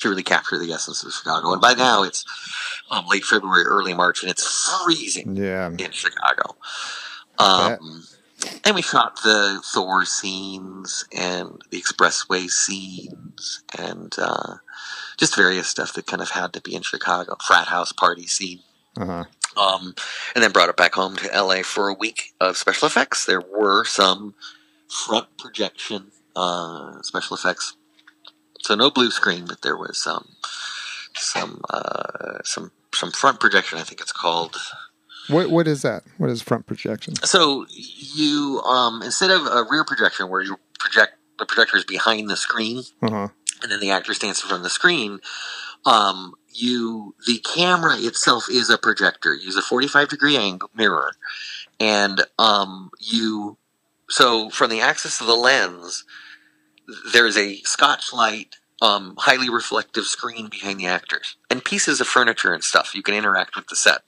to 0.00 0.08
really 0.08 0.22
capture 0.22 0.58
the 0.58 0.72
essence 0.72 1.02
of 1.04 1.12
Chicago. 1.12 1.52
And 1.52 1.60
by 1.60 1.74
now 1.74 2.02
it's 2.04 2.24
um, 2.90 3.06
late 3.08 3.24
February, 3.24 3.64
early 3.64 3.94
March, 3.94 4.22
and 4.22 4.30
it's 4.30 4.70
freezing 4.84 5.36
Yeah. 5.36 5.70
in 5.70 5.90
Chicago. 5.90 6.56
Um, 7.38 8.04
and 8.64 8.74
we 8.74 8.82
shot 8.82 9.22
the 9.22 9.60
Thor 9.64 10.04
scenes 10.04 11.04
and 11.16 11.60
the 11.70 11.80
expressway 11.80 12.48
scenes 12.48 13.62
and 13.76 14.14
uh, 14.18 14.56
just 15.16 15.36
various 15.36 15.68
stuff 15.68 15.94
that 15.94 16.06
kind 16.06 16.22
of 16.22 16.30
had 16.30 16.52
to 16.52 16.60
be 16.60 16.74
in 16.74 16.82
Chicago. 16.82 17.36
Frat 17.46 17.68
house 17.68 17.92
party 17.92 18.26
scene. 18.26 18.60
Uh-huh. 18.96 19.24
Um, 19.56 19.94
and 20.34 20.44
then 20.44 20.52
brought 20.52 20.68
it 20.68 20.76
back 20.76 20.94
home 20.94 21.16
to 21.16 21.42
LA 21.42 21.62
for 21.62 21.88
a 21.88 21.94
week 21.94 22.32
of 22.40 22.56
special 22.56 22.86
effects. 22.86 23.24
There 23.24 23.40
were 23.40 23.84
some 23.84 24.34
front 24.88 25.26
projection 25.38 26.12
uh, 26.36 27.02
special 27.02 27.36
effects, 27.36 27.76
so 28.60 28.74
no 28.74 28.90
blue 28.90 29.10
screen, 29.10 29.46
but 29.46 29.62
there 29.62 29.76
was 29.76 30.00
some 30.00 30.36
some 31.14 31.62
uh, 31.70 32.38
some 32.44 32.70
some 32.94 33.10
front 33.10 33.40
projection. 33.40 33.78
I 33.78 33.82
think 33.82 34.00
it's 34.00 34.12
called. 34.12 34.56
What 35.28 35.50
what 35.50 35.68
is 35.68 35.82
that? 35.82 36.02
What 36.16 36.30
is 36.30 36.42
front 36.42 36.66
projection? 36.66 37.14
So 37.24 37.66
you 37.70 38.60
um, 38.64 39.02
instead 39.02 39.30
of 39.30 39.46
a 39.46 39.64
rear 39.70 39.84
projection 39.84 40.28
where 40.28 40.40
you 40.40 40.56
project 40.78 41.14
the 41.38 41.46
projector 41.46 41.76
is 41.76 41.84
behind 41.84 42.28
the 42.28 42.36
screen, 42.36 42.82
Uh-huh. 43.02 43.28
and 43.62 43.70
then 43.72 43.80
the 43.80 43.90
actor 43.90 44.14
stands 44.14 44.40
in 44.42 44.48
front 44.48 44.60
of 44.60 44.64
the 44.64 44.70
screen. 44.70 45.20
Um, 45.84 46.34
you 46.52 47.14
the 47.26 47.38
camera 47.38 47.96
itself 47.98 48.46
is 48.50 48.70
a 48.70 48.78
projector. 48.78 49.34
You 49.34 49.46
use 49.46 49.56
a 49.56 49.62
forty 49.62 49.86
five 49.86 50.08
degree 50.08 50.36
angle 50.36 50.70
mirror, 50.74 51.12
and 51.78 52.22
um, 52.38 52.90
you 52.98 53.56
so 54.08 54.50
from 54.50 54.70
the 54.70 54.80
axis 54.80 55.20
of 55.20 55.26
the 55.26 55.36
lens, 55.36 56.04
there 57.12 57.26
is 57.26 57.36
a 57.36 57.60
Scotchlite. 57.62 58.54
Um, 58.80 59.16
highly 59.18 59.50
reflective 59.50 60.04
screen 60.04 60.46
behind 60.48 60.78
the 60.78 60.86
actors 60.86 61.34
and 61.50 61.64
pieces 61.64 62.00
of 62.00 62.06
furniture 62.06 62.54
and 62.54 62.62
stuff. 62.62 62.94
You 62.94 63.02
can 63.02 63.12
interact 63.16 63.56
with 63.56 63.66
the 63.66 63.74
set, 63.74 64.02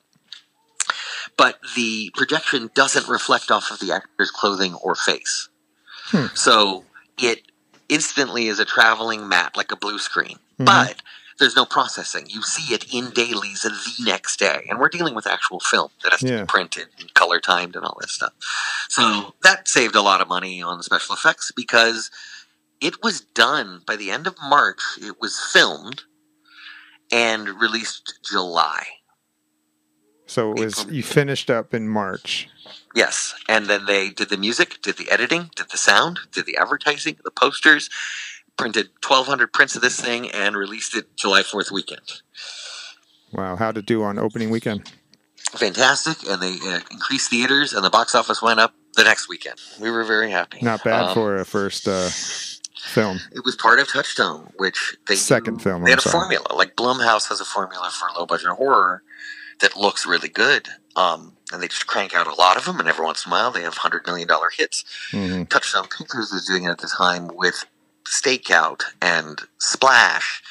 but 1.37 1.59
the 1.77 2.11
projection 2.15 2.71
doesn't 2.75 3.09
reflect 3.09 3.51
off 3.51 3.71
of 3.71 3.79
the 3.81 3.93
actor's 3.93 4.31
clothing 4.31 4.75
or 4.75 4.95
face. 4.95 5.49
Hmm. 6.07 6.27
So 6.35 6.85
it 7.19 7.43
instantly 7.89 8.49
is 8.49 8.59
a 8.59 8.65
traveling 8.65 9.29
matte, 9.29 9.57
like 9.57 9.73
a 9.73 9.77
blue 9.77 9.99
screen. 9.99 10.39
Mhm. 10.59 10.67
But 10.67 11.03
there's 11.39 11.57
no 11.57 11.65
processing. 11.65 12.27
You 12.29 12.43
see 12.43 12.75
it 12.75 12.93
in 12.93 13.11
dailies 13.11 13.63
the 13.63 13.73
next 14.05 14.39
day. 14.39 14.67
And 14.69 14.79
we're 14.79 14.91
dealing 14.91 15.15
with 15.15 15.27
actual 15.27 15.59
film 15.61 15.91
that 16.03 16.13
has 16.13 16.21
to 16.21 16.29
Yeah. 16.29 16.41
be 16.43 16.47
printed 16.47 16.89
and 16.99 17.13
color 17.15 17.41
timed 17.41 17.77
and 17.77 17.85
all 17.85 17.97
this 18.01 18.13
stuff. 18.13 18.33
So 18.91 19.35
that 19.43 19.67
saved 19.67 19.95
a 19.97 20.03
lot 20.03 20.21
of 20.21 20.29
money 20.29 20.61
on 20.63 20.83
special 20.83 21.15
effects 21.15 21.51
because 21.57 22.11
it 22.81 23.03
was 23.03 23.21
done 23.21 23.83
by 23.87 23.97
the 23.97 24.11
end 24.11 24.27
of 24.27 24.37
March. 24.41 24.81
It 25.01 25.21
was 25.21 25.39
filmed 25.41 26.05
and 27.11 27.61
released 27.61 28.19
July. 28.23 28.87
So 30.31 30.53
it 30.53 30.61
was 30.61 30.87
you 30.89 31.03
finished 31.03 31.51
up 31.51 31.75
in 31.75 31.89
March. 31.89 32.49
Yes, 32.95 33.35
and 33.49 33.67
then 33.67 33.87
they 33.87 34.11
did 34.11 34.29
the 34.29 34.37
music, 34.37 34.81
did 34.81 34.97
the 34.97 35.11
editing, 35.11 35.51
did 35.57 35.71
the 35.71 35.77
sound, 35.77 36.21
did 36.31 36.47
the 36.47 36.57
advertising, 36.57 37.17
the 37.25 37.33
posters, 37.33 37.91
printed 38.57 38.91
1,200 39.05 39.53
prints 39.53 39.75
of 39.75 39.83
this 39.83 40.01
thing, 40.01 40.31
and 40.31 40.57
released 40.57 40.95
it 40.95 41.17
July 41.17 41.43
4th 41.43 41.73
weekend. 41.73 42.23
Wow, 43.33 43.57
how 43.57 43.73
to 43.73 43.83
do 43.83 44.05
on 44.05 44.21
opening 44.21 44.51
weekend? 44.51 44.93
Fantastic, 45.51 46.19
and 46.29 46.41
they 46.41 46.59
uh, 46.65 46.79
increased 46.93 47.29
theaters, 47.31 47.73
and 47.73 47.85
the 47.85 47.91
box 47.91 48.15
office 48.15 48.41
went 48.41 48.61
up 48.61 48.73
the 48.95 49.03
next 49.03 49.29
weekend. 49.29 49.59
We 49.81 49.91
were 49.91 50.05
very 50.05 50.31
happy. 50.31 50.59
Not 50.63 50.85
bad 50.85 51.07
Um, 51.07 51.15
for 51.15 51.39
a 51.39 51.45
first 51.45 51.89
uh, 51.89 52.09
film. 52.79 53.19
It 53.33 53.45
was 53.45 53.57
part 53.57 53.81
of 53.81 53.89
Touchstone, 53.89 54.53
which 54.59 54.97
they 55.09 55.17
Second 55.17 55.61
film, 55.61 55.83
They 55.83 55.91
I'm 55.91 55.99
had 55.99 56.07
a 56.07 56.09
formula, 56.09 56.55
like 56.55 56.77
Blumhouse 56.77 57.29
has 57.31 57.41
a 57.41 57.45
formula 57.45 57.91
for 57.91 58.07
low 58.17 58.27
budget 58.27 58.51
horror 58.51 59.03
that 59.61 59.77
looks 59.77 60.07
really 60.07 60.29
good, 60.29 60.69
um, 60.97 61.37
and 61.53 61.63
they 61.63 61.69
just 61.69 61.87
crank 61.87 62.15
out 62.15 62.27
a 62.27 62.35
lot 62.35 62.57
of 62.57 62.65
them, 62.65 62.81
and 62.81 62.89
every 62.89 63.05
once 63.05 63.25
in 63.25 63.31
a 63.31 63.35
while 63.35 63.51
they 63.51 63.63
have 63.63 63.77
hundred 63.77 64.07
million 64.07 64.29
dollar 64.29 64.51
hits. 64.57 64.85
hmm 65.11 65.45
Touchstone 65.45 65.87
Pictures 65.87 66.31
was 66.33 66.47
doing 66.47 66.65
it 66.65 66.71
at 66.71 66.79
the 66.79 66.89
time 66.89 67.29
with 67.35 67.65
Stakeout 68.07 68.83
and 69.01 69.41
Splash 69.59 70.43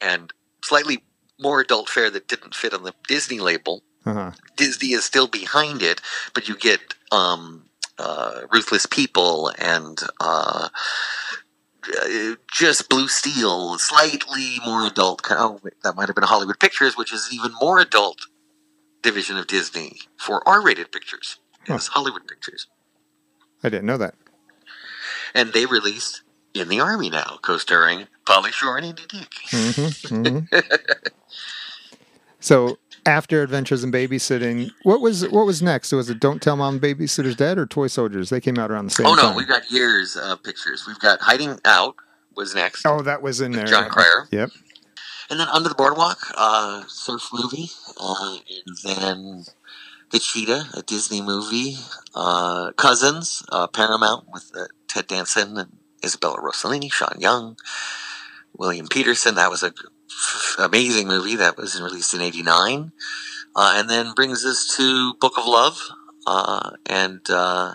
and 0.00 0.32
slightly 0.64 1.04
more 1.40 1.60
adult 1.60 1.88
fare 1.88 2.10
that 2.10 2.28
didn't 2.28 2.54
fit 2.54 2.74
on 2.74 2.82
the 2.82 2.94
Disney 3.08 3.40
label. 3.40 3.82
Uh-huh. 4.04 4.32
Disney 4.56 4.92
is 4.92 5.04
still 5.04 5.28
behind 5.28 5.82
it, 5.82 6.00
but 6.34 6.48
you 6.48 6.56
get 6.56 6.94
um, 7.10 7.66
uh, 7.98 8.42
Ruthless 8.52 8.86
People 8.86 9.52
and 9.58 9.98
uh, 10.20 10.68
uh, 12.00 12.34
just 12.50 12.88
Blue 12.88 13.08
Steel, 13.08 13.78
slightly 13.78 14.58
more 14.64 14.86
adult. 14.86 15.22
Oh, 15.30 15.60
wait, 15.62 15.74
that 15.82 15.96
might 15.96 16.08
have 16.08 16.14
been 16.14 16.24
Hollywood 16.24 16.58
Pictures, 16.58 16.96
which 16.96 17.12
is 17.12 17.28
even 17.32 17.52
more 17.60 17.78
adult 17.80 18.26
division 19.02 19.36
of 19.36 19.46
Disney 19.46 19.96
for 20.16 20.46
R-rated 20.48 20.92
pictures. 20.92 21.38
Huh. 21.66 21.74
It's 21.74 21.88
Hollywood 21.88 22.26
Pictures 22.26 22.66
I 23.62 23.68
didn't 23.68 23.86
know 23.86 23.98
that. 23.98 24.14
and 25.34 25.52
they 25.52 25.66
released 25.66 26.22
in 26.54 26.68
the 26.68 26.80
army 26.80 27.08
now, 27.08 27.38
co-starring 27.42 28.08
Pauly 28.26 28.50
Shore 28.52 28.76
and 28.76 28.86
Andy 28.86 29.04
Dick. 29.08 29.32
hmm 29.50 29.88
hmm 30.08 30.38
so 32.40 32.78
after 33.06 33.42
Adventures 33.42 33.82
in 33.84 33.90
Babysitting, 33.92 34.70
what 34.82 35.00
was 35.00 35.28
what 35.28 35.46
was 35.46 35.62
next? 35.62 35.92
Was 35.92 36.10
it 36.10 36.20
Don't 36.20 36.40
Tell 36.42 36.56
Mom 36.56 36.78
Babysitter's 36.80 37.36
Dead 37.36 37.58
or 37.58 37.66
Toy 37.66 37.86
Soldiers? 37.88 38.30
They 38.30 38.40
came 38.40 38.58
out 38.58 38.70
around 38.70 38.84
the 38.86 38.90
same 38.92 39.06
oh 39.06 39.14
no, 39.14 39.22
time. 39.22 39.36
we've 39.36 39.48
got 39.48 39.70
years 39.70 40.16
of 40.16 40.42
pictures. 40.42 40.84
We've 40.86 40.98
got 40.98 41.20
Hiding 41.20 41.58
Out 41.64 41.94
was 42.36 42.54
next, 42.54 42.84
oh, 42.86 43.02
that 43.02 43.20
was 43.22 43.40
in 43.40 43.52
there. 43.52 43.66
Jon 43.66 43.88
Cryer, 43.90 44.26
Yep. 44.30 44.50
And 45.30 45.40
then 45.40 45.48
Under 45.48 45.68
the 45.68 45.74
Boardwalk, 45.74 46.18
uh, 46.36 46.84
surf 46.88 47.28
movie, 47.32 47.70
uh, 48.00 48.36
and 48.66 48.76
then 48.84 49.44
The 50.10 50.18
Cheetah, 50.18 50.66
a 50.74 50.82
Disney 50.82 51.22
movie, 51.22 51.76
uh, 52.14 52.72
Cousins, 52.72 53.42
uh, 53.50 53.66
Paramount 53.66 54.26
with 54.32 54.50
uh, 54.54 54.66
Ted 54.88 55.06
Danson 55.06 55.56
and 55.56 55.76
Isabella 56.04 56.38
Rossellini, 56.38 56.92
Sean 56.92 57.18
Young, 57.18 57.56
William 58.56 58.86
Petersen. 58.88 59.36
That 59.36 59.50
was 59.50 59.62
a 59.62 59.72
f- 60.10 60.56
amazing 60.58 61.08
movie 61.08 61.36
that 61.36 61.56
was 61.56 61.80
released 61.80 62.12
in 62.14 62.20
'89, 62.20 62.92
uh, 63.56 63.74
and 63.76 63.88
then 63.88 64.12
brings 64.14 64.44
us 64.44 64.74
to 64.76 65.14
Book 65.14 65.38
of 65.38 65.46
Love 65.46 65.80
uh, 66.26 66.70
and 66.86 67.20
uh, 67.30 67.74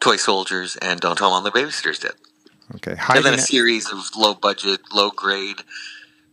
Toy 0.00 0.16
Soldiers 0.16 0.76
and 0.76 1.00
Don't 1.00 1.16
Tell 1.16 1.30
Mom 1.30 1.44
the 1.44 1.50
Babysitter's 1.50 1.98
Dead. 1.98 2.12
Okay. 2.76 2.96
And 3.08 3.24
then 3.24 3.34
a 3.34 3.38
series 3.38 3.90
of 3.90 4.14
low 4.14 4.34
budget, 4.34 4.80
low 4.92 5.10
grade 5.10 5.62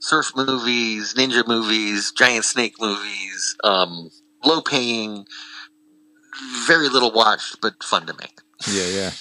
surf 0.05 0.31
movies, 0.35 1.13
ninja 1.15 1.45
movies, 1.47 2.11
giant 2.11 2.45
snake 2.45 2.75
movies, 2.79 3.55
um, 3.63 4.09
low 4.43 4.61
paying, 4.61 5.25
very 6.67 6.89
little 6.89 7.11
watched, 7.11 7.59
but 7.61 7.81
fun 7.83 8.05
to 8.05 8.13
make. 8.13 8.39
Yeah, 8.71 8.87
yeah. 8.87 9.11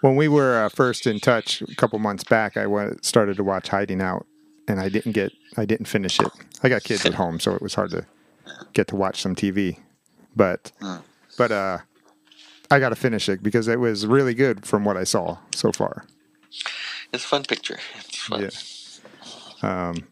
When 0.00 0.16
we 0.16 0.28
were 0.28 0.64
uh, 0.64 0.68
first 0.70 1.06
in 1.06 1.20
touch 1.20 1.60
a 1.62 1.74
couple 1.74 1.98
months 1.98 2.24
back, 2.24 2.56
I 2.56 2.64
started 3.02 3.36
to 3.36 3.44
watch 3.44 3.68
Hiding 3.68 4.00
Out, 4.00 4.26
and 4.66 4.80
I 4.80 4.88
didn't 4.88 5.12
get, 5.12 5.32
I 5.56 5.64
didn't 5.66 5.86
finish 5.86 6.18
it. 6.20 6.28
I 6.62 6.68
got 6.68 6.84
kids 6.84 7.04
at 7.04 7.14
home, 7.22 7.38
so 7.38 7.54
it 7.54 7.60
was 7.60 7.74
hard 7.74 7.90
to 7.90 8.06
get 8.72 8.88
to 8.88 8.96
watch 8.96 9.20
some 9.20 9.34
TV. 9.34 9.78
But, 10.36 10.72
Mm. 10.80 11.02
but 11.36 11.50
uh, 11.52 11.78
I 12.70 12.78
got 12.78 12.90
to 12.90 12.96
finish 12.96 13.28
it 13.28 13.42
because 13.42 13.68
it 13.68 13.80
was 13.80 14.06
really 14.06 14.34
good 14.34 14.64
from 14.64 14.84
what 14.84 14.96
I 14.96 15.04
saw 15.04 15.38
so 15.54 15.72
far. 15.72 16.04
It's 17.12 17.24
a 17.24 17.28
fun 17.28 17.42
picture. 17.42 17.78
It's 17.98 18.18
fun. 18.18 18.42
Yeah. 18.42 18.50
Um, 19.62 20.06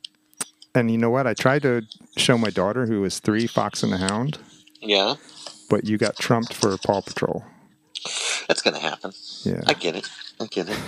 and 0.75 0.91
you 0.91 0.99
know 0.99 1.11
what? 1.11 1.27
I 1.27 1.35
tried 1.35 1.63
to 1.63 1.83
show 2.17 2.37
my 2.37 2.51
daughter, 2.51 2.87
who 2.87 3.01
was 3.01 3.19
three, 3.19 3.47
Fox 3.47 3.83
and 3.83 3.93
the 3.93 3.99
Hound, 3.99 4.39
Yeah, 4.81 5.15
but 5.71 5.85
you 5.85 5.97
got 5.99 6.17
trumped 6.17 6.53
for 6.55 6.77
Paw 6.79 7.01
Patrol. 7.01 7.45
that's 8.49 8.63
going 8.63 8.75
to 8.75 8.81
happen. 8.81 9.13
Yeah. 9.45 9.63
I 9.67 9.73
get 9.75 9.97
it. 9.97 10.09
I 10.41 10.47
get 10.47 10.69
it. 10.69 10.79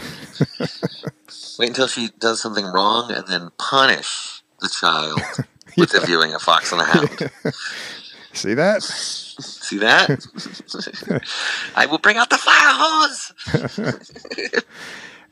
Wait 1.59 1.69
until 1.71 1.87
she 1.87 2.11
does 2.19 2.41
something 2.41 2.65
wrong 2.67 3.11
and 3.13 3.27
then 3.27 3.51
punish 3.59 4.43
the 4.61 4.69
child 4.69 5.21
with 5.77 5.91
the 5.91 6.01
viewing 6.05 6.35
of 6.35 6.43
Fox 6.43 6.71
and 6.73 6.81
the 6.81 6.85
Hound. 6.85 7.55
See 8.35 8.55
that? 8.55 8.83
See 8.83 9.79
that? 9.79 11.23
I 11.75 11.87
will 11.87 11.99
bring 11.99 12.17
out 12.19 12.31
the 12.31 12.37
fire 12.39 12.73
hose. 12.73 13.33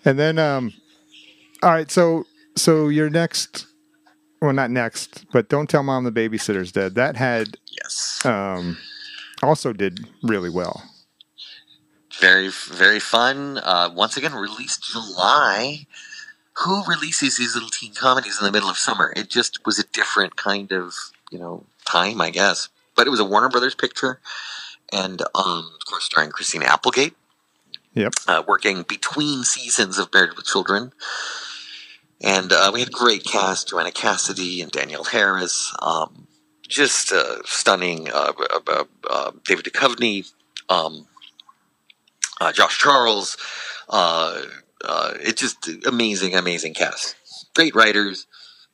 And 0.04 0.18
then, 0.18 0.38
um, 0.38 0.72
all 1.62 1.70
right. 1.70 1.90
So, 1.90 2.24
so 2.56 2.88
your 2.88 3.10
next, 3.10 3.66
well, 4.40 4.52
not 4.52 4.70
next, 4.70 5.24
but 5.32 5.48
don't 5.48 5.68
tell 5.68 5.82
mom 5.82 6.04
the 6.04 6.12
babysitter's 6.12 6.72
dead. 6.72 6.94
That 6.94 7.16
had 7.16 7.56
Yes. 7.82 8.24
um, 8.24 8.78
also 9.42 9.72
did 9.72 10.08
really 10.22 10.50
well. 10.50 10.82
Very, 12.20 12.48
very 12.48 13.00
fun. 13.00 13.58
Uh, 13.58 13.90
once 13.94 14.16
again, 14.16 14.34
released 14.34 14.84
July. 14.90 15.86
Who 16.64 16.82
releases 16.86 17.36
these 17.36 17.54
little 17.54 17.68
teen 17.68 17.92
comedies 17.94 18.38
in 18.40 18.46
the 18.46 18.52
middle 18.52 18.70
of 18.70 18.78
summer? 18.78 19.12
It 19.14 19.28
just 19.28 19.66
was 19.66 19.78
a 19.78 19.84
different 19.92 20.36
kind 20.36 20.72
of, 20.72 20.94
you 21.30 21.38
know, 21.38 21.64
time, 21.84 22.20
I 22.22 22.30
guess. 22.30 22.70
But 22.94 23.06
it 23.06 23.10
was 23.10 23.20
a 23.20 23.24
Warner 23.26 23.50
Brothers 23.50 23.74
picture, 23.74 24.20
and 24.90 25.20
um, 25.34 25.70
of 25.74 25.84
course, 25.86 26.04
starring 26.04 26.30
Christina 26.30 26.64
Applegate. 26.64 27.14
Yep. 27.92 28.12
uh, 28.28 28.42
working 28.46 28.82
between 28.82 29.42
seasons 29.42 29.98
of 29.98 30.12
Married 30.12 30.34
with 30.36 30.44
Children. 30.46 30.92
And 32.22 32.52
uh, 32.52 32.70
we 32.72 32.80
had 32.80 32.88
a 32.88 32.92
great 32.92 33.24
cast 33.24 33.68
Joanna 33.68 33.92
Cassidy 33.92 34.62
and 34.62 34.70
Danielle 34.70 35.04
Harris. 35.04 35.74
Um, 35.80 36.26
just 36.66 37.12
uh, 37.12 37.42
stunning. 37.44 38.08
Uh, 38.10 38.32
uh, 38.38 38.60
uh, 38.66 38.84
uh, 39.08 39.30
David 39.44 39.66
Duchovny, 39.66 40.30
um, 40.68 41.06
uh, 42.40 42.52
Josh 42.52 42.78
Charles. 42.78 43.36
Uh, 43.88 44.42
uh, 44.84 45.14
it's 45.20 45.40
just 45.40 45.68
amazing, 45.86 46.34
amazing 46.34 46.74
cast. 46.74 47.16
Great 47.54 47.74
writers. 47.74 48.26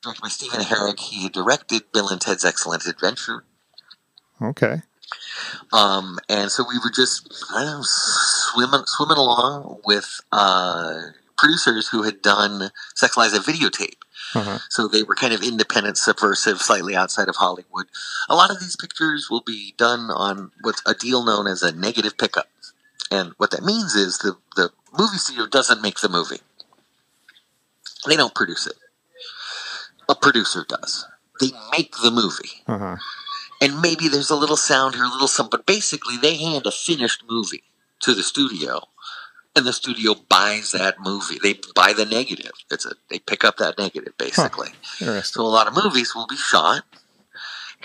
Directed 0.03 0.23
by 0.23 0.29
Stephen 0.29 0.61
Herek. 0.61 0.99
He 0.99 1.29
directed 1.29 1.93
Bill 1.93 2.09
and 2.09 2.21
Ted's 2.21 2.45
Excellent 2.45 2.87
Adventure. 2.87 3.45
Okay. 4.41 4.83
Um, 5.73 6.19
and 6.29 6.51
so 6.51 6.65
we 6.69 6.79
were 6.79 6.91
just 6.91 7.33
I 7.55 7.63
don't 7.65 7.79
know, 7.79 7.83
swimming 7.83 8.83
swimming 8.87 9.17
along 9.17 9.81
with 9.85 10.21
uh, 10.33 10.95
producers 11.37 11.89
who 11.89 12.03
had 12.03 12.23
done 12.23 12.71
Sex 12.95 13.17
Lies 13.17 13.33
a 13.33 13.41
videotape. 13.41 13.97
Uh-huh. 14.35 14.59
So 14.71 14.89
they 14.89 15.03
were 15.03 15.15
kind 15.15 15.33
of 15.35 15.43
independent, 15.43 15.99
subversive, 15.99 16.61
slightly 16.63 16.97
outside 16.97 17.29
of 17.29 17.37
Hollywood. 17.37 17.87
A 18.29 18.35
lot 18.35 18.51
of 18.51 18.61
these 18.61 18.77
pictures 18.77 19.29
will 19.31 19.43
be 19.43 19.75
done 19.77 20.11
on 20.11 20.53
what's 20.63 20.83
a 20.87 20.95
deal 20.95 21.25
known 21.25 21.47
as 21.47 21.63
a 21.63 21.73
negative 21.73 22.17
pickup. 22.17 22.47
And 23.11 23.33
what 23.37 23.51
that 23.51 23.63
means 23.63 23.95
is 23.95 24.19
the, 24.19 24.37
the 24.57 24.71
movie 24.99 25.19
studio 25.19 25.47
doesn't 25.47 25.83
make 25.83 26.01
the 26.01 26.09
movie. 26.09 26.41
They 28.07 28.17
don't 28.17 28.35
produce 28.35 28.67
it. 28.67 28.77
A 30.09 30.15
producer 30.15 30.65
does. 30.69 31.07
They 31.41 31.51
make 31.71 31.97
the 32.03 32.11
movie 32.11 32.63
Uh-huh. 32.67 32.97
and 33.61 33.81
maybe 33.81 34.09
there's 34.09 34.31
a 34.31 34.37
little 34.37 34.57
sound 34.57 34.95
here, 34.95 35.05
a 35.05 35.09
little 35.09 35.29
something. 35.29 35.51
But 35.59 35.67
basically, 35.67 36.17
they 36.17 36.37
hand 36.37 36.67
a 36.67 36.71
finished 36.73 37.25
movie 37.29 37.65
to 38.01 38.15
the 38.15 38.23
studio, 38.23 38.89
and 39.55 39.67
the 39.67 39.73
studio 39.73 40.15
buys 40.29 40.73
that 40.73 40.97
movie. 41.01 41.39
They 41.43 41.59
buy 41.75 41.93
the 41.93 42.07
negative. 42.07 42.53
It's 42.71 42.87
a 42.87 42.93
they 43.11 43.19
pick 43.19 43.45
up 43.45 43.57
that 43.59 43.79
negative 43.79 44.17
basically. 44.19 44.71
Interesting. 45.01 45.41
So 45.43 45.47
a 45.47 45.49
lot 45.49 45.67
of 45.67 45.75
movies 45.75 46.15
will 46.15 46.27
be 46.27 46.37
shot, 46.37 46.83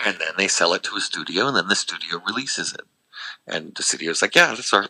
and 0.04 0.16
then 0.18 0.32
they 0.36 0.48
sell 0.48 0.72
it 0.74 0.82
to 0.84 0.96
a 0.96 1.00
studio, 1.00 1.48
and 1.48 1.56
then 1.56 1.68
the 1.68 1.76
studio 1.76 2.20
releases 2.26 2.72
it. 2.72 2.82
And 3.46 3.74
the 3.74 3.82
studio's 3.82 4.22
like, 4.22 4.34
yeah, 4.34 4.48
that's 4.48 4.72
our 4.72 4.86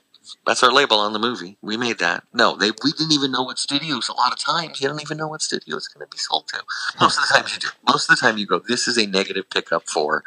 that's 0.47 0.62
our 0.62 0.72
label 0.72 0.99
on 0.99 1.12
the 1.14 1.18
movie. 1.18 1.57
We 1.62 1.76
made 1.76 1.99
that. 2.01 2.24
No, 2.35 2.55
they 2.55 2.70
we 2.85 2.93
didn't 2.93 3.12
even 3.12 3.33
know 3.33 3.43
what 3.43 3.59
studios. 3.59 4.09
A 4.09 4.12
lot 4.12 4.33
of 4.33 4.39
times, 4.39 4.81
you 4.81 4.89
don't 4.89 5.01
even 5.03 5.16
know 5.16 5.29
what 5.29 5.43
studio 5.43 5.76
it's 5.76 5.89
going 5.89 6.07
to 6.07 6.11
be 6.11 6.18
sold 6.18 6.49
to. 6.49 6.62
Most 7.01 7.18
of 7.18 7.26
the 7.29 7.35
times 7.35 7.55
you 7.55 7.61
do. 7.61 7.68
Most 7.87 8.11
of 8.11 8.16
the 8.16 8.20
time 8.20 8.39
you 8.39 8.47
go, 8.47 8.59
this 8.59 8.87
is 8.87 8.99
a 8.99 9.07
negative 9.07 9.49
pickup 9.51 9.89
for 9.89 10.22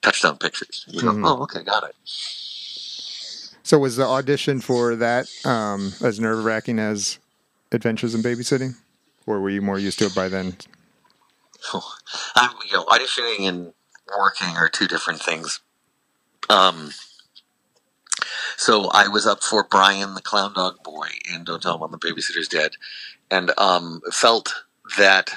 Touchstone 0.00 0.36
Pictures. 0.38 0.84
You 0.88 1.00
go, 1.02 1.08
Mhm. 1.12 1.28
oh, 1.28 1.42
okay, 1.42 1.62
got 1.62 1.84
it. 1.84 1.96
So 3.62 3.78
was 3.78 3.96
the 3.96 4.04
audition 4.06 4.60
for 4.60 4.96
that 4.96 5.26
um, 5.44 5.92
as 6.02 6.18
nerve 6.18 6.44
wracking 6.44 6.78
as 6.78 7.18
Adventures 7.70 8.14
in 8.14 8.22
Babysitting, 8.22 8.74
or 9.26 9.40
were 9.40 9.50
you 9.50 9.62
more 9.62 9.78
used 9.78 9.98
to 10.00 10.06
it 10.06 10.14
by 10.14 10.28
then? 10.28 10.56
I'm, 12.34 12.50
you 12.66 12.72
know, 12.72 12.84
auditioning 12.84 13.48
and 13.48 13.72
working 14.18 14.48
are 14.56 14.68
two 14.68 14.88
different 14.88 15.22
things. 15.22 15.60
Um, 16.50 16.90
so 18.56 18.90
I 18.92 19.08
was 19.08 19.26
up 19.26 19.42
for 19.42 19.64
Brian 19.64 20.14
the 20.14 20.20
Clown 20.20 20.52
Dog 20.54 20.82
Boy 20.82 21.08
in 21.32 21.44
Don't 21.44 21.62
Tell 21.62 21.78
Mom 21.78 21.92
the 21.92 21.98
Babysitter's 21.98 22.48
Dead, 22.48 22.72
and 23.30 23.52
um, 23.58 24.02
felt 24.12 24.52
that 24.98 25.32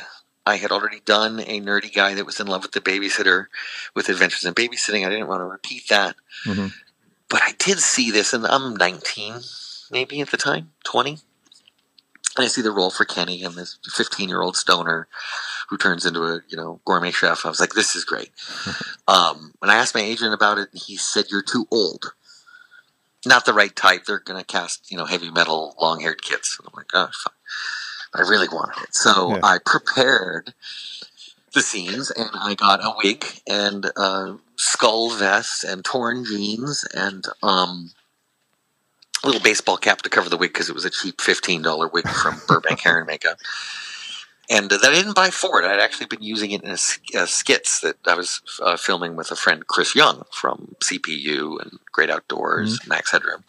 I 0.46 0.58
had 0.58 0.72
already 0.72 1.00
done 1.06 1.40
a 1.40 1.62
nerdy 1.62 1.94
guy 1.94 2.16
that 2.16 2.26
was 2.26 2.40
in 2.40 2.48
love 2.48 2.64
with 2.64 2.72
the 2.74 2.82
babysitter 2.82 3.46
with 3.96 4.10
Adventures 4.10 4.44
in 4.44 4.54
Babysitting. 4.54 5.06
I 5.06 5.10
didn't 5.10 5.28
want 5.28 5.42
to 5.42 5.46
repeat 5.46 5.88
that, 5.90 6.16
Mhm. 6.46 6.74
But 7.30 7.42
I 7.42 7.54
did 7.58 7.80
see 7.80 8.12
this, 8.12 8.34
and 8.34 8.46
I'm 8.46 8.76
19, 8.76 9.36
maybe 9.92 10.22
at 10.22 10.30
the 10.30 10.38
time, 10.38 10.72
20. 10.86 11.18
And 12.38 12.44
I 12.46 12.48
see 12.48 12.62
the 12.62 12.72
role 12.72 12.92
for 12.92 13.06
Kenny 13.06 13.44
and 13.44 13.56
this 13.56 13.78
15 13.96 14.28
year 14.28 14.42
old 14.42 14.58
stoner 14.58 15.08
who 15.70 15.78
turns 15.78 16.06
into 16.06 16.22
a 16.22 16.42
you 16.50 16.58
know 16.58 16.82
gourmet 16.86 17.12
chef. 17.12 17.46
I 17.46 17.50
was 17.50 17.60
like, 17.62 17.74
this 17.74 17.96
is 17.96 18.04
great. 18.04 18.32
um, 19.08 19.54
when 19.60 19.70
I 19.70 19.76
asked 19.76 19.96
my 19.96 20.02
agent 20.02 20.34
about 20.34 20.58
it, 20.58 20.70
and 20.72 20.82
he 20.82 20.98
said, 20.98 21.26
"You're 21.32 21.42
too 21.42 21.66
old. 21.72 22.14
Not 23.26 23.46
the 23.46 23.54
right 23.54 23.74
type. 23.76 24.06
They're 24.06 24.20
going 24.20 24.40
to 24.40 24.46
cast 24.46 24.92
you 24.92 24.98
know 24.98 25.06
heavy 25.06 25.32
metal, 25.32 25.76
long 25.80 26.02
haired 26.02 26.22
kids." 26.22 26.58
And 26.60 26.68
I'm 26.68 26.78
like, 26.78 26.92
oh, 26.94 27.10
fuck. 27.14 27.34
I 28.14 28.22
really 28.22 28.48
wanted 28.50 28.82
it, 28.84 28.96
so 28.96 29.36
Yeah. 29.36 29.40
I 29.44 29.58
prepared 29.66 30.54
the 31.56 31.64
scenes, 31.64 32.12
and 32.12 32.30
I 32.36 32.56
got 32.56 32.82
a 32.86 32.96
wig 33.04 33.26
and 33.50 33.86
a 33.98 34.38
skull 34.58 35.12
vest 35.12 35.66
and 35.66 35.86
torn 35.86 36.26
jeans 36.26 36.86
and 36.96 37.26
um. 37.44 37.92
a 39.24 39.28
Little 39.28 39.42
baseball 39.42 39.78
cap 39.78 40.04
to 40.04 40.10
cover 40.10 40.30
the 40.30 40.38
wig 40.38 40.54
because 40.54 40.70
it 40.70 40.76
was 40.76 40.86
a 40.86 40.92
cheap 40.92 41.22
fifteen 41.22 41.62
dollar 41.64 41.88
wig 41.90 42.08
from 42.10 42.42
Burbank 42.50 42.82
Hair 42.82 43.00
and 43.00 43.08
Makeup 43.08 43.30
and 44.50 44.70
that 44.70 44.84
I 44.84 44.94
didn't 44.94 45.16
buy 45.16 45.30
for 45.32 45.62
it. 45.62 45.68
I'd 45.68 45.80
actually 45.80 46.08
been 46.08 46.22
using 46.22 46.52
it 46.52 46.64
in 46.64 46.70
a, 46.70 46.74
s- 46.74 47.00
uh, 47.18 47.26
skits 47.26 47.80
that 47.82 47.98
I 48.06 48.16
was 48.16 48.42
uh, 48.62 48.78
filming 48.78 49.16
with 49.16 49.32
a 49.32 49.36
friend, 49.36 49.66
Chris 49.68 49.96
Young 49.96 50.24
from 50.32 50.76
PCU 50.80 51.62
and 51.62 51.80
Great 51.92 52.10
Outdoors, 52.12 52.80
Max 52.88 53.12
Headroom. 53.12 53.44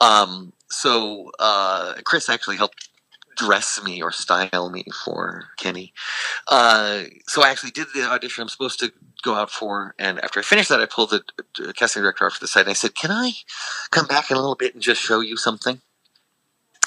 Um, 0.00 0.52
so 0.68 1.32
uh, 1.40 1.94
Chris 2.04 2.28
actually 2.30 2.56
helped 2.58 2.85
dress 3.36 3.82
me 3.84 4.02
or 4.02 4.12
style 4.12 4.70
me 4.70 4.84
for 5.04 5.46
Kenny. 5.58 5.92
Uh, 6.48 7.04
so 7.28 7.42
I 7.44 7.50
actually 7.50 7.70
did 7.72 7.88
the 7.94 8.02
audition 8.04 8.42
I'm 8.42 8.48
supposed 8.48 8.80
to 8.80 8.92
go 9.22 9.34
out 9.34 9.50
for, 9.50 9.94
and 9.98 10.20
after 10.20 10.40
I 10.40 10.42
finished 10.42 10.68
that, 10.70 10.80
I 10.80 10.86
pulled 10.86 11.10
the 11.10 11.72
casting 11.74 12.02
director 12.02 12.26
off 12.26 12.34
to 12.34 12.40
the 12.40 12.48
side 12.48 12.62
and 12.62 12.70
I 12.70 12.74
said, 12.74 12.94
"Can 12.94 13.10
I 13.10 13.32
come 13.90 14.06
back 14.06 14.30
in 14.30 14.36
a 14.36 14.40
little 14.40 14.56
bit 14.56 14.74
and 14.74 14.82
just 14.82 15.00
show 15.02 15.20
you 15.20 15.36
something?" 15.36 15.80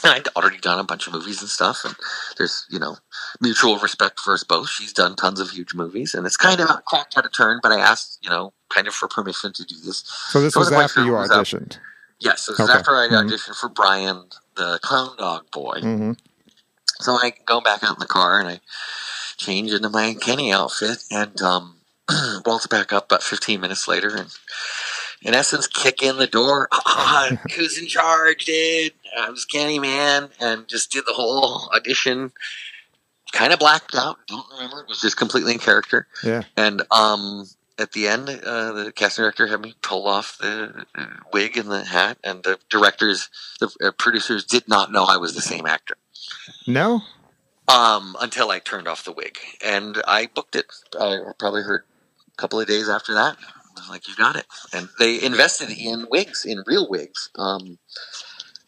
And 0.03 0.13
I'd 0.13 0.27
already 0.35 0.59
done 0.59 0.79
a 0.79 0.83
bunch 0.85 1.07
of 1.07 1.13
movies 1.13 1.41
and 1.41 1.49
stuff, 1.49 1.85
and 1.85 1.95
there's 2.37 2.65
you 2.69 2.79
know 2.79 2.97
mutual 3.41 3.79
respect 3.79 4.19
for 4.19 4.33
us 4.33 4.43
both. 4.43 4.69
She's 4.69 4.93
done 4.93 5.15
tons 5.15 5.39
of 5.41 5.51
huge 5.51 5.73
movies, 5.75 6.13
and 6.15 6.25
it's 6.25 6.37
kind 6.37 6.61
of 6.61 6.85
cracked 6.85 7.17
out 7.17 7.25
a 7.25 7.29
turn. 7.29 7.59
But 7.63 7.73
I 7.73 7.79
asked, 7.79 8.19
you 8.21 8.29
know, 8.29 8.53
kind 8.69 8.87
of 8.87 8.93
for 8.95 9.07
permission 9.09 9.53
to 9.53 9.65
do 9.65 9.75
this. 9.85 10.03
So 10.07 10.41
this 10.41 10.55
I 10.55 10.59
was 10.59 10.71
after 10.71 11.03
you 11.05 11.13
what 11.13 11.21
was 11.23 11.31
up. 11.31 11.45
auditioned. 11.45 11.79
Yes, 12.19 12.47
it 12.49 12.51
was 12.53 12.61
Okay. 12.61 12.73
after 12.79 12.95
I 12.97 13.07
Mhm. 13.09 13.29
auditioned 13.29 13.57
for 13.57 13.69
Brian, 13.69 14.29
the 14.55 14.79
clown 14.83 15.17
dog 15.17 15.51
boy. 15.51 15.81
hmm 15.81 16.13
So 16.99 17.13
I 17.13 17.33
go 17.45 17.61
back 17.61 17.83
out 17.83 17.95
in 17.95 17.99
the 17.99 18.05
car 18.05 18.39
and 18.39 18.47
I 18.49 18.59
change 19.37 19.71
into 19.71 19.89
my 19.89 20.15
Kenny 20.19 20.51
outfit 20.51 21.03
and 21.09 21.41
um, 21.41 21.75
waltz 22.45 22.67
back 22.67 22.91
up 22.91 23.05
about 23.05 23.23
15 23.23 23.61
minutes 23.61 23.87
later 23.87 24.15
and, 24.15 24.29
in 25.21 25.33
essence, 25.33 25.67
kick 25.67 26.01
in 26.01 26.17
the 26.17 26.27
door. 26.27 26.67
Ah, 26.71 27.31
who's 27.55 27.77
in 27.77 27.87
charge, 27.87 28.45
dude? 28.45 28.93
I 29.17 29.29
was 29.29 29.45
Kenny, 29.45 29.79
man, 29.79 30.29
and 30.39 30.67
just 30.67 30.91
did 30.91 31.05
the 31.05 31.13
whole 31.13 31.69
audition. 31.73 32.31
Kind 33.31 33.53
of 33.53 33.59
blacked 33.59 33.95
out. 33.95 34.17
Don't 34.27 34.45
remember. 34.53 34.81
It 34.81 34.87
was 34.87 35.01
just 35.01 35.17
completely 35.17 35.53
in 35.53 35.59
character. 35.59 36.07
Yeah. 36.23 36.43
And 36.57 36.81
um, 36.89 37.45
at 37.79 37.93
the 37.93 38.07
end, 38.07 38.29
uh, 38.29 38.71
the 38.73 38.91
casting 38.91 39.23
director 39.23 39.47
had 39.47 39.61
me 39.61 39.73
pull 39.81 40.07
off 40.07 40.37
the 40.37 40.85
wig 41.33 41.57
and 41.57 41.71
the 41.71 41.85
hat, 41.85 42.17
and 42.23 42.43
the 42.43 42.59
directors, 42.69 43.29
the 43.59 43.69
uh, 43.81 43.91
producers, 43.91 44.43
did 44.43 44.67
not 44.67 44.91
know 44.91 45.05
I 45.05 45.17
was 45.17 45.33
the 45.33 45.41
same 45.41 45.65
actor 45.65 45.95
No. 46.67 47.01
um, 47.67 48.15
until 48.21 48.51
I 48.51 48.59
turned 48.59 48.87
off 48.87 49.05
the 49.05 49.13
wig, 49.13 49.37
and 49.65 50.01
I 50.07 50.27
booked 50.27 50.55
it. 50.55 50.65
I 50.99 51.19
probably 51.39 51.63
heard 51.63 51.83
a 52.33 52.35
couple 52.41 52.59
of 52.59 52.67
days 52.67 52.89
after 52.89 53.13
that. 53.13 53.37
I 53.77 53.79
was 53.79 53.89
like, 53.89 54.07
"You 54.07 54.15
got 54.15 54.35
it," 54.35 54.45
and 54.73 54.89
they 54.99 55.21
invested 55.23 55.69
in 55.69 56.07
wigs, 56.11 56.43
in 56.45 56.63
real 56.67 56.89
wigs. 56.89 57.29
Um, 57.35 57.79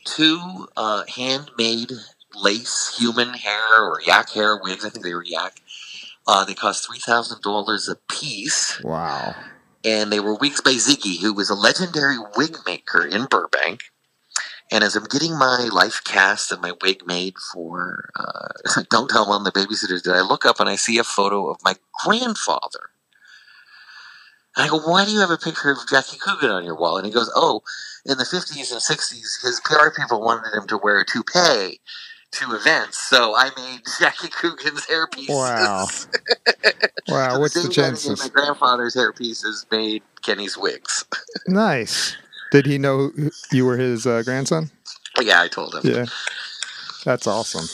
two 0.06 0.68
uh, 0.78 1.04
handmade 1.16 1.92
lace 2.34 2.96
human 2.98 3.34
hair 3.34 3.84
or 3.84 4.00
yak 4.08 4.30
hair 4.30 4.58
wigs. 4.58 4.86
I 4.86 4.90
think 4.90 5.04
they 5.04 5.14
were 5.14 5.24
yak. 5.26 5.62
Uh, 6.28 6.46
they 6.46 6.54
cost 6.54 6.86
three 6.88 7.00
thousand 7.00 7.42
dollars 7.42 7.90
a 7.90 7.96
piece, 8.12 8.82
Wow. 8.84 9.36
and 9.84 10.12
they 10.12 10.20
were 10.20 10.36
wigs 10.36 10.62
by 10.62 10.72
Ziggy, 10.74 11.20
who 11.22 11.34
was 11.34 11.50
a 11.50 11.56
legendary 11.56 12.18
wig 12.38 12.58
maker 12.66 13.06
in 13.06 13.26
Burbank. 13.26 13.84
And 14.72 14.84
as 14.84 14.96
I'm 14.96 15.06
getting 15.06 15.38
my 15.38 15.70
life 15.72 16.02
cast 16.06 16.52
and 16.52 16.62
my 16.62 16.74
wig 16.82 17.06
made 17.06 17.36
for 17.54 18.10
uh, 18.18 18.82
Don't 18.90 19.10
Tell 19.10 19.26
Mom 19.26 19.44
the 19.44 19.52
Babysitters, 19.52 20.04
did 20.04 20.14
I 20.14 20.22
look 20.22 20.46
up 20.46 20.60
and 20.60 20.70
I 20.70 20.76
see 20.78 20.98
a 20.98 21.04
photo 21.04 21.50
of 21.50 21.58
my 21.64 21.76
grandfather. 22.04 22.92
And 24.56 24.66
I 24.66 24.70
go, 24.70 24.80
why 24.80 25.06
do 25.06 25.12
you 25.12 25.20
have 25.22 25.30
a 25.32 25.38
picture 25.38 25.72
of 25.72 25.78
Jackie 25.90 26.18
Coogan 26.18 26.50
on 26.52 26.64
your 26.66 26.76
wall? 26.78 26.98
And 26.98 27.06
he 27.06 27.12
goes, 27.14 27.32
oh, 27.36 27.62
in 28.06 28.18
the 28.18 28.26
50s 28.26 28.72
and 28.72 28.82
60s, 28.82 29.44
his 29.44 29.62
PR 29.64 29.90
people 29.96 30.22
wanted 30.22 30.54
him 30.54 30.68
to 30.68 30.78
wear 30.78 31.00
a 31.00 31.06
toupee 31.06 31.80
to 32.34 32.56
events, 32.56 32.98
so 32.98 33.36
I 33.36 33.50
made 33.58 33.82
Jackie 34.00 34.30
Coogan's 34.30 34.86
hairpieces. 34.86 35.30
Wow. 35.30 35.88
Wow, 37.08 37.40
what's 37.40 37.54
the 37.56 37.62
Same 37.62 37.70
guy 37.70 37.76
that 37.76 37.92
made 37.92 37.98
chances? 37.98 38.20
My 38.20 38.30
grandfather's 38.30 38.96
hairpieces 38.96 39.66
made 39.72 40.04
Kenny's 40.22 40.58
wigs. 40.58 41.06
Nice. 41.48 42.16
Did 42.52 42.66
he 42.66 42.78
know 42.78 43.12
you 43.52 43.66
were 43.66 43.78
his 43.78 44.06
uh, 44.06 44.22
grandson? 44.24 44.70
yeah, 45.22 45.42
I 45.42 45.48
told 45.48 45.76
him. 45.76 45.82
Yeah. 45.84 46.06
That's 47.06 47.28
awesome. 47.28 47.66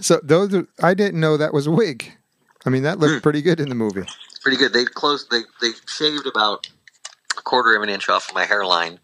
So 0.00 0.20
those 0.22 0.54
are, 0.54 0.66
I 0.82 0.94
didn't 0.94 1.20
know 1.20 1.36
that 1.36 1.52
was 1.52 1.66
a 1.66 1.70
wig. 1.70 2.12
I 2.64 2.70
mean, 2.70 2.82
that 2.84 2.98
looked 2.98 3.22
pretty 3.22 3.42
good 3.42 3.60
in 3.60 3.68
the 3.68 3.74
movie. 3.74 4.04
pretty 4.42 4.56
good. 4.56 4.72
They 4.72 4.84
closed. 4.84 5.30
They 5.30 5.40
they 5.60 5.72
shaved 5.86 6.26
about 6.26 6.68
a 7.36 7.42
quarter 7.42 7.74
of 7.76 7.82
an 7.82 7.88
inch 7.88 8.08
off 8.08 8.28
of 8.28 8.34
my 8.34 8.44
hairline, 8.44 8.98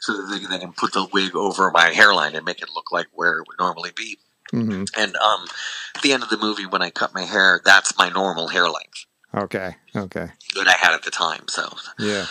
so 0.00 0.16
that 0.16 0.32
they 0.32 0.38
can 0.40 0.50
then 0.50 0.72
put 0.72 0.92
the 0.92 1.06
wig 1.12 1.34
over 1.34 1.70
my 1.70 1.90
hairline 1.90 2.34
and 2.34 2.44
make 2.44 2.60
it 2.62 2.68
look 2.74 2.92
like 2.92 3.06
where 3.12 3.38
it 3.38 3.48
would 3.48 3.58
normally 3.58 3.90
be. 3.96 4.18
hmm 4.50 4.84
And 4.96 5.16
um, 5.16 5.46
at 5.94 6.02
the 6.02 6.12
end 6.12 6.22
of 6.22 6.28
the 6.28 6.38
movie, 6.38 6.66
when 6.66 6.82
I 6.82 6.90
cut 6.90 7.14
my 7.14 7.22
hair, 7.24 7.60
that's 7.64 7.96
my 7.98 8.08
normal 8.08 8.48
hair 8.48 8.68
length 8.68 9.06
Okay. 9.34 9.76
Okay. 9.94 10.28
that 10.54 10.68
I 10.68 10.72
had 10.72 10.94
at 10.94 11.02
the 11.02 11.10
time. 11.10 11.44
So 11.48 11.68
Yeah. 11.98 12.24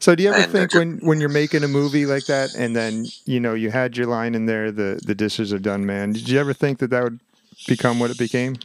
So 0.00 0.14
do 0.14 0.22
you 0.22 0.28
ever 0.28 0.42
And 0.42 0.52
think 0.52 0.74
when 0.74 0.98
when 0.98 1.20
you're 1.20 1.28
making 1.28 1.64
a 1.64 1.68
movie 1.68 2.06
like 2.06 2.26
that, 2.26 2.54
and 2.54 2.74
then 2.76 3.10
you 3.24 3.40
know 3.40 3.54
you 3.54 3.70
had 3.70 3.96
your 3.96 4.06
line 4.06 4.34
in 4.34 4.46
there, 4.46 4.70
the 4.70 5.00
the 5.04 5.14
dishes 5.14 5.52
are 5.52 5.58
done, 5.58 5.86
man? 5.86 6.12
Did 6.12 6.28
you 6.28 6.38
ever 6.38 6.52
think 6.52 6.78
that 6.78 6.90
that 6.90 7.02
would 7.02 7.20
become 7.66 7.98
what 7.98 8.10
it 8.10 8.16
became? 8.16 8.56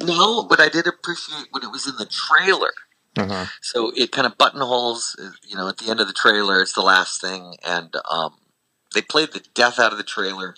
no, 0.00 0.44
but 0.44 0.60
I 0.60 0.68
did 0.68 0.86
appreciate 0.86 1.48
when 1.50 1.62
it 1.62 1.70
was 1.70 1.86
in 1.86 1.96
the 1.96 2.06
trailer. 2.06 2.72
Uh 3.16 3.26
huh. 3.26 3.46
So 3.60 3.92
it 3.94 4.10
kind 4.10 4.26
of 4.26 4.38
buttonholes, 4.38 5.16
uh, 5.22 5.30
you 5.46 5.56
know, 5.56 5.68
at 5.68 5.78
the 5.78 5.90
end 5.90 6.00
of 6.00 6.06
the 6.06 6.14
trailer, 6.14 6.60
it's 6.62 6.72
the 6.72 6.82
last 6.82 7.20
thing, 7.20 7.56
and 7.66 7.94
um, 8.10 8.34
they 8.94 9.02
played 9.02 9.32
the 9.32 9.44
death 9.54 9.78
out 9.78 9.92
of 9.92 9.98
the 9.98 10.04
trailer. 10.04 10.54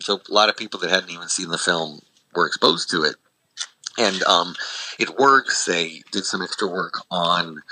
So 0.00 0.20
a 0.28 0.32
lot 0.32 0.48
of 0.48 0.56
people 0.56 0.78
that 0.80 0.90
hadn't 0.90 1.10
even 1.10 1.28
seen 1.28 1.48
the 1.48 1.58
film 1.58 2.00
were 2.34 2.46
exposed 2.46 2.90
to 2.90 3.02
it, 3.02 3.16
and 3.98 4.22
um, 4.24 4.54
it 4.98 5.18
works. 5.18 5.64
They 5.64 6.02
did 6.12 6.24
some 6.24 6.42
extra 6.42 6.68
work 6.68 6.94
on 7.10 7.62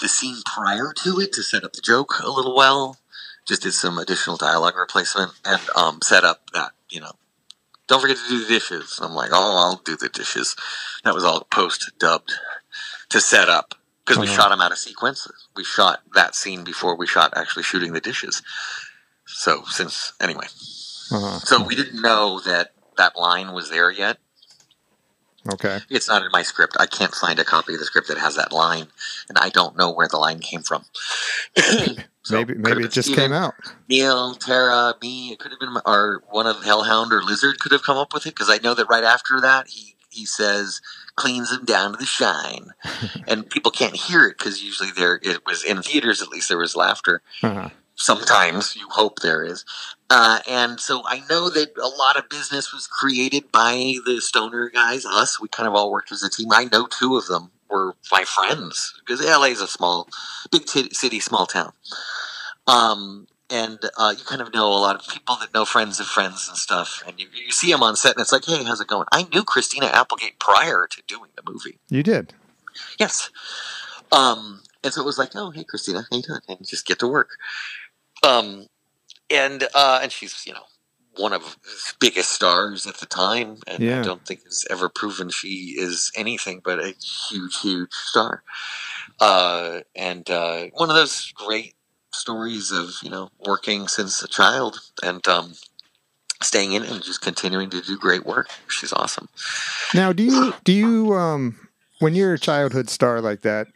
the 0.00 0.08
scene 0.08 0.38
prior 0.44 0.92
to 1.04 1.20
it 1.20 1.32
to 1.32 1.42
set 1.42 1.64
up 1.64 1.72
the 1.72 1.82
joke 1.82 2.14
a 2.22 2.30
little 2.30 2.54
well. 2.56 2.98
Just 3.46 3.62
did 3.62 3.72
some 3.72 3.98
additional 3.98 4.36
dialogue 4.36 4.76
replacement 4.76 5.32
and 5.44 5.60
um, 5.76 6.00
set 6.02 6.24
up 6.24 6.50
that 6.52 6.72
you 6.90 7.00
know. 7.00 7.12
Don't 7.86 8.00
forget 8.00 8.16
to 8.16 8.28
do 8.28 8.40
the 8.40 8.48
dishes. 8.48 8.98
I'm 9.02 9.12
like, 9.12 9.30
oh, 9.32 9.56
I'll 9.58 9.82
do 9.84 9.96
the 9.96 10.08
dishes. 10.08 10.56
That 11.04 11.14
was 11.14 11.24
all 11.24 11.46
post 11.50 11.90
dubbed 11.98 12.32
to 13.14 13.22
set 13.22 13.48
up 13.48 13.74
because 14.04 14.18
we 14.18 14.26
Uh-huh. 14.26 14.36
shot 14.36 14.48
them 14.50 14.60
out 14.60 14.72
of 14.72 14.78
sequence. 14.78 15.28
We 15.56 15.64
shot 15.64 16.00
that 16.14 16.34
scene 16.34 16.64
before 16.64 16.96
we 16.96 17.06
shot 17.06 17.32
actually 17.36 17.62
shooting 17.64 17.94
the 17.94 18.00
dishes. 18.00 18.42
So 19.26 19.64
since 19.66 20.12
anyway, 20.20 20.46
huh. 21.10 21.38
so 21.40 21.62
we 21.62 21.76
didn't 21.76 22.02
know 22.02 22.40
that 22.40 22.72
that 22.98 23.16
line 23.16 23.52
was 23.52 23.70
there 23.70 23.90
yet. 23.90 24.18
Okay. 25.52 25.80
It's 25.90 26.08
not 26.08 26.22
in 26.24 26.30
my 26.32 26.42
script. 26.42 26.76
I 26.80 26.86
can't 26.86 27.14
find 27.14 27.38
a 27.38 27.44
copy 27.44 27.74
of 27.74 27.78
the 27.80 27.84
script 27.86 28.08
that 28.08 28.18
has 28.18 28.36
that 28.36 28.52
line, 28.52 28.88
and 29.28 29.38
I 29.38 29.50
don't 29.50 29.76
know 29.76 29.90
where 29.92 30.08
the 30.08 30.18
line 30.18 30.40
came 30.40 30.62
from. 30.62 30.84
So, 32.26 32.36
maybe 32.36 32.54
maybe 32.54 32.84
it 32.84 32.90
just 32.90 33.08
Steven, 33.10 33.24
came 33.24 33.32
out. 33.34 33.52
Neil, 33.86 34.34
Tara, 34.34 34.94
me. 35.02 35.32
It 35.32 35.38
could 35.40 35.50
have 35.50 35.60
been, 35.60 35.74
my, 35.74 35.82
or 35.84 36.22
one 36.30 36.46
of 36.46 36.64
Hellhound 36.64 37.12
or 37.12 37.22
Lizard 37.22 37.60
could 37.60 37.70
have 37.72 37.82
come 37.82 37.98
up 37.98 38.14
with 38.14 38.24
it 38.26 38.30
because 38.30 38.48
I 38.48 38.56
know 38.64 38.72
that 38.72 38.86
right 38.88 39.04
after 39.04 39.42
that 39.42 39.68
he 39.68 39.93
he 40.14 40.26
says 40.26 40.80
cleans 41.16 41.50
them 41.50 41.64
down 41.64 41.92
to 41.92 41.98
the 41.98 42.06
shine, 42.06 42.70
and 43.28 43.48
people 43.50 43.70
can't 43.70 43.96
hear 43.96 44.26
it 44.26 44.38
because 44.38 44.62
usually 44.62 44.90
there 44.90 45.20
it 45.22 45.44
was 45.46 45.64
in 45.64 45.82
theaters 45.82 46.22
at 46.22 46.28
least 46.28 46.48
there 46.48 46.58
was 46.58 46.76
laughter. 46.76 47.22
Uh-huh. 47.42 47.70
Sometimes 47.96 48.74
you 48.74 48.88
hope 48.90 49.20
there 49.20 49.44
is, 49.44 49.64
uh, 50.10 50.40
and 50.48 50.80
so 50.80 51.02
I 51.06 51.22
know 51.30 51.48
that 51.48 51.76
a 51.78 51.86
lot 51.86 52.16
of 52.16 52.28
business 52.28 52.72
was 52.72 52.88
created 52.88 53.52
by 53.52 53.94
the 54.04 54.20
Stoner 54.20 54.68
guys, 54.68 55.04
us. 55.06 55.40
We 55.40 55.48
kind 55.48 55.68
of 55.68 55.74
all 55.74 55.92
worked 55.92 56.10
as 56.10 56.22
a 56.22 56.30
team. 56.30 56.48
I 56.50 56.64
know 56.64 56.86
two 56.86 57.16
of 57.16 57.26
them 57.26 57.50
were 57.70 57.94
my 58.10 58.24
friends 58.24 58.94
because 59.04 59.24
LA 59.24 59.46
is 59.46 59.60
a 59.60 59.66
small, 59.66 60.08
big 60.50 60.66
t- 60.66 60.92
city, 60.92 61.20
small 61.20 61.46
town. 61.46 61.72
Um, 62.66 63.26
and 63.50 63.78
uh, 63.96 64.14
you 64.16 64.24
kind 64.24 64.40
of 64.40 64.52
know 64.54 64.66
a 64.68 64.80
lot 64.80 64.96
of 64.96 65.06
people 65.06 65.36
that 65.40 65.52
know 65.54 65.64
friends 65.64 66.00
of 66.00 66.06
friends 66.06 66.48
and 66.48 66.56
stuff. 66.56 67.02
And 67.06 67.18
you, 67.20 67.26
you 67.32 67.50
see 67.52 67.70
them 67.70 67.82
on 67.82 67.96
set, 67.96 68.12
and 68.16 68.20
it's 68.22 68.32
like, 68.32 68.44
hey, 68.44 68.64
how's 68.64 68.80
it 68.80 68.86
going? 68.88 69.06
I 69.12 69.26
knew 69.32 69.44
Christina 69.44 69.86
Applegate 69.86 70.38
prior 70.38 70.86
to 70.90 71.02
doing 71.06 71.30
the 71.36 71.42
movie. 71.50 71.78
You 71.88 72.02
did. 72.02 72.32
Yes. 72.98 73.30
Um, 74.12 74.62
and 74.82 74.92
so 74.92 75.00
it 75.02 75.04
was 75.04 75.18
like, 75.18 75.30
oh, 75.34 75.50
hey, 75.50 75.64
Christina, 75.64 76.06
how 76.10 76.16
you 76.16 76.22
doing? 76.22 76.40
And 76.48 76.66
just 76.66 76.86
get 76.86 76.98
to 77.00 77.08
work. 77.08 77.30
Um, 78.26 78.66
and 79.30 79.64
uh, 79.74 80.00
and 80.02 80.12
she's 80.12 80.46
you 80.46 80.52
know 80.52 80.64
one 81.16 81.32
of 81.32 81.56
biggest 82.00 82.32
stars 82.32 82.86
at 82.86 82.96
the 82.96 83.06
time, 83.06 83.58
and 83.66 83.82
Yeah. 83.82 84.00
I 84.00 84.02
don't 84.02 84.26
think 84.26 84.42
has 84.44 84.64
ever 84.70 84.88
proven 84.88 85.30
she 85.30 85.76
is 85.78 86.10
anything 86.16 86.60
but 86.64 86.78
a 86.80 86.94
huge, 87.30 87.60
huge 87.60 87.92
star. 87.92 88.42
Uh, 89.20 89.80
and 89.94 90.28
uh, 90.28 90.66
one 90.74 90.90
of 90.90 90.96
those 90.96 91.32
great 91.36 91.74
stories 92.14 92.72
of 92.72 92.90
you 93.02 93.10
know 93.10 93.30
working 93.46 93.88
since 93.88 94.22
a 94.22 94.28
child 94.28 94.78
and 95.02 95.26
um, 95.28 95.54
staying 96.42 96.72
in 96.72 96.82
and 96.82 97.02
just 97.02 97.20
continuing 97.20 97.70
to 97.70 97.80
do 97.80 97.98
great 97.98 98.24
work. 98.24 98.48
She's 98.68 98.92
awesome. 98.92 99.28
Now, 99.94 100.12
do 100.12 100.22
you 100.22 100.54
do 100.64 100.72
you 100.72 101.14
um 101.14 101.56
when 102.00 102.14
you're 102.14 102.34
a 102.34 102.38
childhood 102.38 102.88
star 102.88 103.20
like 103.20 103.42
that 103.42 103.68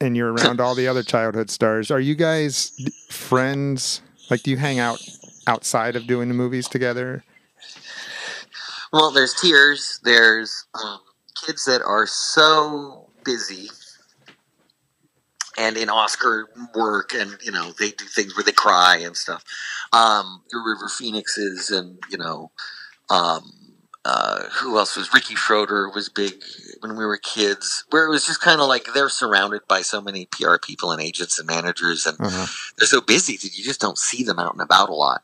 and 0.00 0.16
you're 0.16 0.32
around 0.34 0.60
all 0.60 0.74
the 0.74 0.88
other 0.88 1.02
childhood 1.02 1.50
stars, 1.50 1.90
are 1.90 2.00
you 2.00 2.14
guys 2.14 2.72
friends? 3.10 4.00
Like, 4.30 4.42
do 4.42 4.50
you 4.50 4.56
hang 4.56 4.78
out 4.78 5.06
outside 5.46 5.96
of 5.96 6.06
doing 6.06 6.28
the 6.28 6.34
movies 6.34 6.68
together? 6.68 7.24
Well, 8.92 9.10
there's 9.10 9.34
tears. 9.34 10.00
There's 10.04 10.64
um, 10.82 11.00
kids 11.44 11.64
that 11.66 11.82
are 11.82 12.06
so 12.06 13.10
busy 13.24 13.68
and 15.58 15.76
in 15.76 15.88
Oscar 15.88 16.48
work, 16.74 17.12
and 17.14 17.36
you 17.42 17.52
know 17.52 17.72
they 17.78 17.90
do 17.90 18.04
things 18.06 18.36
where 18.36 18.44
they 18.44 18.52
cry 18.52 18.98
and 18.98 19.16
stuff. 19.16 19.44
Um, 19.92 20.42
the 20.50 20.58
River 20.58 20.88
Phoenixes, 20.88 21.70
and 21.70 21.98
you 22.10 22.18
know, 22.18 22.50
um, 23.10 23.52
uh, 24.04 24.44
who 24.50 24.78
else 24.78 24.96
was 24.96 25.12
Ricky 25.14 25.34
Schroder 25.34 25.88
was 25.90 26.08
big 26.08 26.34
when 26.80 26.96
we 26.96 27.04
were 27.06 27.16
kids. 27.18 27.84
Where 27.90 28.06
it 28.06 28.10
was 28.10 28.26
just 28.26 28.40
kind 28.40 28.60
of 28.60 28.68
like 28.68 28.88
they're 28.94 29.08
surrounded 29.08 29.62
by 29.68 29.82
so 29.82 30.00
many 30.00 30.26
PR 30.26 30.56
people 30.58 30.92
and 30.92 31.00
agents 31.00 31.38
and 31.38 31.46
managers, 31.46 32.06
and 32.06 32.16
Uh-huh. 32.20 32.46
they're 32.78 32.88
so 32.88 33.00
busy 33.00 33.36
that 33.36 33.56
you 33.56 33.64
just 33.64 33.80
don't 33.80 33.98
see 33.98 34.22
them 34.24 34.38
out 34.38 34.52
and 34.52 34.62
about 34.62 34.88
a 34.88 34.94
lot 34.94 35.22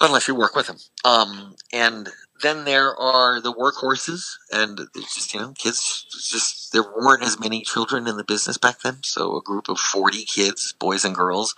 unless 0.00 0.28
you 0.28 0.34
work 0.34 0.54
with 0.54 0.66
them. 0.66 0.76
Um, 1.04 1.56
and 1.72 2.08
then 2.42 2.64
there 2.64 2.94
are 2.96 3.40
the 3.40 3.52
workhorses, 3.52 4.36
and 4.52 4.80
it's 4.94 5.14
just 5.14 5.34
you 5.34 5.40
know 5.40 5.52
kids. 5.58 6.06
Just 6.30 6.72
there 6.72 6.82
weren't 6.82 7.22
as 7.22 7.38
many 7.40 7.62
children 7.62 8.06
in 8.06 8.16
the 8.16 8.24
business 8.24 8.58
back 8.58 8.80
then, 8.80 8.98
so 9.02 9.36
a 9.36 9.42
group 9.42 9.68
of 9.68 9.78
forty 9.78 10.24
kids, 10.24 10.74
boys 10.78 11.04
and 11.04 11.14
girls, 11.14 11.54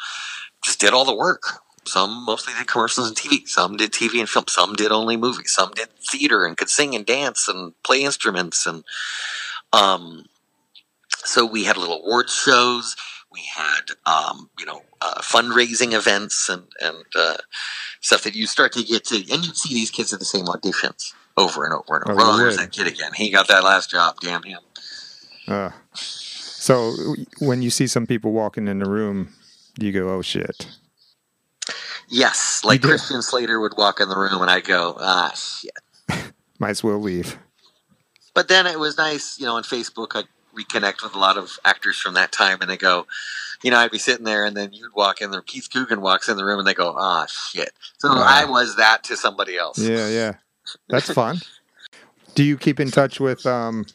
just 0.65 0.81
did 0.81 0.93
all 0.93 1.05
the 1.05 1.17
work. 1.17 1.61
Some 1.87 2.25
mostly 2.25 2.53
did 2.55 2.67
commercials 2.67 3.09
and 3.09 3.17
TV. 3.17 3.49
Some 3.49 3.77
did 3.77 3.93
TV 3.93 4.21
and 4.21 4.29
film. 4.29 4.45
Some 4.49 4.75
did 4.75 4.93
only 4.93 5.17
movies. 5.17 5.53
Some 5.53 5.71
did 5.71 5.89
theater 6.11 6.45
and 6.45 6.57
could 6.57 6.69
sing 6.69 6.95
and 6.95 7.07
dance 7.07 7.49
and 7.49 7.73
play 7.83 8.03
instruments. 8.03 8.67
And 8.67 8.85
um, 9.73 10.27
so 11.25 11.47
we 11.47 11.65
had 11.65 11.77
little 11.77 12.03
awards 12.03 12.35
shows. 12.35 12.95
We 13.33 13.41
had 13.55 13.93
um, 14.07 14.51
you 14.59 14.67
know 14.67 14.83
uh, 15.01 15.21
fundraising 15.21 15.93
events 15.93 16.49
and 16.49 16.65
and 16.81 17.05
uh, 17.17 17.37
stuff 18.01 18.23
that 18.25 18.35
you 18.35 18.47
start 18.47 18.73
to 18.73 18.83
get 18.83 19.05
to, 19.07 19.17
and 19.17 19.45
you 19.45 19.55
see 19.55 19.75
these 19.75 19.91
kids 19.91 20.13
at 20.13 20.19
the 20.19 20.25
same 20.25 20.47
auditions 20.47 21.13
over 21.37 21.65
and 21.65 21.73
over 21.75 21.97
and 21.97 22.05
Oh, 22.09 22.13
over. 22.13 22.21
you 22.21 22.29
Oh, 22.29 22.37
there's 22.39 22.57
that 22.57 22.73
kid 22.73 22.87
again. 22.87 23.13
He 23.15 23.31
got 23.31 23.49
that 23.49 23.65
last 23.65 23.91
job. 23.91 24.17
Damn 24.21 24.43
him. 24.43 24.61
Uh, 25.47 25.71
so 25.95 26.95
when 27.39 27.63
you 27.63 27.71
see 27.71 27.87
some 27.87 28.07
people 28.07 28.33
walking 28.33 28.69
in 28.69 28.79
the 28.81 28.89
room, 28.91 29.35
you 29.79 29.93
go, 29.93 30.09
"Oh 30.11 30.23
shit"? 30.23 30.67
Yes, 32.09 32.63
like. 32.65 32.83
Christian 32.83 33.23
Slater 33.23 33.61
would 33.61 33.75
walk 33.77 34.01
in 34.01 34.09
the 34.09 34.17
room, 34.17 34.41
and 34.41 34.51
I 34.51 34.61
go, 34.61 34.97
ah, 34.99 35.33
shit. 35.35 35.71
Might 36.59 36.71
as 36.71 36.83
well 36.83 36.99
leave. 36.99 37.39
But 38.35 38.49
then 38.49 38.67
it 38.67 38.79
was 38.79 38.97
nice, 38.97 39.39
you 39.39 39.47
know, 39.47 39.57
on 39.57 39.63
Facebook, 39.63 40.09
I 40.15 40.25
reconnect 40.59 41.03
with 41.03 41.15
a 41.15 41.19
lot 41.19 41.37
of 41.37 41.59
actors 41.65 41.99
from 41.99 42.15
that 42.15 42.33
time, 42.33 42.59
and 42.61 42.71
they 42.71 42.77
go, 42.77 43.07
you 43.63 43.71
know, 43.71 43.79
I'd 43.79 43.91
be 43.91 43.99
sitting 43.99 44.25
there, 44.25 44.45
and 44.45 44.57
then 44.57 44.73
you'd 44.73 44.95
walk 44.95 45.21
in 45.21 45.31
there. 45.31 45.43
Keith 45.43 45.69
Coogan 45.73 46.01
walks 46.01 46.29
in 46.29 46.37
the 46.37 46.45
room, 46.45 46.59
and 46.59 46.67
they 46.69 46.75
go, 46.75 46.95
ah, 46.97 47.27
shit. 47.27 47.73
So 47.99 48.09
Wow. 48.09 48.25
I 48.27 48.45
was 48.45 48.77
that 48.77 49.03
to 49.05 49.17
somebody 49.17 49.57
else. 49.57 49.79
Yeah, 49.79 50.09
yeah, 50.09 50.35
that's 50.89 51.13
fun. 51.13 51.41
do 52.35 52.45
you 52.45 52.57
keep 52.57 52.79
in 52.81 52.91
touch 52.91 53.19
with 53.21 53.45
um 53.47 53.87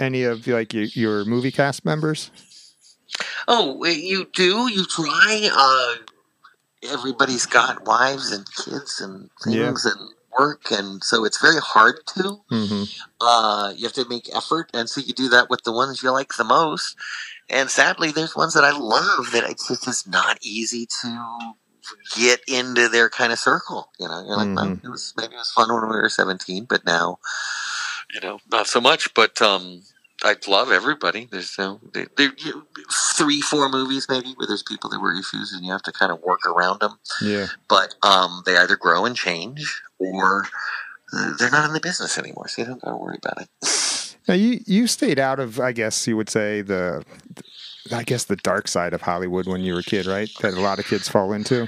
any 0.00 0.22
of 0.24 0.46
like 0.46 0.72
your, 0.72 0.84
your 0.84 1.24
movie 1.24 1.50
cast 1.50 1.84
members? 1.84 2.30
Oh, 3.48 3.84
you 3.84 4.28
do? 4.34 4.70
You 4.70 4.84
try? 4.84 5.48
Uh, 5.52 5.96
everybody's 6.92 7.46
got 7.46 7.86
wives 7.86 8.30
and 8.30 8.46
kids 8.64 9.00
and 9.00 9.30
Yeah. 9.46 9.66
things 9.68 9.84
and 9.84 10.10
work, 10.38 10.70
and 10.70 11.02
so 11.04 11.24
it's 11.24 11.40
very 11.40 11.60
hard 11.60 12.00
to. 12.16 12.40
hmm 12.50 12.84
Uh, 13.20 13.72
you 13.76 13.84
have 13.84 13.92
to 13.94 14.08
make 14.08 14.34
effort, 14.34 14.70
and 14.74 14.88
so 14.88 15.00
you 15.00 15.12
do 15.12 15.28
that 15.28 15.50
with 15.50 15.62
the 15.64 15.72
ones 15.72 16.02
you 16.02 16.10
like 16.12 16.34
the 16.36 16.44
most. 16.44 16.96
And 17.50 17.70
sadly, 17.70 18.12
there's 18.12 18.36
ones 18.36 18.54
that 18.54 18.64
I 18.64 18.72
love 18.76 19.32
that 19.32 19.48
it's 19.50 19.68
just 19.68 19.88
is 19.88 20.06
not 20.06 20.38
easy 20.42 20.86
to 21.02 21.54
get 22.16 22.40
into 22.48 22.88
their 22.88 23.08
kind 23.10 23.32
of 23.32 23.38
circle. 23.38 23.90
You 23.98 24.08
know, 24.08 24.24
you're 24.26 24.36
like, 24.36 24.54
well, 24.54 24.66
Mhm. 24.66 24.84
it 24.84 24.88
was 24.90 25.14
maybe 25.16 25.34
it 25.34 25.38
was 25.38 25.50
fun 25.50 25.72
when 25.72 25.82
we 25.82 25.96
were 25.96 26.08
17, 26.08 26.64
but 26.66 26.84
now, 26.84 27.18
you 28.14 28.20
know, 28.20 28.40
not 28.50 28.66
so 28.66 28.80
much. 28.80 29.12
But 29.14 29.40
um, 29.42 29.82
I 30.24 30.34
love 30.48 30.72
everybody. 30.72 31.28
There's 31.30 31.56
no 31.58 31.80
there, 31.94 32.08
there, 32.16 32.32
three, 33.14 33.40
four 33.40 33.68
movies 33.68 34.06
maybe 34.08 34.32
where 34.36 34.48
there's 34.48 34.64
people 34.64 34.90
that 34.90 35.00
were 35.00 35.14
issues, 35.14 35.52
and 35.52 35.64
you 35.64 35.70
have 35.70 35.82
to 35.82 35.92
kind 35.92 36.10
of 36.10 36.20
work 36.22 36.44
around 36.44 36.80
them. 36.80 36.98
Yeah. 37.22 37.46
But 37.68 37.94
um, 38.02 38.42
they 38.44 38.56
either 38.56 38.76
grow 38.76 39.04
and 39.04 39.14
change, 39.16 39.80
or 39.98 40.46
uh, 41.12 41.34
they're 41.38 41.50
not 41.50 41.66
in 41.66 41.72
the 41.72 41.80
business 41.80 42.18
anymore, 42.18 42.48
so 42.48 42.62
you 42.62 42.68
don't 42.68 42.82
got 42.82 42.90
to 42.90 42.96
worry 42.96 43.18
about 43.22 43.42
it. 43.42 43.48
Now 44.28 44.34
you 44.34 44.60
you 44.66 44.86
stayed 44.86 45.18
out 45.18 45.40
of, 45.40 45.58
I 45.58 45.72
guess 45.72 46.06
you 46.06 46.14
would 46.18 46.28
say 46.28 46.60
the, 46.60 47.02
I 47.90 48.02
guess 48.02 48.24
the 48.24 48.36
dark 48.36 48.68
side 48.68 48.92
of 48.92 49.00
Hollywood 49.00 49.46
when 49.46 49.62
you 49.62 49.72
were 49.72 49.80
a 49.80 49.82
kid, 49.82 50.04
right? 50.04 50.28
That 50.42 50.52
a 50.52 50.60
lot 50.60 50.78
of 50.78 50.84
kids 50.84 51.08
fall 51.08 51.32
into. 51.32 51.66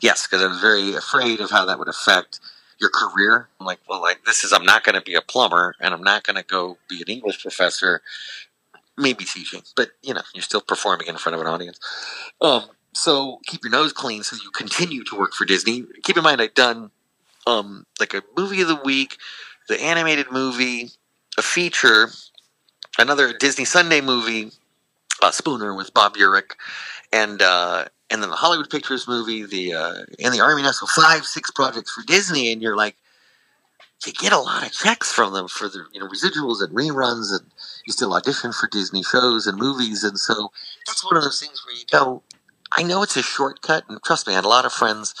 Yes, 0.00 0.26
because 0.26 0.42
I 0.42 0.48
was 0.48 0.60
very 0.60 0.94
afraid 0.94 1.38
of 1.38 1.52
how 1.52 1.64
that 1.66 1.78
would 1.78 1.88
affect 1.88 2.40
your 2.80 2.90
career. 2.90 3.48
I'm 3.60 3.66
like, 3.66 3.80
well, 3.88 4.00
like 4.00 4.24
this 4.24 4.44
is 4.44 4.52
I'm 4.52 4.64
not 4.64 4.84
going 4.84 4.94
to 4.94 5.00
be 5.00 5.14
a 5.14 5.20
plumber, 5.20 5.74
and 5.80 5.92
I'm 5.92 6.02
not 6.02 6.24
going 6.24 6.36
to 6.36 6.44
go 6.44 6.78
be 6.88 7.00
an 7.00 7.08
English 7.08 7.42
professor, 7.42 8.02
maybe 8.96 9.24
teaching, 9.24 9.62
but 9.76 9.90
you 10.02 10.14
know, 10.14 10.22
you're 10.34 10.42
still 10.42 10.60
performing 10.60 11.08
in 11.08 11.16
front 11.16 11.34
of 11.34 11.40
an 11.40 11.46
audience. 11.46 11.78
Um, 12.40 12.64
so 12.92 13.38
keep 13.46 13.62
your 13.62 13.70
nose 13.70 13.92
clean 13.92 14.22
so 14.22 14.36
you 14.36 14.50
continue 14.50 15.04
to 15.04 15.16
work 15.16 15.32
for 15.32 15.44
Disney. 15.44 15.84
Keep 16.02 16.16
in 16.16 16.24
mind, 16.24 16.40
I'd 16.40 16.54
done 16.54 16.90
um, 17.46 17.86
like 18.00 18.14
a 18.14 18.22
movie 18.36 18.60
of 18.60 18.68
the 18.68 18.80
week, 18.84 19.16
the 19.68 19.80
animated 19.80 20.30
movie, 20.30 20.90
a 21.36 21.42
feature, 21.42 22.10
another 22.98 23.32
Disney 23.32 23.64
Sunday 23.64 24.00
movie, 24.00 24.50
uh, 25.22 25.30
Spooner 25.30 25.74
with 25.74 25.94
Bob 25.94 26.16
Urich, 26.16 26.52
and 27.12 27.40
uh, 27.40 27.86
and 28.10 28.22
then 28.22 28.30
the 28.30 28.36
Hollywood 28.36 28.70
Pictures 28.70 29.06
movie, 29.06 29.44
the 29.44 29.74
uh, 29.74 29.94
and 30.18 30.32
the 30.32 30.40
Army. 30.40 30.62
So 30.72 30.86
five, 30.86 31.24
six 31.24 31.50
projects 31.50 31.92
for 31.92 32.02
Disney, 32.02 32.52
and 32.52 32.62
you're 32.62 32.76
like, 32.76 32.96
you 34.06 34.12
get 34.12 34.32
a 34.32 34.38
lot 34.38 34.64
of 34.64 34.72
checks 34.72 35.12
from 35.12 35.32
them 35.32 35.48
for 35.48 35.68
the 35.68 35.84
you 35.92 36.00
know 36.00 36.08
residuals 36.08 36.62
and 36.62 36.74
reruns, 36.74 37.30
and 37.30 37.50
you 37.86 37.92
still 37.92 38.14
audition 38.14 38.52
for 38.52 38.68
Disney 38.68 39.02
shows 39.02 39.46
and 39.46 39.58
movies, 39.58 40.04
and 40.04 40.18
so 40.18 40.50
that's 40.86 41.04
one 41.04 41.16
of 41.16 41.22
those 41.22 41.40
things 41.40 41.62
where 41.66 41.76
you 41.76 41.84
go, 41.90 42.22
I 42.72 42.82
know 42.82 43.02
it's 43.02 43.16
a 43.16 43.22
shortcut, 43.22 43.84
and 43.88 44.02
trust 44.02 44.26
me, 44.26 44.32
I 44.32 44.36
had 44.36 44.44
a 44.44 44.48
lot 44.48 44.64
of 44.64 44.72
friends, 44.72 45.14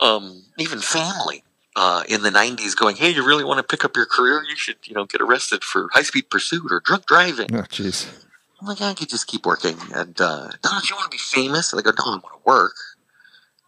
um, 0.00 0.44
even 0.58 0.78
family. 0.78 1.42
Uh, 1.76 2.04
in 2.08 2.22
the 2.22 2.30
90s 2.30 2.76
going 2.76 2.94
hey 2.94 3.10
you 3.10 3.26
really 3.26 3.42
want 3.42 3.58
to 3.58 3.64
pick 3.64 3.84
up 3.84 3.96
your 3.96 4.06
career 4.06 4.44
you 4.48 4.54
should 4.54 4.76
you 4.84 4.94
know 4.94 5.04
get 5.06 5.20
arrested 5.20 5.64
for 5.64 5.88
high 5.92 6.02
speed 6.02 6.30
pursuit 6.30 6.70
or 6.70 6.78
drunk 6.78 7.04
driving 7.04 7.48
Oh, 7.52 7.62
jeez. 7.62 8.24
I'm 8.64 8.68
like, 8.68 8.80
I 8.80 8.94
could 8.94 9.10
just 9.10 9.26
keep 9.26 9.44
working. 9.44 9.76
And, 9.94 10.18
uh, 10.18 10.48
don't 10.62 10.88
you 10.88 10.96
want 10.96 11.12
to 11.12 11.14
be 11.14 11.18
famous? 11.18 11.70
And 11.70 11.78
I 11.78 11.82
go, 11.82 11.90
no, 11.90 12.12
I 12.12 12.16
want 12.16 12.22
to 12.22 12.40
work. 12.46 12.74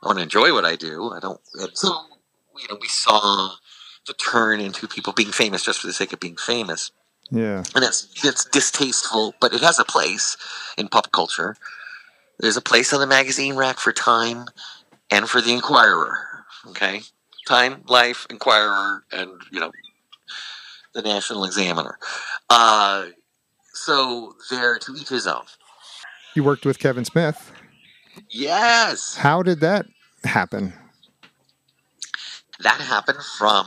I 0.03 0.07
want 0.07 0.19
to 0.19 0.23
enjoy 0.23 0.55
what 0.55 0.65
I 0.65 0.75
do. 0.75 1.13
I 1.13 1.21
don't. 1.21 1.39
And 1.61 1.77
so, 1.77 1.89
you 2.59 2.67
know, 2.71 2.79
we 2.81 2.89
saw 2.89 3.51
the 4.07 4.15
turn 4.15 4.59
into 4.59 4.89
people 4.89 5.13
being 5.13 5.33
famous 5.33 5.63
just 5.63 5.81
for 5.81 5.87
the 5.87 5.93
sake 5.93 6.15
of 6.15 6.21
being 6.21 6.37
famous. 6.37 6.93
Yeah. 7.31 7.63
And 7.75 7.85
that's, 7.85 8.07
that's 8.23 8.47
distasteful, 8.47 9.35
but 9.39 9.53
it 9.53 9.61
has 9.61 9.79
a 9.79 9.85
place 9.85 10.39
in 10.79 10.89
pop 10.89 11.13
culture. 11.13 11.59
There's 12.39 12.57
a 12.57 12.63
place 12.63 12.95
on 12.95 13.01
the 13.01 13.07
magazine 13.07 13.55
rack 13.55 13.79
for 13.79 13.93
Time 13.93 14.47
and 15.11 15.29
for 15.29 15.43
the 15.43 15.53
Inquirer. 15.53 16.17
Okay? 16.69 17.03
Time, 17.47 17.83
Life, 17.87 18.27
Inquirer, 18.31 19.05
and, 19.13 19.31
you 19.53 19.61
know, 19.61 19.73
the 20.95 21.03
National 21.03 21.45
Examiner. 21.45 21.99
Uh, 22.49 23.09
so 23.77 24.35
they're 24.51 24.79
to 24.79 24.95
each 24.97 25.09
his 25.09 25.27
own. 25.27 25.45
You 26.35 26.45
worked 26.45 26.67
with 26.67 26.79
Kevin 26.79 27.05
Smith. 27.05 27.53
Yes, 28.31 29.17
How 29.17 29.43
did 29.43 29.61
that 29.61 29.87
happen? 30.25 30.73
that 32.61 32.81
happened 32.81 33.19
from 33.39 33.67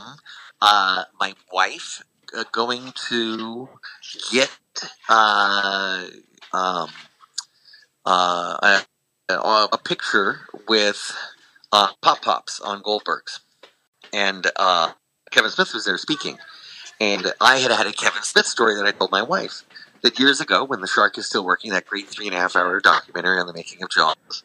uh, 0.60 1.04
my 1.20 1.34
wife 1.52 2.02
uh, 2.36 2.44
going 2.52 2.92
to 3.08 3.68
get 4.32 4.50
uh, 5.08 6.04
um, 6.52 6.90
uh, 8.04 8.80
a, 9.30 9.68
a 9.72 9.78
picture 9.84 10.40
with 10.68 11.16
uh, 11.72 11.88
Pop 12.02 12.22
Pops 12.22 12.60
on 12.60 12.82
Goldberg's, 12.82 13.40
and 14.12 14.50
uh, 14.56 14.92
Kevin 15.30 15.50
Smith 15.50 15.72
was 15.72 15.84
there 15.84 15.98
speaking, 15.98 16.38
and 17.00 17.32
I 17.40 17.58
had 17.58 17.70
had 17.70 17.86
a 17.86 17.92
Kevin 17.92 18.22
Smith 18.22 18.46
story 18.46 18.74
that 18.76 18.86
I 18.86 18.90
told 18.90 19.12
my 19.12 19.22
wife 19.22 19.62
that 20.02 20.18
years 20.18 20.40
ago, 20.40 20.64
when 20.64 20.80
the 20.80 20.86
shark 20.86 21.18
is 21.18 21.26
still 21.26 21.44
working, 21.44 21.72
that 21.72 21.86
great 21.86 22.08
three 22.08 22.26
and 22.26 22.34
a 22.34 22.38
half 22.38 22.56
hour 22.56 22.80
documentary 22.80 23.38
on 23.38 23.46
the 23.46 23.52
making 23.52 23.82
of 23.82 23.90
Jaws. 23.90 24.42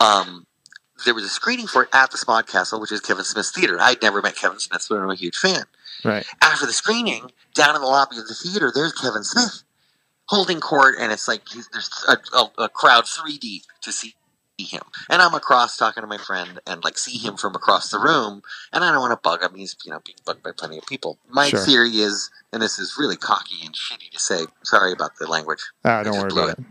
Um, 0.00 0.46
there 1.04 1.14
was 1.14 1.24
a 1.24 1.28
screening 1.28 1.66
for 1.66 1.82
it 1.82 1.88
at 1.92 2.10
the 2.10 2.16
SModcastle, 2.16 2.80
which 2.80 2.92
is 2.92 3.00
Kevin 3.00 3.24
Smith's 3.24 3.50
theater. 3.50 3.78
I'd 3.80 4.02
never 4.02 4.22
met 4.22 4.36
Kevin 4.36 4.58
Smith, 4.58 4.86
but 4.88 4.98
I'm 4.98 5.10
a 5.10 5.14
huge 5.14 5.36
fan. 5.36 5.64
Right. 6.04 6.24
After 6.40 6.66
the 6.66 6.72
screening, 6.72 7.30
down 7.54 7.74
in 7.74 7.80
the 7.80 7.86
lobby 7.86 8.18
of 8.18 8.28
the 8.28 8.34
theater, 8.34 8.70
there's 8.74 8.92
Kevin 8.92 9.24
Smith 9.24 9.62
holding 10.26 10.60
court, 10.60 10.96
and 10.98 11.12
it's 11.12 11.28
like 11.28 11.46
he's, 11.48 11.68
there's 11.68 11.90
a, 12.08 12.16
a, 12.36 12.64
a 12.64 12.68
crowd 12.68 13.06
three 13.06 13.38
deep 13.38 13.64
to 13.82 13.92
see 13.92 14.14
him. 14.62 14.82
And 15.10 15.20
I'm 15.20 15.34
across 15.34 15.76
talking 15.76 16.02
to 16.02 16.06
my 16.06 16.18
friend 16.18 16.60
and 16.66 16.84
like 16.84 16.96
see 16.96 17.18
him 17.18 17.36
from 17.36 17.54
across 17.56 17.90
the 17.90 17.98
room, 17.98 18.42
and 18.72 18.84
I 18.84 18.92
don't 18.92 19.00
want 19.00 19.10
to 19.12 19.20
bug 19.28 19.42
him. 19.42 19.54
He's 19.56 19.76
you 19.84 19.90
know 19.90 20.00
being 20.04 20.16
bugged 20.24 20.42
by 20.42 20.52
plenty 20.56 20.78
of 20.78 20.86
people. 20.86 21.18
My 21.28 21.48
Sure. 21.48 21.64
theory 21.64 21.96
is, 22.00 22.30
and 22.52 22.62
this 22.62 22.78
is 22.78 22.94
really 22.98 23.16
cocky 23.16 23.64
and 23.64 23.74
shitty 23.74 24.10
to 24.12 24.18
say. 24.20 24.46
Sorry 24.62 24.92
about 24.92 25.16
the 25.18 25.26
language. 25.26 25.60
Ah, 25.84 25.98
I 25.98 26.02
don't 26.04 26.14
worry 26.16 26.30
about 26.32 26.58
it. 26.58 26.64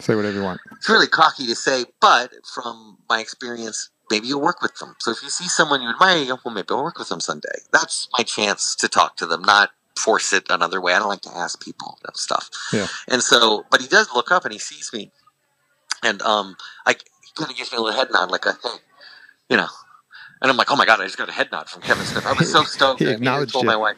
Say 0.00 0.14
whatever 0.14 0.36
you 0.36 0.42
want. 0.42 0.60
it's 0.76 0.88
really 0.88 1.06
cocky 1.06 1.46
to 1.46 1.54
say, 1.54 1.84
but 2.00 2.32
from 2.52 2.98
my 3.08 3.20
experience, 3.20 3.90
maybe 4.10 4.26
you'll 4.26 4.42
work 4.42 4.60
with 4.60 4.74
them. 4.78 4.94
So 5.00 5.10
if 5.12 5.22
you 5.22 5.30
see 5.30 5.48
someone 5.48 5.82
you 5.82 5.88
admire, 5.88 6.18
you 6.18 6.26
go, 6.26 6.38
well, 6.44 6.54
maybe 6.54 6.66
I'll 6.70 6.82
work 6.82 6.98
with 6.98 7.08
them 7.08 7.20
someday. 7.20 7.48
That's 7.72 8.08
my 8.18 8.24
chance 8.24 8.74
to 8.76 8.88
talk 8.88 9.16
to 9.18 9.26
them, 9.26 9.42
not 9.42 9.70
force 9.96 10.32
it 10.32 10.46
another 10.50 10.80
way. 10.80 10.92
I 10.92 10.98
don't 10.98 11.08
like 11.08 11.20
to 11.22 11.34
ask 11.34 11.62
people 11.64 11.98
that 12.04 12.16
stuff. 12.16 12.50
Yeah. 12.72 12.88
And 13.08 13.22
so, 13.22 13.64
but 13.70 13.80
he 13.80 13.86
does 13.86 14.08
look 14.14 14.30
up 14.32 14.44
and 14.44 14.52
he 14.52 14.58
sees 14.58 14.92
me, 14.92 15.12
and 16.04 16.22
um, 16.22 16.56
I 16.86 16.92
he 16.92 17.30
kind 17.36 17.50
of 17.50 17.56
gives 17.56 17.72
me 17.72 17.78
a 17.78 17.80
little 17.80 17.98
head 17.98 18.08
nod, 18.12 18.30
like 18.30 18.46
a 18.46 18.52
hey, 18.62 18.68
you 19.48 19.56
know. 19.56 19.68
And 20.42 20.50
I'm 20.50 20.56
like, 20.56 20.70
oh 20.70 20.76
my 20.76 20.84
god, 20.84 21.00
I 21.00 21.04
just 21.04 21.16
got 21.16 21.28
a 21.28 21.32
head 21.32 21.50
nod 21.52 21.68
from 21.68 21.82
Kevin 21.82 22.04
Smith. 22.04 22.26
I 22.26 22.32
was 22.32 22.50
so 22.50 22.64
stoked. 22.64 23.00
He 23.00 23.08
I 23.08 23.16
told 23.16 23.54
you. 23.54 23.64
my 23.64 23.76
wife. 23.76 23.96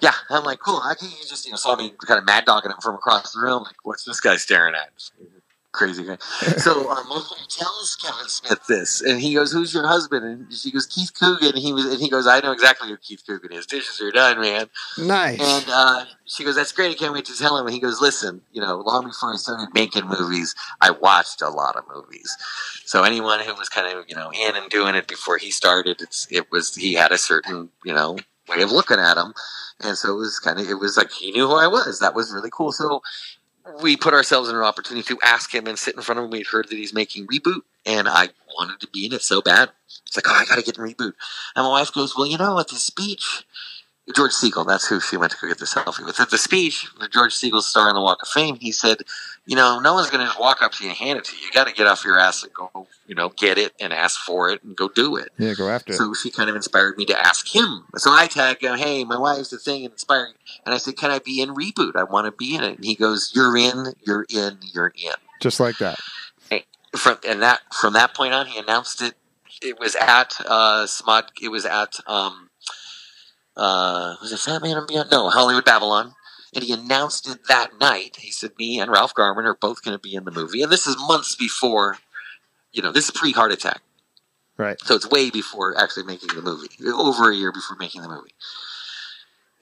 Yeah, 0.00 0.14
I'm 0.30 0.44
like, 0.44 0.58
cool. 0.60 0.80
I 0.82 0.94
think 0.94 1.12
you 1.12 1.28
just 1.28 1.44
you 1.44 1.52
know 1.52 1.56
saw 1.56 1.76
me 1.76 1.92
kind 2.06 2.18
of 2.18 2.24
mad 2.24 2.44
dogging 2.46 2.70
him 2.70 2.78
from 2.82 2.94
across 2.94 3.32
the 3.32 3.40
room. 3.40 3.62
Like, 3.62 3.76
what's 3.84 4.04
this 4.04 4.20
guy 4.20 4.36
staring 4.36 4.74
at? 4.74 4.90
Crazy 5.72 6.04
guy. 6.04 6.18
So 6.58 6.90
um, 6.90 7.08
my 7.08 7.22
tells 7.48 7.96
Kevin 7.96 8.28
Smith 8.28 8.66
this, 8.68 9.00
and 9.02 9.20
he 9.20 9.34
goes, 9.34 9.52
"Who's 9.52 9.72
your 9.72 9.86
husband?" 9.86 10.24
And 10.24 10.52
she 10.52 10.72
goes, 10.72 10.86
"Keith 10.86 11.12
Coogan." 11.14 11.50
And 11.50 11.58
he 11.58 11.72
was, 11.72 11.84
and 11.86 12.00
he 12.00 12.10
goes, 12.10 12.26
"I 12.26 12.40
know 12.40 12.52
exactly 12.52 12.88
who 12.88 12.96
Keith 12.96 13.22
Coogan 13.26 13.52
is. 13.52 13.66
Dishes 13.66 14.00
are 14.00 14.10
done, 14.10 14.40
man." 14.40 14.68
Nice. 14.98 15.40
And 15.40 15.70
uh, 15.70 16.04
she 16.24 16.42
goes, 16.44 16.56
"That's 16.56 16.72
great. 16.72 16.90
I 16.90 16.94
can't 16.94 17.12
wait 17.12 17.24
to 17.26 17.36
tell 17.38 17.56
him." 17.56 17.66
And 17.66 17.74
he 17.74 17.80
goes, 17.80 18.00
"Listen, 18.00 18.40
you 18.52 18.60
know, 18.60 18.78
long 18.80 19.06
before 19.06 19.32
I 19.32 19.36
started 19.36 19.68
making 19.72 20.06
movies, 20.06 20.54
I 20.80 20.90
watched 20.90 21.40
a 21.40 21.48
lot 21.50 21.76
of 21.76 21.84
movies. 21.94 22.36
So 22.84 23.04
anyone 23.04 23.40
who 23.40 23.54
was 23.54 23.68
kind 23.68 23.96
of 23.96 24.04
you 24.08 24.16
know 24.16 24.32
in 24.32 24.56
and 24.56 24.68
doing 24.70 24.96
it 24.96 25.06
before 25.06 25.38
he 25.38 25.50
started, 25.52 26.00
it's 26.02 26.26
it 26.30 26.50
was 26.50 26.74
he 26.74 26.94
had 26.94 27.12
a 27.12 27.18
certain 27.18 27.68
you 27.84 27.94
know 27.94 28.18
way 28.48 28.62
of 28.62 28.72
looking 28.72 28.98
at 28.98 29.16
him, 29.16 29.34
and 29.80 29.96
so 29.96 30.14
it 30.14 30.16
was 30.16 30.40
kind 30.40 30.58
of 30.58 30.68
it 30.68 30.80
was 30.80 30.96
like 30.96 31.12
he 31.12 31.30
knew 31.30 31.46
who 31.46 31.54
I 31.54 31.68
was. 31.68 32.00
That 32.00 32.14
was 32.14 32.32
really 32.32 32.50
cool. 32.52 32.72
So." 32.72 33.02
We 33.82 33.96
put 33.96 34.14
ourselves 34.14 34.48
in 34.48 34.56
an 34.56 34.62
opportunity 34.62 35.06
to 35.08 35.18
ask 35.22 35.54
him 35.54 35.66
and 35.66 35.78
sit 35.78 35.94
in 35.94 36.02
front 36.02 36.18
of 36.18 36.24
him. 36.24 36.30
We'd 36.30 36.46
heard 36.46 36.68
that 36.68 36.76
he's 36.76 36.94
making 36.94 37.26
reboot, 37.26 37.60
and 37.86 38.08
I 38.08 38.28
wanted 38.56 38.80
to 38.80 38.88
be 38.88 39.06
in 39.06 39.12
it 39.12 39.22
so 39.22 39.40
bad. 39.40 39.70
It's 40.06 40.16
like, 40.16 40.26
oh, 40.28 40.34
I 40.34 40.44
got 40.44 40.56
to 40.56 40.62
get 40.62 40.76
in 40.76 40.84
reboot. 40.84 41.14
And 41.54 41.64
my 41.64 41.68
wife 41.68 41.92
goes, 41.92 42.16
well, 42.16 42.26
you 42.26 42.38
know, 42.38 42.58
at 42.58 42.68
the 42.68 42.76
speech, 42.76 43.44
George 44.14 44.32
Segal, 44.32 44.66
that's 44.66 44.86
who 44.86 45.00
she 45.00 45.16
went 45.16 45.32
to 45.32 45.38
go 45.40 45.48
get 45.48 45.58
the 45.58 45.64
selfie 45.66 46.04
with. 46.04 46.20
At 46.20 46.30
the 46.30 46.38
speech, 46.38 46.86
the 46.98 47.08
George 47.08 47.34
Segal 47.34 47.62
star 47.62 47.88
on 47.88 47.94
the 47.94 48.00
Walk 48.00 48.22
of 48.22 48.28
Fame, 48.28 48.56
he 48.56 48.72
said, 48.72 48.98
you 49.46 49.56
know, 49.56 49.78
no 49.80 49.94
one's 49.94 50.10
going 50.10 50.20
to 50.20 50.26
just 50.26 50.38
walk 50.38 50.62
up 50.62 50.72
to 50.72 50.84
you 50.84 50.90
and 50.90 50.98
hand 50.98 51.18
it 51.18 51.24
to 51.24 51.36
you. 51.36 51.42
You 51.42 51.50
got 51.52 51.66
to 51.66 51.72
get 51.72 51.86
off 51.86 52.04
your 52.04 52.18
ass 52.18 52.42
and 52.42 52.52
go, 52.52 52.86
you 53.06 53.14
know, 53.14 53.30
get 53.30 53.58
it 53.58 53.72
and 53.80 53.92
ask 53.92 54.20
for 54.20 54.50
it 54.50 54.62
and 54.62 54.76
go 54.76 54.88
do 54.88 55.16
it. 55.16 55.30
yeah, 55.38 55.54
go 55.54 55.68
after 55.68 55.92
it. 55.92 55.96
So 55.96 56.14
she 56.14 56.30
kind 56.30 56.48
of 56.50 56.56
inspired 56.56 56.96
me 56.98 57.04
to 57.06 57.18
ask 57.18 57.52
him. 57.54 57.84
So 57.96 58.10
I 58.12 58.26
tag 58.26 58.62
him, 58.62 58.76
hey, 58.78 59.04
my 59.04 59.18
wife's 59.18 59.50
the 59.50 59.58
thing 59.58 59.84
and 59.84 59.92
inspiring. 59.92 60.34
And 60.64 60.74
I 60.74 60.78
said, 60.78 60.96
can 60.96 61.10
I 61.10 61.18
be 61.18 61.40
in 61.40 61.54
Reboot? 61.54 61.96
I 61.96 62.04
want 62.04 62.26
to 62.26 62.32
be 62.32 62.54
in 62.54 62.62
it. 62.62 62.76
And 62.76 62.84
he 62.84 62.94
goes, 62.94 63.32
you're 63.34 63.56
in, 63.56 63.94
you're 64.06 64.26
in, 64.28 64.58
you're 64.72 64.92
in 64.94 65.12
Just 65.40 65.58
like 65.58 65.78
that. 65.78 65.98
from 66.96 67.18
and 67.26 67.40
that 67.42 67.60
from 67.72 67.94
that 67.94 68.14
point 68.14 68.34
on, 68.34 68.46
he 68.46 68.58
announced 68.58 69.00
it. 69.02 69.14
It 69.62 69.78
was 69.80 69.94
at 69.96 70.34
uh, 70.46 70.84
Smod. 70.86 71.28
It 71.40 71.48
was 71.48 71.64
at 71.66 71.96
um, 72.06 72.49
uh, 73.60 74.16
was 74.22 74.32
it 74.32 74.40
Fat 74.40 74.62
Man 74.62 74.78
and 74.78 74.88
Beyond? 74.88 75.10
No, 75.12 75.30
Hollywood 75.30 75.66
Babble-On. 75.66 76.14
And 76.54 76.64
he 76.64 76.72
announced 76.72 77.28
it 77.28 77.40
that 77.48 77.78
night. 77.80 78.16
He 78.20 78.32
said, 78.32 78.52
"Me 78.58 78.80
and 78.80 78.90
Ralph 78.90 79.14
Garman 79.14 79.46
are 79.46 79.54
both 79.54 79.84
going 79.84 79.96
to 79.96 80.02
be 80.02 80.16
in 80.16 80.24
the 80.24 80.32
movie." 80.32 80.62
And 80.62 80.72
this 80.72 80.86
is 80.88 80.96
months 80.98 81.36
before 81.36 81.98
you 82.72 82.82
know, 82.82 82.92
this 82.92 83.06
is 83.06 83.10
pre 83.12 83.32
heart 83.32 83.52
attack. 83.52 83.80
Right. 84.56 84.78
So 84.82 84.94
it's 84.94 85.08
way 85.08 85.30
before 85.30 85.78
actually 85.80 86.04
making 86.04 86.30
the 86.34 86.42
movie, 86.42 86.68
over 86.92 87.30
a 87.30 87.36
year 87.36 87.52
before 87.52 87.76
making 87.78 88.02
the 88.02 88.08
movie. 88.08 88.34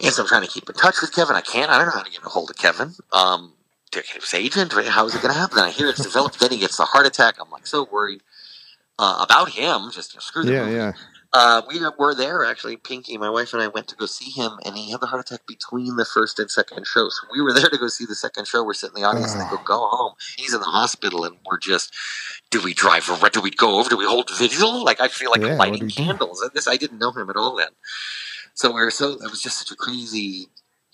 And 0.00 0.12
so 0.12 0.22
I'm 0.22 0.28
trying 0.28 0.42
to 0.42 0.48
keep 0.48 0.68
in 0.68 0.74
touch 0.76 0.96
with 1.00 1.14
Kevin. 1.14 1.36
I 1.36 1.40
can't. 1.40 1.70
I 1.70 1.78
don't 1.78 1.86
know 1.86 1.92
how 1.92 2.02
to 2.02 2.10
get 2.10 2.24
a 2.24 2.28
hold 2.28 2.50
of 2.50 2.56
Kevin. 2.56 2.94
Um, 3.12 3.54
his 3.92 4.34
agent. 4.34 4.72
How 4.72 5.06
is 5.06 5.14
it 5.14 5.22
going 5.22 5.32
to 5.34 5.38
happen? 5.40 5.56
Then 5.56 5.64
I 5.66 5.70
hear 5.70 5.88
it's 5.88 6.02
developed. 6.02 6.40
then 6.40 6.50
he 6.50 6.58
gets 6.58 6.76
the 6.76 6.84
heart 6.84 7.06
attack. 7.06 7.36
I'm 7.40 7.50
like 7.50 7.66
so 7.66 7.88
worried 7.90 8.20
uh, 8.98 9.24
about 9.28 9.50
him. 9.50 9.90
Just 9.92 10.14
you 10.14 10.18
know, 10.18 10.20
screw 10.20 10.44
the 10.44 10.52
Yeah, 10.52 10.64
movie. 10.66 10.76
yeah. 10.76 10.92
Uh, 11.32 11.62
we 11.68 11.80
were 11.98 12.14
there 12.14 12.44
actually. 12.44 12.76
Pinky, 12.76 13.18
my 13.18 13.28
wife, 13.30 13.52
and 13.52 13.62
I 13.62 13.68
went 13.68 13.88
to 13.88 13.96
go 13.96 14.06
see 14.06 14.30
him, 14.30 14.52
and 14.64 14.76
he 14.76 14.90
had 14.90 15.00
the 15.00 15.06
heart 15.06 15.26
attack 15.26 15.46
between 15.46 15.96
the 15.96 16.06
first 16.06 16.38
and 16.38 16.50
second 16.50 16.86
show. 16.86 17.08
So 17.10 17.26
we 17.32 17.42
were 17.42 17.52
there 17.52 17.68
to 17.68 17.78
go 17.78 17.88
see 17.88 18.06
the 18.06 18.14
second 18.14 18.46
show. 18.48 18.64
We're 18.64 18.74
sitting 18.74 18.96
in 18.96 19.02
the 19.02 19.08
audience, 19.08 19.34
and 19.34 19.42
I 19.42 19.50
go, 19.50 19.58
"Go 19.64 19.88
home." 19.88 20.14
He's 20.38 20.54
in 20.54 20.60
the 20.60 20.66
hospital, 20.66 21.24
and 21.24 21.36
we're 21.46 21.58
just, 21.58 21.92
do 22.50 22.62
we 22.62 22.74
drive 22.74 23.10
over? 23.10 23.28
Do 23.28 23.40
we 23.42 23.50
go 23.50 23.78
over? 23.78 23.90
Do 23.90 23.96
we 23.98 24.06
hold 24.06 24.30
vigil? 24.38 24.84
Like 24.84 25.00
I 25.00 25.08
feel 25.08 25.30
like 25.30 25.42
Yeah, 25.42 25.56
lighting 25.56 25.80
do 25.80 25.86
you 25.86 25.90
do? 25.92 26.04
candles. 26.04 26.40
And 26.40 26.52
This 26.54 26.66
I 26.68 26.76
didn't 26.76 26.98
know 26.98 27.12
him 27.12 27.28
at 27.30 27.36
all 27.36 27.56
then. 27.56 27.70
So 28.54 28.68
we 28.70 28.80
were 28.80 28.90
so 28.90 29.12
it 29.12 29.30
was 29.30 29.42
just 29.42 29.58
such 29.58 29.70
a 29.70 29.76
crazy, 29.76 30.48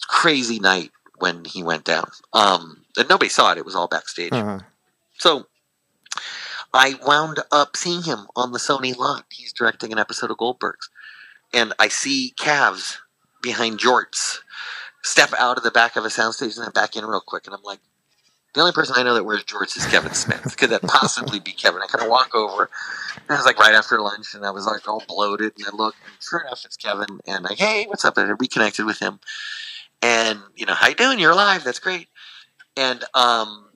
crazy 0.09 0.59
night 0.59 0.91
when 1.18 1.45
he 1.45 1.62
went 1.62 1.85
down. 1.85 2.11
Um, 2.32 2.85
and 2.97 3.09
nobody 3.09 3.28
saw 3.28 3.53
it. 3.53 3.59
It 3.59 3.64
was 3.64 3.76
all 3.76 3.87
backstage. 3.89 4.32
Uh-huh. 4.32 4.61
So 5.18 5.47
I 6.75 6.95
wound 7.07 7.39
up 7.53 7.77
seeing 7.77 8.03
him 8.03 8.27
on 8.35 8.53
the 8.53 8.59
Sony 8.59 8.97
lot. 8.97 9.27
He's 9.31 9.53
directing 9.53 9.93
an 9.93 9.99
episode 9.99 10.31
of 10.31 10.39
Goldbergs. 10.39 10.91
And 11.53 11.72
I 11.79 11.89
see 11.89 12.35
calves 12.37 13.01
behind 13.41 13.79
jorts 13.79 14.41
step 15.05 15.33
out 15.39 15.57
of 15.57 15.62
the 15.62 15.70
back 15.70 15.95
of 15.95 16.05
a 16.05 16.09
soundstage 16.09 16.57
and 16.57 16.64
then 16.64 16.72
back 16.72 16.97
in 16.97 17.05
real 17.05 17.22
quick. 17.25 17.47
And 17.47 17.55
I'm 17.55 17.62
like, 17.62 17.79
the 18.55 18.61
only 18.61 18.72
person 18.72 18.95
I 18.99 19.03
know 19.03 19.14
that 19.14 19.25
wears 19.25 19.45
jorts 19.45 19.77
is 19.77 19.87
Kevin 19.87 20.14
Smith. 20.14 20.57
Could 20.57 20.70
that 20.70 20.83
possibly 20.83 21.41
be 21.41 21.53
Kevin? 21.53 21.81
I 21.83 21.87
kind 21.87 22.05
of 22.05 22.11
walk 22.11 22.35
over. 22.35 22.70
And 23.16 23.31
it 23.31 23.33
was 23.33 23.45
like 23.45 23.59
right 23.59 23.75
after 23.75 24.01
lunch, 24.01 24.35
and 24.35 24.45
I 24.45 24.51
was 24.51 24.66
like 24.66 24.89
all 24.89 25.03
bloated. 25.07 25.53
And 25.59 25.66
I 25.66 25.77
look, 25.77 25.95
and 26.05 26.22
sure 26.22 26.41
enough, 26.41 26.64
it's 26.64 26.77
Kevin. 26.77 27.20
And 27.27 27.45
like, 27.45 27.59
hey, 27.59 27.87
what's 27.87 28.05
up? 28.05 28.16
And 28.16 28.29
I 28.29 28.35
reconnected 28.39 28.87
with 28.87 29.01
him. 29.01 29.18
And 30.03 30.41
you 30.57 30.66
know, 30.66 30.75
how 30.75 30.89
you 30.89 30.95
doing? 30.95 31.18
You're 31.18 31.33
alive. 31.33 31.64
That's 31.64 31.81
great. 31.81 32.09
And 32.77 33.03
um, 33.14 33.66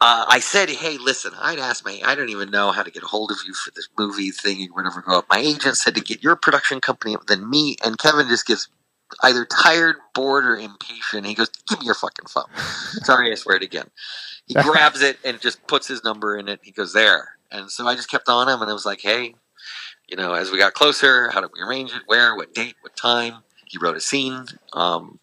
uh, 0.00 0.26
I 0.28 0.40
said, 0.40 0.68
"Hey, 0.70 0.98
listen, 0.98 1.32
I'd 1.38 1.58
asked 1.58 1.84
my, 1.84 2.00
I 2.04 2.14
don't 2.14 2.28
even 2.28 2.50
know 2.50 2.72
how 2.72 2.82
to 2.82 2.90
get 2.90 3.02
a 3.02 3.06
hold 3.06 3.30
of 3.30 3.38
you 3.46 3.54
for 3.54 3.70
this 3.72 3.88
movie 3.98 4.30
thing 4.30 4.68
or 4.70 4.74
whatever. 4.74 5.00
Go 5.02 5.18
up. 5.18 5.26
My 5.28 5.38
agent 5.38 5.76
said 5.76 5.94
to 5.96 6.00
get 6.00 6.22
your 6.22 6.36
production 6.36 6.80
company, 6.80 7.16
then 7.28 7.48
me 7.48 7.76
and 7.84 7.98
Kevin 7.98 8.28
just 8.28 8.46
gets 8.46 8.68
either 9.22 9.44
tired, 9.44 9.96
bored, 10.14 10.44
or 10.44 10.56
impatient. 10.56 11.26
He 11.26 11.34
goes, 11.34 11.50
"Give 11.68 11.80
me 11.80 11.86
your 11.86 11.94
fucking 11.94 12.26
phone." 12.26 12.44
Sorry, 13.04 13.32
I 13.32 13.34
swear 13.34 13.56
it 13.56 13.62
again. 13.62 13.90
He 14.46 14.54
grabs 14.62 15.02
it 15.02 15.18
and 15.24 15.40
just 15.40 15.66
puts 15.66 15.88
his 15.88 16.04
number 16.04 16.36
in 16.36 16.48
it. 16.48 16.60
He 16.62 16.70
goes 16.70 16.92
there, 16.92 17.36
and 17.50 17.70
so 17.70 17.86
I 17.86 17.94
just 17.94 18.10
kept 18.10 18.28
on 18.28 18.48
him, 18.48 18.60
and 18.62 18.70
I 18.70 18.74
was 18.74 18.86
like, 18.86 19.00
"Hey, 19.00 19.34
you 20.08 20.16
know, 20.16 20.34
as 20.34 20.50
we 20.50 20.58
got 20.58 20.74
closer, 20.74 21.30
how 21.30 21.40
did 21.40 21.50
we 21.54 21.62
arrange 21.62 21.92
it? 21.92 22.02
Where? 22.06 22.36
What 22.36 22.54
date? 22.54 22.76
What 22.82 22.96
time?" 22.96 23.42
He 23.66 23.78
wrote 23.78 23.96
a 23.96 24.00
scene, 24.00 24.46
um, 24.74 25.18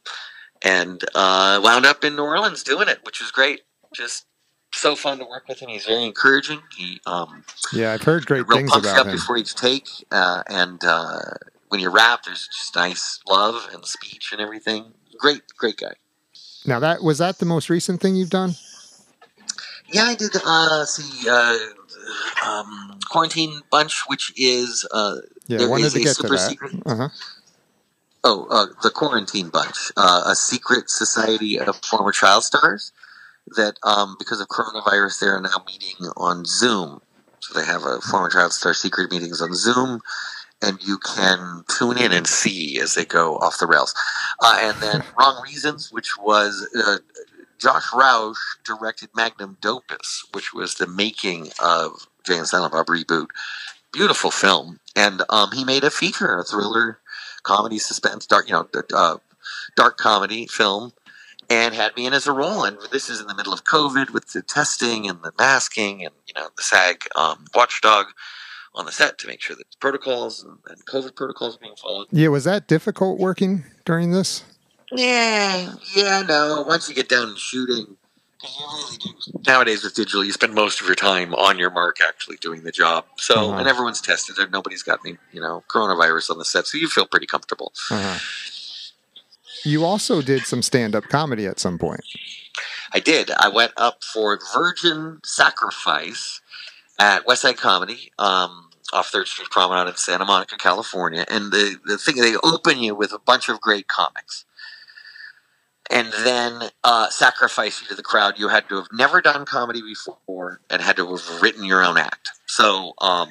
and 0.63 1.03
uh, 1.15 1.61
wound 1.63 1.85
up 1.85 2.03
in 2.03 2.15
New 2.15 2.23
Orleans 2.23 2.63
doing 2.63 2.87
it, 2.89 2.99
which 3.03 3.21
was 3.21 3.31
great. 3.31 3.61
Just 3.93 4.25
so 4.73 4.95
fun 4.95 5.17
to 5.19 5.25
work 5.25 5.47
with 5.47 5.59
him. 5.59 5.69
He's 5.69 5.85
very 5.85 6.03
encouraging. 6.03 6.61
He 6.77 7.01
um, 7.05 7.43
Yeah, 7.73 7.93
I've 7.93 8.03
heard 8.03 8.25
great 8.25 8.47
real 8.47 8.57
things 8.57 8.75
about 8.75 8.99
up 8.99 9.07
him. 9.07 9.13
before 9.13 9.37
each 9.37 9.55
take, 9.55 9.87
uh, 10.11 10.43
and 10.47 10.83
uh, 10.83 11.19
when 11.69 11.79
you 11.81 11.89
rap, 11.89 12.23
there's 12.23 12.47
just 12.47 12.75
nice 12.75 13.19
love 13.27 13.67
and 13.73 13.85
speech 13.85 14.29
and 14.31 14.41
everything. 14.41 14.93
Great, 15.17 15.41
great 15.57 15.77
guy. 15.77 15.93
Now 16.65 16.79
that 16.79 17.01
was 17.03 17.17
that 17.17 17.39
the 17.39 17.45
most 17.45 17.69
recent 17.69 18.01
thing 18.01 18.15
you've 18.15 18.29
done? 18.29 18.55
Yeah, 19.91 20.03
I 20.03 20.15
did. 20.15 20.31
Uh, 20.45 20.85
see, 20.85 21.27
uh, 21.27 21.57
um, 22.45 22.99
quarantine 23.09 23.61
bunch, 23.71 24.03
which 24.07 24.31
is 24.37 24.87
uh, 24.91 25.15
Yeah, 25.47 25.59
There 25.59 25.79
is 25.79 25.95
a 25.95 26.13
super 26.13 26.37
secret- 26.37 26.75
Uh-huh. 26.85 27.09
oh, 28.23 28.45
uh, 28.51 28.67
the 28.83 28.91
quarantine 28.91 29.49
bunch, 29.49 29.91
uh, 29.97 30.23
a 30.27 30.35
secret 30.35 30.89
society 30.89 31.59
of 31.59 31.75
former 31.83 32.11
child 32.11 32.43
stars 32.43 32.91
that, 33.55 33.75
um, 33.83 34.15
because 34.19 34.41
of 34.41 34.47
coronavirus, 34.47 35.19
they're 35.19 35.41
now 35.41 35.63
meeting 35.65 36.07
on 36.17 36.45
Zoom. 36.45 37.01
So 37.39 37.59
they 37.59 37.65
have 37.65 37.83
a 37.83 38.01
former 38.01 38.29
child 38.29 38.53
star 38.53 38.73
secret 38.73 39.11
meetings 39.11 39.41
on 39.41 39.53
Zoom, 39.53 40.01
and 40.61 40.77
you 40.83 40.97
can 40.97 41.63
tune 41.69 41.97
in 41.97 42.11
and 42.11 42.27
see 42.27 42.79
as 42.79 42.95
they 42.95 43.05
go 43.05 43.37
off 43.37 43.59
the 43.59 43.67
rails. 43.67 43.93
Uh, 44.41 44.57
and 44.61 44.77
then 44.81 45.03
Wrong 45.17 45.41
Reasons, 45.43 45.91
which 45.91 46.17
was 46.17 46.67
uh, 46.85 46.97
Josh 47.57 47.87
Roush 47.91 48.37
directed 48.65 49.09
Magnum 49.15 49.57
Dopus, 49.61 50.25
which 50.33 50.53
was 50.53 50.75
the 50.75 50.87
making 50.87 51.49
of 51.63 52.07
Jay 52.25 52.37
and 52.37 52.47
Silent 52.47 52.73
Bob 52.73 52.87
reboot. 52.87 53.27
Beautiful 53.91 54.31
film, 54.31 54.79
and 54.95 55.23
um, 55.29 55.49
he 55.51 55.63
made 55.63 55.83
a 55.83 55.89
feature, 55.89 56.37
a 56.37 56.43
thriller, 56.43 56.99
comedy, 57.43 57.79
suspense, 57.79 58.27
dark, 58.27 58.47
you 58.47 58.53
know, 58.53 58.67
uh, 58.93 59.17
dark 59.75 59.97
comedy 59.97 60.45
film, 60.45 60.91
and 61.49 61.73
had 61.73 61.95
me 61.95 62.05
in 62.05 62.13
as 62.13 62.27
a 62.27 62.31
role. 62.31 62.63
And 62.63 62.77
this 62.91 63.09
is 63.09 63.19
in 63.19 63.27
the 63.27 63.35
middle 63.35 63.53
of 63.53 63.63
COVID 63.63 64.11
with 64.11 64.33
the 64.33 64.41
testing 64.41 65.07
and 65.09 65.21
the 65.23 65.31
masking, 65.37 66.05
and 66.05 66.13
you 66.27 66.33
know, 66.35 66.49
the 66.55 66.63
SAG 66.63 67.07
um, 67.15 67.45
watchdog 67.55 68.07
on 68.75 68.85
the 68.85 68.91
set 68.91 69.17
to 69.17 69.27
make 69.27 69.41
sure 69.41 69.55
that 69.55 69.65
protocols 69.79 70.43
and, 70.43 70.57
and 70.69 70.85
COVID 70.85 71.15
protocols 71.15 71.55
are 71.55 71.59
being 71.59 71.75
followed. 71.75 72.07
Yeah, 72.11 72.27
was 72.29 72.43
that 72.43 72.67
difficult 72.67 73.19
working 73.19 73.63
during 73.85 74.11
this? 74.11 74.43
Yeah, 74.91 75.73
yeah, 75.95 76.21
no. 76.27 76.63
Once 76.67 76.87
you 76.89 76.95
get 76.95 77.09
down 77.09 77.27
to 77.33 77.37
shooting, 77.37 77.95
you 78.41 78.65
really 78.73 78.97
do. 78.97 79.09
Nowadays 79.45 79.83
with 79.83 79.95
digital, 79.95 80.23
you 80.23 80.31
spend 80.31 80.53
most 80.55 80.81
of 80.81 80.87
your 80.87 80.95
time 80.95 81.33
on 81.35 81.59
your 81.59 81.69
mark 81.69 81.97
actually 82.01 82.37
doing 82.37 82.63
the 82.63 82.71
job. 82.71 83.05
So, 83.17 83.49
Uh-huh. 83.49 83.57
and 83.59 83.67
everyone's 83.67 84.01
tested. 84.01 84.37
and 84.39 84.51
Nobody's 84.51 84.81
got 84.83 84.99
any, 85.05 85.17
you 85.31 85.41
know, 85.41 85.63
coronavirus 85.67 86.31
on 86.31 86.37
the 86.37 86.45
set, 86.45 86.65
so 86.67 86.77
you 86.77 86.87
feel 86.87 87.05
pretty 87.05 87.27
comfortable. 87.27 87.71
Uh-huh. 87.91 88.17
You 89.65 89.85
also 89.85 90.21
did 90.21 90.43
some 90.43 90.61
stand-up 90.61 91.05
comedy 91.05 91.45
at 91.45 91.59
some 91.59 91.77
point. 91.77 92.01
I 92.93 92.99
did. 92.99 93.31
I 93.31 93.49
went 93.49 93.73
up 93.77 94.03
for 94.03 94.39
Virgin 94.53 95.19
Sacrifice 95.23 96.41
at 96.97 97.25
Westside 97.25 97.57
Comedy, 97.57 98.11
um, 98.17 98.69
off 98.91 99.09
Third 99.09 99.27
Street 99.27 99.49
Promenade 99.49 99.89
in 99.89 99.95
Santa 99.95 100.25
Monica, 100.25 100.57
California. 100.57 101.25
And 101.29 101.51
the, 101.51 101.77
the 101.85 101.97
thing, 101.97 102.15
they 102.15 102.35
open 102.43 102.79
you 102.79 102.95
with 102.95 103.13
a 103.13 103.19
bunch 103.19 103.49
of 103.49 103.61
great 103.61 103.87
comics. 103.87 104.45
And 105.91 106.11
then 106.23 106.69
uh, 106.83 107.09
sacrifice 107.09 107.81
you 107.81 107.87
to 107.87 107.95
the 107.95 108.03
crowd. 108.03 108.37
You 108.37 108.49
had 108.49 108.69
to 108.69 108.75
have 108.75 108.87
never 108.91 109.21
done 109.21 109.45
comedy 109.45 109.81
before 109.81 110.61
and 110.69 110.81
had 110.81 110.97
to 110.97 111.15
have 111.15 111.41
written 111.41 111.63
your 111.63 111.83
own 111.83 111.97
act. 111.97 112.29
So 112.45 112.93
um, 112.99 113.29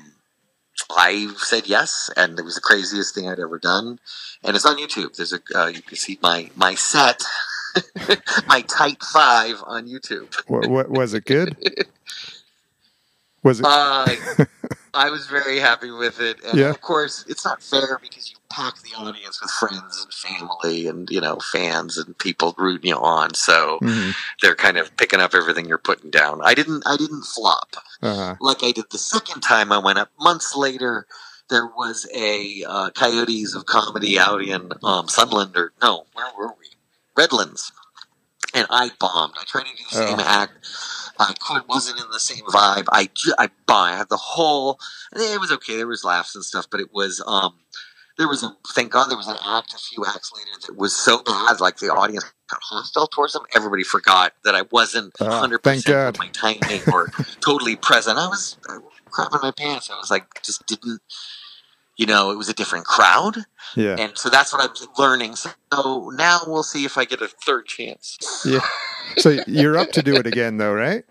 I 0.90 1.32
said 1.38 1.66
yes, 1.66 2.10
and 2.16 2.38
it 2.38 2.44
was 2.44 2.54
the 2.54 2.60
craziest 2.60 3.14
thing 3.14 3.28
I'd 3.28 3.40
ever 3.40 3.58
done. 3.58 3.98
And 4.44 4.54
it's 4.56 4.64
on 4.66 4.76
YouTube. 4.78 5.16
There's 5.16 5.32
a 5.32 5.40
uh, 5.54 5.66
you 5.66 5.82
can 5.82 5.96
see 5.96 6.18
my 6.22 6.50
my 6.56 6.74
set, 6.74 7.22
my 8.46 8.62
tight 8.62 9.02
five 9.02 9.62
on 9.66 9.86
YouTube. 9.88 10.34
What, 10.46 10.68
what 10.68 10.90
was 10.90 11.14
it 11.14 11.24
good? 11.24 11.56
Was 13.44 13.60
it? 13.60 13.66
Uh, 13.66 14.16
I 14.94 15.10
was 15.10 15.28
very 15.28 15.60
happy 15.60 15.92
with 15.92 16.20
it, 16.20 16.38
and 16.44 16.58
Yeah. 16.58 16.70
of 16.70 16.80
course, 16.80 17.24
it's 17.28 17.44
not 17.44 17.62
fair 17.62 18.00
because 18.02 18.30
you 18.32 18.36
pack 18.50 18.74
the 18.82 18.94
audience 18.96 19.40
with 19.40 19.50
friends 19.50 20.04
and 20.04 20.12
family, 20.12 20.86
and 20.86 21.08
you 21.10 21.20
know, 21.20 21.38
fans 21.52 21.98
and 21.98 22.16
people 22.18 22.54
rooting 22.58 22.88
you 22.90 22.96
on. 22.96 23.34
So 23.34 23.78
Mhm. 23.82 24.14
they're 24.42 24.54
kind 24.56 24.78
of 24.78 24.96
picking 24.96 25.20
up 25.20 25.34
everything 25.34 25.66
you're 25.66 25.78
putting 25.78 26.10
down. 26.10 26.40
I 26.42 26.54
didn't, 26.54 26.82
I 26.86 26.96
didn't 26.96 27.22
flop 27.24 27.76
Uh-huh. 28.02 28.36
like 28.40 28.62
I 28.62 28.72
did 28.72 28.86
the 28.90 28.98
second 28.98 29.42
time 29.42 29.72
I 29.72 29.78
went 29.78 29.98
up. 29.98 30.10
Months 30.18 30.54
later, 30.54 31.06
there 31.48 31.66
was 31.66 32.06
a 32.14 32.64
uh, 32.64 32.90
Coyotes 32.90 33.54
of 33.54 33.66
Comedy 33.66 34.18
out 34.18 34.42
in 34.42 34.72
um, 34.82 35.08
Sunland, 35.08 35.56
or 35.56 35.72
no, 35.82 36.06
where 36.14 36.30
were 36.36 36.48
we? 36.58 36.66
Redlands, 37.16 37.72
and 38.54 38.66
I 38.70 38.90
bombed. 38.98 39.34
I 39.40 39.44
tried 39.44 39.64
to 39.64 39.76
do 39.76 39.84
the 39.90 39.94
same 39.96 40.20
Oh. 40.20 40.24
act. 40.24 40.52
I 41.20 41.34
could 41.34 41.66
wasn't 41.68 41.98
in 42.00 42.08
the 42.12 42.20
same 42.20 42.44
vibe. 42.46 42.86
I 42.92 43.10
I 43.38 43.48
bombed. 43.66 43.94
I 43.94 43.96
had 43.96 44.08
the 44.08 44.16
whole. 44.16 44.78
It 45.12 45.40
was 45.40 45.50
okay. 45.52 45.76
There 45.76 45.86
was 45.88 46.04
laughs 46.04 46.34
and 46.36 46.44
stuff, 46.44 46.66
but 46.70 46.80
it 46.80 46.92
was 46.94 47.20
um. 47.26 47.54
There 48.18 48.28
was 48.28 48.42
a 48.42 48.56
thank 48.74 48.90
God 48.92 49.08
there 49.08 49.16
was 49.16 49.28
an 49.28 49.36
act 49.46 49.72
a 49.74 49.78
few 49.78 50.04
acts 50.04 50.32
later 50.34 50.50
that 50.66 50.76
was 50.76 50.94
so 50.94 51.22
bad, 51.22 51.60
like 51.60 51.76
the 51.78 51.86
audience 51.86 52.24
got 52.50 52.60
hostile 52.62 53.06
towards 53.06 53.32
them. 53.32 53.42
Everybody 53.54 53.84
forgot 53.84 54.32
that 54.44 54.54
I 54.56 54.62
wasn't 54.72 55.14
Ah, 55.20 55.38
hundred 55.40 55.62
thank 55.62 55.84
percent 55.84 56.18
my 56.18 56.28
timing 56.28 56.82
or 56.92 57.08
totally 57.40 57.76
present. 57.76 58.18
I 58.18 58.26
was 58.26 58.56
uh, 58.68 58.78
crapping 59.10 59.42
my 59.42 59.52
pants. 59.52 59.88
I 59.90 59.96
was 59.96 60.10
like, 60.10 60.42
just 60.42 60.66
didn't, 60.66 61.00
you 61.96 62.06
know, 62.06 62.32
it 62.32 62.36
was 62.36 62.48
a 62.48 62.54
different 62.54 62.86
crowd. 62.86 63.36
Yeah. 63.76 63.94
And 63.98 64.18
so 64.18 64.28
that's 64.30 64.52
what 64.52 64.68
I'm 64.68 64.88
learning. 64.98 65.36
So 65.36 65.50
now 66.14 66.40
we'll 66.46 66.64
see 66.64 66.84
if 66.84 66.98
I 66.98 67.04
get 67.04 67.22
a 67.22 67.28
third 67.28 67.66
chance. 67.66 68.18
Yeah. 68.44 68.66
So 69.18 69.38
you're 69.46 69.76
up 69.78 69.92
to 69.92 70.02
do 70.02 70.16
it 70.16 70.26
again, 70.26 70.56
though, 70.56 70.74
right? 70.74 71.04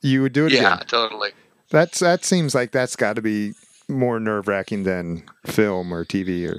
You 0.00 0.22
would 0.22 0.32
do 0.32 0.46
it 0.46 0.52
Yeah, 0.54 0.74
again. 0.76 0.86
totally. 0.86 1.30
That's 1.70 1.98
that 2.00 2.24
seems 2.24 2.54
like 2.54 2.70
that's 2.72 2.96
got 2.96 3.16
to 3.16 3.22
be 3.22 3.52
more 3.88 4.18
nerve 4.20 4.48
wracking 4.48 4.84
than 4.84 5.24
film 5.46 5.92
or 5.92 6.04
TV 6.04 6.48
or. 6.48 6.58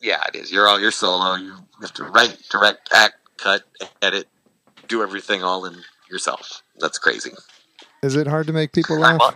Yeah, 0.00 0.22
it 0.28 0.36
is. 0.36 0.52
You're 0.52 0.68
all 0.68 0.78
you're 0.80 0.90
solo. 0.90 1.36
You 1.36 1.54
have 1.80 1.94
to 1.94 2.04
write, 2.04 2.36
direct, 2.50 2.90
act, 2.92 3.14
cut, 3.38 3.62
edit, 4.02 4.26
do 4.88 5.02
everything 5.02 5.42
all 5.42 5.64
in 5.64 5.76
yourself. 6.10 6.62
That's 6.78 6.98
crazy. 6.98 7.32
Is 8.02 8.16
it 8.16 8.26
hard 8.26 8.46
to 8.48 8.52
make 8.52 8.72
people 8.72 8.98
laugh? 8.98 9.34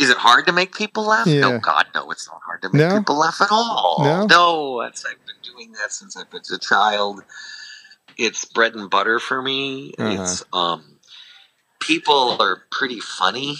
Is 0.00 0.10
it 0.10 0.16
hard 0.16 0.46
to 0.46 0.52
make 0.52 0.74
people 0.74 1.04
laugh? 1.06 1.26
Yeah. 1.26 1.40
No, 1.40 1.58
God, 1.60 1.86
no, 1.94 2.10
it's 2.10 2.26
not 2.26 2.40
hard 2.44 2.62
to 2.62 2.70
make 2.72 2.80
No? 2.88 2.98
people 2.98 3.18
laugh 3.18 3.40
at 3.40 3.52
all. 3.52 3.98
No? 4.02 4.26
no, 4.26 4.80
I've 4.80 4.94
been 4.94 5.52
doing 5.54 5.72
that 5.72 5.92
since 5.92 6.16
I 6.16 6.22
was 6.32 6.50
a 6.50 6.58
child. 6.58 7.22
It's 8.16 8.44
bread 8.44 8.74
and 8.74 8.90
butter 8.90 9.18
for 9.18 9.40
me. 9.42 9.92
Uh-huh. 9.98 10.22
It's 10.22 10.44
um, 10.52 10.98
people 11.80 12.36
are 12.40 12.62
pretty 12.70 13.00
funny, 13.00 13.56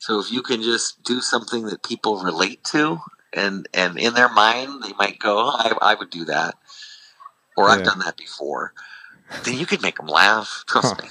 so 0.00 0.20
if 0.20 0.32
you 0.32 0.42
can 0.42 0.62
just 0.62 1.04
do 1.04 1.22
something 1.22 1.66
that 1.66 1.84
people 1.84 2.22
relate 2.24 2.64
to, 2.66 3.00
and 3.34 3.68
and 3.74 3.98
in 3.98 4.14
their 4.14 4.30
mind 4.30 4.84
they 4.84 4.94
might 4.98 5.20
go, 5.20 5.38
oh, 5.38 5.52
I, 5.56 5.92
I 5.92 5.96
would 5.96 6.10
do 6.10 6.26
that, 6.26 6.56
or 7.56 7.70
I've 7.70 7.80
Yeah. 7.80 7.84
done 7.84 8.00
that 8.00 8.18
before. 8.18 8.74
Then 9.44 9.58
you 9.58 9.66
could 9.66 9.82
make 9.82 9.98
them 9.98 10.08
laugh. 10.08 10.64
Trust 10.68 10.96
Huh. 10.96 11.02
me. 11.02 11.10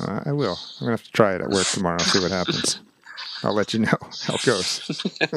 Uh, 0.00 0.22
I 0.26 0.32
will. 0.32 0.60
I'm 0.80 0.86
gonna 0.86 0.92
have 0.92 1.04
to 1.04 1.12
try 1.12 1.34
it 1.34 1.42
at 1.42 1.50
work 1.50 1.72
tomorrow. 1.72 2.04
See 2.04 2.20
what 2.20 2.32
happens. 2.32 2.80
I'll 3.42 3.54
let 3.54 3.74
you 3.74 3.80
know 3.80 3.98
how 4.22 4.36
it 4.36 4.42
goes. 4.42 4.82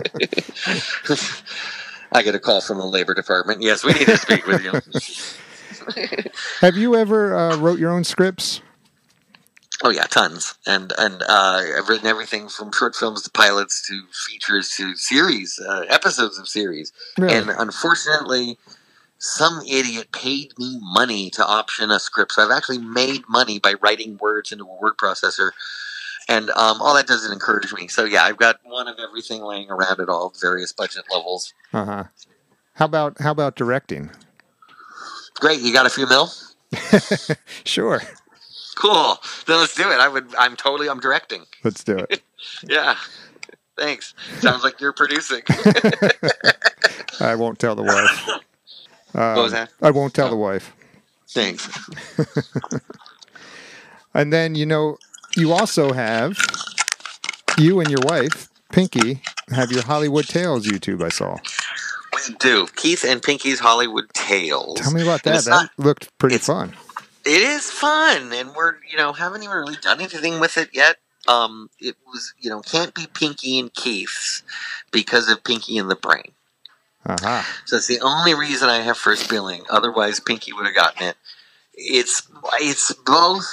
I 2.13 2.23
get 2.23 2.35
a 2.35 2.39
call 2.39 2.61
from 2.61 2.77
the 2.79 2.85
labor 2.85 3.13
department. 3.13 3.61
Yes, 3.61 3.83
we 3.83 3.93
need 3.93 4.07
to 4.07 4.17
speak 4.17 4.45
with 4.47 4.59
you. 4.59 4.75
Have 6.61 6.77
you 6.77 6.95
ever 6.95 7.35
uh, 7.35 7.55
wrote 7.55 7.79
your 7.79 7.91
own 7.91 8.03
scripts? 8.03 8.61
Oh 9.83 9.89
yeah, 9.89 10.05
tons. 10.05 10.55
And 10.65 10.93
and 10.97 11.21
uh, 11.23 11.61
I've 11.77 11.89
written 11.89 12.07
everything 12.07 12.49
from 12.49 12.71
short 12.71 12.95
films 12.95 13.21
to 13.23 13.31
pilots 13.31 13.85
to 13.87 14.01
features 14.27 14.69
to 14.77 14.95
series, 14.95 15.59
uh, 15.59 15.85
episodes 15.89 16.39
of 16.39 16.47
series. 16.47 16.91
Really? 17.17 17.33
And 17.33 17.49
unfortunately, 17.49 18.57
some 19.17 19.61
idiot 19.69 20.11
paid 20.11 20.53
me 20.57 20.79
money 20.81 21.29
to 21.31 21.45
option 21.45 21.91
a 21.91 21.99
script. 21.99 22.33
So 22.33 22.43
I've 22.43 22.51
actually 22.51 22.79
made 22.79 23.23
money 23.29 23.59
by 23.59 23.73
writing 23.81 24.17
words 24.17 24.51
into 24.51 24.65
a 24.65 24.79
word 24.81 24.97
processor. 24.97 25.51
And 26.29 26.49
um, 26.51 26.81
all 26.81 26.95
that 26.95 27.07
does 27.07 27.23
is 27.23 27.31
encourage 27.31 27.73
me. 27.73 27.87
So 27.87 28.05
yeah, 28.05 28.23
I've 28.23 28.37
got 28.37 28.59
one 28.63 28.87
of 28.87 28.97
everything 28.99 29.41
laying 29.41 29.69
around 29.69 29.99
at 29.99 30.09
all 30.09 30.33
various 30.39 30.71
budget 30.71 31.05
levels. 31.11 31.53
Uh 31.73 31.85
huh. 31.85 32.03
How 32.75 32.85
about 32.85 33.19
how 33.19 33.31
about 33.31 33.55
directing? 33.55 34.11
Great, 35.35 35.61
you 35.61 35.73
got 35.73 35.85
a 35.85 35.89
few 35.89 36.07
mil? 36.07 36.29
Sure. 37.63 38.01
Cool. 38.75 39.17
Then 39.47 39.59
let's 39.59 39.75
do 39.75 39.89
it. 39.91 39.99
I 39.99 40.07
would. 40.07 40.33
I'm 40.37 40.55
totally. 40.55 40.89
I'm 40.89 40.99
directing. 40.99 41.43
Let's 41.63 41.83
do 41.83 41.97
it. 41.97 42.21
Yeah. 42.67 42.95
Thanks. 43.77 44.15
Sounds 44.39 44.63
like 44.63 44.81
you're 44.81 44.93
producing. 44.93 45.41
I 47.19 47.35
won't 47.35 47.59
tell 47.59 47.75
the 47.75 47.83
wife. 47.83 48.27
Um, 49.13 49.35
What 49.35 49.43
was 49.43 49.51
that? 49.51 49.69
I 49.81 49.91
won't 49.91 50.13
tell 50.15 50.29
the 50.29 50.35
wife. 50.35 50.73
Thanks. 51.29 51.69
And 54.13 54.33
then 54.33 54.55
you 54.55 54.65
know, 54.65 54.97
you 55.37 55.53
also 55.53 55.93
have 55.93 56.37
you 57.57 57.79
and 57.79 57.89
your 57.89 58.01
wife, 58.03 58.49
Pinky, 58.71 59.21
have 59.49 59.71
your 59.71 59.83
Hollywood 59.83 60.27
Tales 60.27 60.67
YouTube. 60.67 61.01
I 61.03 61.09
saw. 61.09 61.37
We 62.13 62.35
do. 62.35 62.67
Keith 62.75 63.05
and 63.05 63.21
Pinky's 63.23 63.59
Hollywood 63.59 64.13
Tales. 64.13 64.79
Tell 64.79 64.91
me 64.91 65.01
about 65.01 65.23
that. 65.23 65.45
That 65.45 65.49
not- 65.49 65.69
looked 65.77 66.17
pretty 66.17 66.37
fun. 66.39 66.75
It 67.25 67.41
is 67.41 67.69
fun, 67.69 68.33
and 68.33 68.53
we're 68.55 68.75
you 68.89 68.97
know 68.97 69.13
haven't 69.13 69.43
even 69.43 69.55
really 69.55 69.77
done 69.81 69.99
anything 69.99 70.39
with 70.39 70.57
it 70.57 70.69
yet. 70.73 70.97
Um, 71.27 71.69
it 71.79 71.95
was 72.05 72.33
you 72.39 72.49
know 72.49 72.61
can't 72.61 72.93
be 72.93 73.07
Pinky 73.13 73.59
and 73.59 73.73
Keith's 73.73 74.43
because 74.91 75.29
of 75.29 75.43
Pinky 75.43 75.77
and 75.77 75.89
the 75.89 75.95
Brain. 75.95 76.31
Aha. 77.05 77.61
So 77.65 77.77
it's 77.77 77.87
the 77.87 77.99
only 78.01 78.33
reason 78.33 78.69
I 78.69 78.81
have 78.81 78.97
first 78.97 79.29
billing. 79.29 79.63
Otherwise, 79.69 80.19
Pinky 80.19 80.53
would 80.53 80.65
have 80.65 80.75
gotten 80.75 81.07
it. 81.09 81.15
It's 81.73 82.27
it's 82.59 82.93
both. 83.05 83.47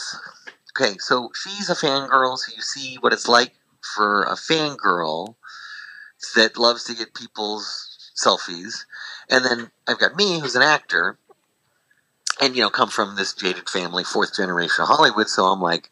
Okay, 0.79 0.97
so 0.99 1.31
she's 1.35 1.69
a 1.69 1.75
fangirl, 1.75 2.39
so 2.39 2.53
you 2.55 2.63
see 2.63 2.97
what 3.01 3.13
it's 3.13 3.29
like 3.29 3.53
for 3.97 4.25
a 4.25 4.35
fangirl 4.35 5.35
that 6.37 6.59
loves 6.59 6.85
to 6.85 6.95
get 6.95 7.15
people's 7.15 8.13
selfies, 8.17 8.85
and 9.29 9.45
then 9.45 9.71
I've 9.87 9.99
got 9.99 10.17
me, 10.17 10.41
who's 10.41 10.55
an 10.55 10.63
actor, 10.63 11.19
and 12.41 12.57
you 12.57 12.63
know, 12.63 12.71
come 12.71 12.91
from 12.91 13.17
this 13.17 13.35
jaded 13.35 13.69
family, 13.69 14.05
fourth 14.05 14.35
generation 14.37 14.83
of 14.83 14.89
Hollywood. 14.89 15.29
So 15.29 15.45
I'm 15.47 15.61
like, 15.61 15.91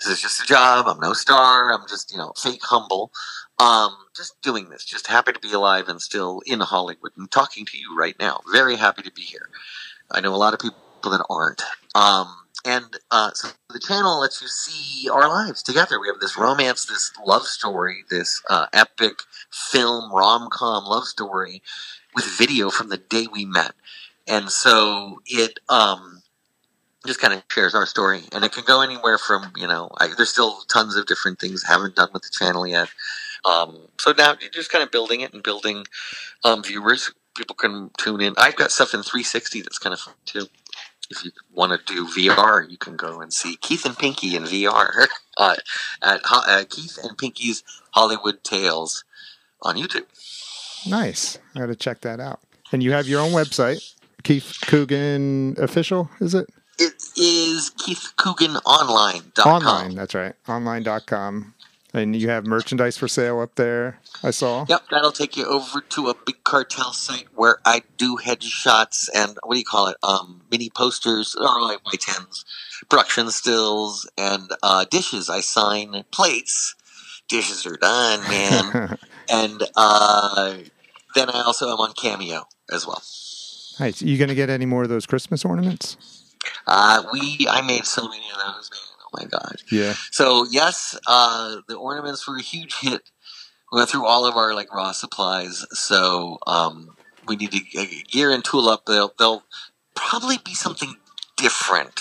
this 0.00 0.08
is 0.08 0.22
just 0.22 0.42
a 0.42 0.46
job. 0.46 0.86
I'm 0.88 1.00
no 1.00 1.12
star. 1.12 1.72
I'm 1.72 1.86
just 1.88 2.12
you 2.12 2.18
know 2.18 2.32
fake 2.36 2.62
humble. 2.62 3.12
Um, 3.58 3.96
just 4.16 4.40
doing 4.42 4.68
this, 4.68 4.84
just 4.84 5.06
happy 5.06 5.32
to 5.32 5.38
be 5.38 5.52
alive 5.52 5.88
and 5.88 6.00
still 6.02 6.42
in 6.44 6.60
Hollywood 6.60 7.12
and 7.16 7.30
talking 7.30 7.64
to 7.66 7.78
you 7.78 7.96
right 7.96 8.16
now. 8.18 8.40
Very 8.52 8.76
happy 8.76 9.02
to 9.02 9.12
be 9.12 9.22
here. 9.22 9.48
I 10.10 10.20
know 10.20 10.34
a 10.34 10.36
lot 10.36 10.54
of 10.54 10.60
people 10.60 10.78
that 11.04 11.24
aren't. 11.30 11.62
Um, 11.94 12.34
and 12.64 12.86
uh, 13.10 13.30
so 13.34 13.48
the 13.70 13.78
channel 13.78 14.20
lets 14.20 14.40
you 14.40 14.48
see 14.48 15.08
our 15.08 15.28
lives 15.28 15.62
together. 15.62 16.00
We 16.00 16.08
have 16.08 16.20
this 16.20 16.38
romance, 16.38 16.86
this 16.86 17.12
love 17.24 17.44
story, 17.44 18.04
this 18.10 18.42
uh, 18.48 18.66
epic 18.72 19.14
film 19.52 20.12
rom 20.12 20.48
com 20.50 20.84
love 20.84 21.04
story 21.04 21.62
with 22.14 22.24
video 22.24 22.70
from 22.70 22.88
the 22.88 22.96
day 22.96 23.26
we 23.32 23.44
met. 23.44 23.72
And 24.26 24.50
so 24.50 25.20
it 25.26 25.60
um, 25.68 26.22
just 27.06 27.20
kind 27.20 27.34
of 27.34 27.42
shares 27.50 27.74
our 27.74 27.86
story, 27.86 28.22
and 28.32 28.44
it 28.44 28.52
can 28.52 28.64
go 28.64 28.80
anywhere 28.80 29.18
from 29.18 29.52
you 29.56 29.66
know. 29.66 29.90
I, 29.98 30.08
there's 30.16 30.30
still 30.30 30.60
tons 30.68 30.96
of 30.96 31.06
different 31.06 31.38
things 31.38 31.64
I 31.68 31.72
haven't 31.72 31.96
done 31.96 32.08
with 32.12 32.22
the 32.22 32.30
channel 32.30 32.66
yet. 32.66 32.88
Um, 33.44 33.88
so 33.98 34.12
now 34.16 34.34
you're 34.40 34.50
just 34.50 34.72
kind 34.72 34.82
of 34.82 34.90
building 34.90 35.20
it 35.20 35.34
and 35.34 35.42
building 35.42 35.84
um, 36.44 36.62
viewers. 36.62 37.12
People 37.36 37.56
can 37.56 37.90
tune 37.98 38.20
in. 38.20 38.34
I've 38.38 38.56
got 38.56 38.70
stuff 38.70 38.94
in 38.94 39.02
360 39.02 39.62
that's 39.62 39.78
kind 39.78 39.92
of 39.92 40.00
fun 40.00 40.14
too. 40.24 40.46
If 41.10 41.22
you 41.24 41.32
want 41.52 41.72
to 41.72 41.92
do 41.92 42.06
VR, 42.06 42.68
you 42.68 42.78
can 42.78 42.96
go 42.96 43.20
and 43.20 43.32
see 43.32 43.56
Keith 43.56 43.84
and 43.84 43.98
Pinky 43.98 44.36
in 44.36 44.44
VR 44.44 45.06
uh, 45.36 45.56
at 46.00 46.20
uh, 46.24 46.64
Keith 46.70 46.98
and 47.02 47.18
Pinky's 47.18 47.62
Hollywood 47.90 48.42
Tales 48.42 49.04
on 49.60 49.76
YouTube. 49.76 50.06
Nice. 50.88 51.38
I 51.54 51.60
got 51.60 51.66
to 51.66 51.76
check 51.76 52.00
that 52.02 52.20
out. 52.20 52.40
And 52.72 52.82
you 52.82 52.92
have 52.92 53.06
your 53.06 53.20
own 53.20 53.32
website, 53.32 53.94
Keith 54.24 54.58
Coogan 54.62 55.54
Official, 55.58 56.10
is 56.20 56.34
it? 56.34 56.48
It 56.78 56.94
is 57.16 57.70
KeithCooganOnline.com. 57.78 59.46
Online. 59.46 59.94
That's 59.94 60.14
right. 60.14 60.34
Online.com. 60.48 61.54
And 61.92 62.16
you 62.16 62.28
have 62.30 62.44
merchandise 62.44 62.98
for 62.98 63.06
sale 63.06 63.38
up 63.38 63.54
there, 63.54 64.00
I 64.24 64.32
saw. 64.32 64.66
Yep, 64.68 64.82
that'll 64.90 65.12
take 65.12 65.36
you 65.36 65.44
over 65.44 65.80
to 65.90 66.08
a 66.08 66.14
big 66.26 66.42
cartel 66.42 66.92
site 66.92 67.28
where 67.36 67.58
I 67.64 67.82
do 67.96 68.16
headshots 68.16 69.08
and 69.14 69.38
what 69.44 69.54
do 69.54 69.60
you 69.60 69.64
call 69.64 69.86
it? 69.86 69.96
Um, 70.02 70.42
mini 70.50 70.70
posters 70.70 71.36
or 71.36 71.62
like 71.62 71.78
my 71.86 71.92
tens, 72.00 72.44
production 72.88 73.30
stills, 73.30 74.10
and 74.18 74.50
uh, 74.64 74.86
dishes. 74.90 75.30
I 75.30 75.38
sign 75.40 76.02
plates. 76.10 76.74
Dishes 77.28 77.64
are 77.64 77.76
done, 77.76 78.22
man. 78.22 78.98
and 79.30 79.62
uh, 79.76 80.56
then 81.14 81.30
I 81.30 81.42
also 81.42 81.68
am 81.68 81.78
on 81.78 81.92
Cameo 81.92 82.48
as 82.72 82.88
well. 82.88 83.04
Nice. 83.80 84.02
You 84.02 84.16
going 84.18 84.28
to 84.28 84.34
get 84.34 84.50
any 84.50 84.66
more 84.66 84.82
of 84.82 84.88
those 84.88 85.06
Christmas 85.06 85.44
ornaments? 85.44 85.96
Uh, 86.66 87.02
we 87.12 87.46
I 87.48 87.62
made 87.62 87.84
so 87.86 88.08
many 88.08 88.24
of 88.32 88.38
those, 88.38 88.70
man. 88.70 88.80
Oh 89.02 89.08
my 89.18 89.24
god. 89.26 89.56
Yeah. 89.70 89.94
So 90.10 90.46
yes, 90.50 90.98
uh, 91.06 91.56
the 91.68 91.76
ornaments 91.76 92.26
were 92.28 92.36
a 92.36 92.42
huge 92.42 92.76
hit. 92.80 93.10
We 93.72 93.78
went 93.78 93.90
through 93.90 94.06
all 94.06 94.26
of 94.26 94.36
our 94.36 94.54
like 94.54 94.72
raw 94.72 94.92
supplies, 94.92 95.64
so 95.72 96.38
um, 96.46 96.96
we 97.26 97.36
need 97.36 97.50
to 97.52 97.60
gear 98.10 98.30
and 98.30 98.44
tool 98.44 98.68
up. 98.68 98.84
They'll 98.86 99.12
they'll 99.18 99.42
probably 99.94 100.38
be 100.38 100.54
something 100.54 100.96
different 101.36 102.00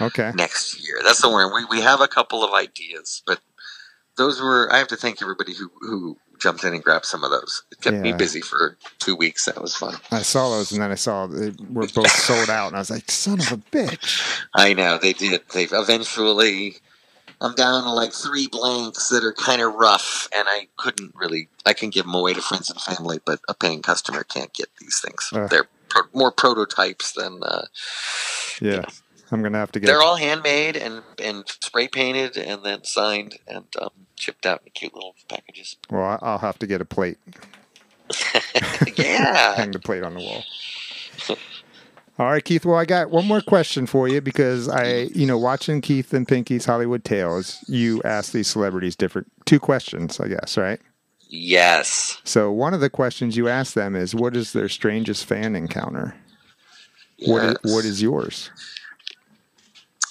Okay. 0.00 0.32
next 0.34 0.80
year. 0.84 1.00
That's 1.04 1.20
the 1.22 1.30
word. 1.30 1.52
We 1.54 1.64
we 1.78 1.80
have 1.82 2.00
a 2.00 2.08
couple 2.08 2.44
of 2.44 2.52
ideas, 2.52 3.22
but 3.26 3.40
those 4.16 4.40
were. 4.40 4.72
I 4.72 4.78
have 4.78 4.88
to 4.88 4.96
thank 4.96 5.22
everybody 5.22 5.54
who 5.54 5.70
who 5.80 6.16
jumped 6.38 6.64
in 6.64 6.72
and 6.74 6.82
grabbed 6.82 7.04
some 7.06 7.24
of 7.24 7.30
those. 7.30 7.62
It 7.72 7.80
kept 7.80 7.96
me 7.96 8.12
busy 8.12 8.40
for 8.40 8.76
two 8.98 9.14
weeks. 9.16 9.44
That 9.46 9.60
was 9.60 9.74
fun. 9.74 9.96
I 10.10 10.22
saw 10.22 10.50
those 10.50 10.72
and 10.72 10.80
then 10.80 10.90
I 10.90 10.96
saw 10.96 11.26
they 11.26 11.52
were 11.70 11.86
both 11.88 12.10
sold 12.26 12.50
out. 12.50 12.68
And 12.68 12.76
I 12.76 12.78
was 12.80 12.90
like, 12.90 13.10
son 13.10 13.40
of 13.40 13.52
a 13.52 13.56
bitch. 13.56 14.40
I 14.54 14.72
know 14.74 14.98
they 14.98 15.12
did. 15.12 15.42
They've 15.52 15.72
eventually. 15.72 16.76
I'm 17.40 17.54
down 17.54 17.84
to 17.84 17.90
like 17.92 18.12
three 18.12 18.48
blanks 18.48 19.10
that 19.10 19.22
are 19.22 19.32
kind 19.32 19.62
of 19.62 19.72
rough, 19.74 20.28
and 20.34 20.48
I 20.50 20.66
couldn't 20.76 21.14
really. 21.14 21.48
I 21.64 21.72
can 21.72 21.90
give 21.90 22.04
them 22.04 22.14
away 22.14 22.34
to 22.34 22.42
friends 22.42 22.68
and 22.68 22.80
family, 22.80 23.20
but 23.24 23.38
a 23.48 23.54
paying 23.54 23.80
customer 23.80 24.24
can't 24.24 24.52
get 24.52 24.66
these 24.80 25.00
things. 25.00 25.30
Uh. 25.32 25.46
They're 25.46 25.68
pro- 25.88 26.02
more 26.12 26.32
prototypes 26.32 27.12
than. 27.12 27.40
Uh, 27.42 27.66
Yeah. 28.60 28.86
I'm 29.30 29.40
going 29.40 29.52
to 29.52 29.58
have 29.58 29.72
to 29.72 29.80
get 29.80 29.86
they're 29.86 30.02
all 30.02 30.16
handmade 30.16 30.76
and 30.76 31.02
and 31.22 31.44
spray 31.60 31.88
painted 31.88 32.36
and 32.36 32.64
then 32.64 32.84
signed 32.84 33.38
and 33.46 33.66
um, 33.80 33.90
shipped 34.16 34.46
out 34.46 34.62
in 34.64 34.72
cute 34.72 34.94
little 34.94 35.14
packages. 35.28 35.76
Well, 35.90 36.18
I'll 36.22 36.38
have 36.38 36.58
to 36.60 36.66
get 36.66 36.80
a 36.80 36.84
plate. 36.84 37.18
yeah. 38.96 39.54
Hang 39.54 39.72
the 39.72 39.78
plate 39.78 40.02
on 40.02 40.14
the 40.14 40.20
wall. 40.20 40.44
All 42.18 42.26
right, 42.26 42.44
Keith. 42.44 42.64
Well, 42.66 42.76
I 42.76 42.84
got 42.84 43.10
one 43.10 43.26
more 43.26 43.40
question 43.40 43.86
for 43.86 44.08
you 44.08 44.20
because 44.20 44.68
I, 44.68 45.02
you 45.14 45.24
know, 45.24 45.38
watching 45.38 45.80
Keith 45.80 46.12
and 46.12 46.26
Pinky's 46.26 46.64
Hollywood 46.64 47.04
Tales, 47.04 47.64
you 47.68 48.02
ask 48.04 48.32
these 48.32 48.48
celebrities 48.48 48.96
different 48.96 49.30
two 49.46 49.60
questions, 49.60 50.18
I 50.18 50.26
guess, 50.26 50.56
right? 50.58 50.80
Yes. 51.28 52.20
So 52.24 52.50
one 52.50 52.74
of 52.74 52.80
the 52.80 52.90
questions 52.90 53.36
you 53.36 53.48
ask 53.48 53.74
them 53.74 53.94
is, 53.94 54.16
"What 54.16 54.34
is 54.36 54.52
their 54.52 54.68
strangest 54.68 55.26
fan 55.26 55.54
encounter?" 55.54 56.16
What 57.26 57.44
is, 57.44 57.56
Yes. 57.64 57.74
what 57.74 57.84
is 57.84 58.02
yours? 58.02 58.50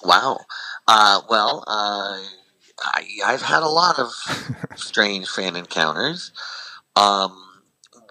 Wow. 0.08 0.40
Uh, 0.88 1.22
well, 1.30 1.66
uh, 1.68 2.22
I, 2.80 3.06
I've 3.26 3.42
had 3.42 3.62
a 3.62 3.68
lot 3.68 4.00
of 4.00 4.12
strange 4.78 5.28
fan 5.28 5.58
encounters. 5.58 6.32
Um, 6.96 7.38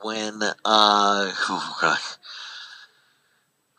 when 0.02 0.42
uh, 0.42 0.52
oh, 0.64 1.78
God. 1.80 1.98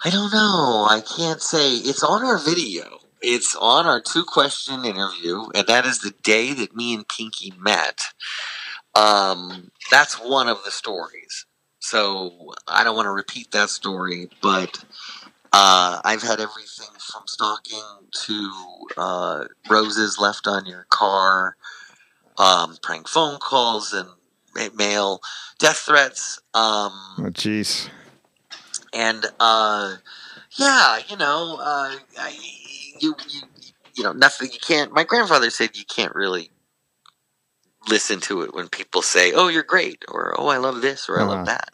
I 0.03 0.09
don't 0.09 0.34
know. 0.34 0.88
I 0.89 1.01
can't 1.01 1.41
say. 1.41 1.76
It's 1.76 2.03
on 2.03 2.26
our 2.26 2.39
video. 2.39 2.99
It's 3.22 3.55
on 3.55 3.86
our 3.86 4.01
two 4.01 4.24
question 4.24 4.84
interview, 4.84 5.45
and 5.55 5.68
that 5.68 5.86
is 5.86 5.99
the 5.99 6.13
day 6.24 6.53
that 6.53 6.76
me 6.76 6.95
and 6.95 7.07
Pinky 7.07 7.53
met. 7.59 8.01
Um, 8.95 9.72
that's 9.91 10.15
one 10.15 10.47
of 10.49 10.63
the 10.65 10.72
stories. 10.72 11.45
So 11.80 12.53
I 12.68 12.84
don't 12.84 12.95
want 12.95 13.05
to 13.05 13.11
repeat 13.11 13.51
that 13.51 13.70
story, 13.70 14.30
but 14.41 14.84
uh, 15.54 16.02
I've 16.06 16.24
had 16.24 16.39
everything 16.39 16.89
from 17.00 17.24
stalking 17.28 17.84
to 18.26 18.54
uh, 18.98 19.45
roses 19.70 20.20
left 20.20 20.48
on 20.48 20.66
your 20.66 20.86
car, 20.89 21.58
um, 22.38 22.78
prank 22.84 23.08
phone 23.08 23.39
calls 23.39 23.93
and 23.93 24.10
ma- 24.56 24.76
mail, 24.76 25.22
death 25.60 25.78
threats. 25.78 26.39
Um, 26.54 26.91
Oh, 27.20 27.32
jeez. 27.32 27.89
and 28.93 29.26
uh, 29.39 29.95
yeah, 30.58 31.00
you 31.10 31.18
know, 31.18 31.58
uh, 31.60 31.95
I, 32.20 32.38
you, 33.00 33.16
you, 33.30 33.41
you 33.95 34.04
know, 34.04 34.14
nothing. 34.14 34.52
You 34.54 34.60
can't. 34.60 34.93
My 34.93 35.04
grandfather 35.04 35.50
said 35.52 35.78
you 35.78 35.86
can't 35.86 36.16
really 36.16 36.52
listen 37.89 38.20
to 38.22 38.41
it 38.43 38.54
when 38.54 38.70
people 38.70 39.02
say, 39.02 39.34
"Oh, 39.34 39.50
you're 39.50 39.64
great," 39.64 40.06
or 40.10 40.36
"Oh, 40.39 40.48
I 40.48 40.58
love 40.58 40.82
this," 40.82 41.10
or 41.10 41.20
"I 41.20 41.24
Uh-huh. 41.24 41.36
love 41.38 41.45
that," 41.45 41.70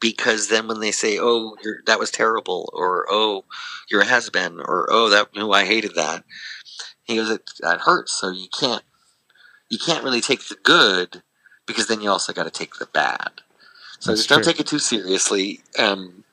because 0.00 0.48
then 0.48 0.66
when 0.66 0.80
they 0.80 0.90
say, 0.90 1.18
"Oh, 1.20 1.56
you're, 1.62 1.82
that 1.86 1.98
was 1.98 2.10
terrible," 2.10 2.70
or 2.72 3.06
"Oh, 3.08 3.44
you're 3.90 4.00
a 4.00 4.06
has 4.06 4.30
been," 4.30 4.60
or 4.60 4.86
"Oh, 4.90 5.08
that 5.10 5.28
oh, 5.36 5.52
I 5.52 5.64
hated 5.64 5.94
that," 5.94 6.24
he 7.04 7.16
goes, 7.16 7.30
"It 7.30 7.50
that 7.60 7.82
hurts." 7.82 8.18
So 8.18 8.30
you 8.30 8.48
can't, 8.48 8.82
you 9.68 9.78
can't 9.78 10.04
really 10.04 10.20
take 10.20 10.48
the 10.48 10.56
good 10.62 11.22
because 11.66 11.86
then 11.86 12.00
you 12.00 12.10
also 12.10 12.32
got 12.32 12.44
to 12.44 12.50
take 12.50 12.76
the 12.76 12.86
bad. 12.86 13.42
So 14.00 14.12
That's 14.12 14.20
just 14.20 14.28
don't 14.30 14.44
take 14.44 14.60
it 14.60 14.66
too 14.66 14.78
seriously. 14.78 15.60
Um, 15.78 16.24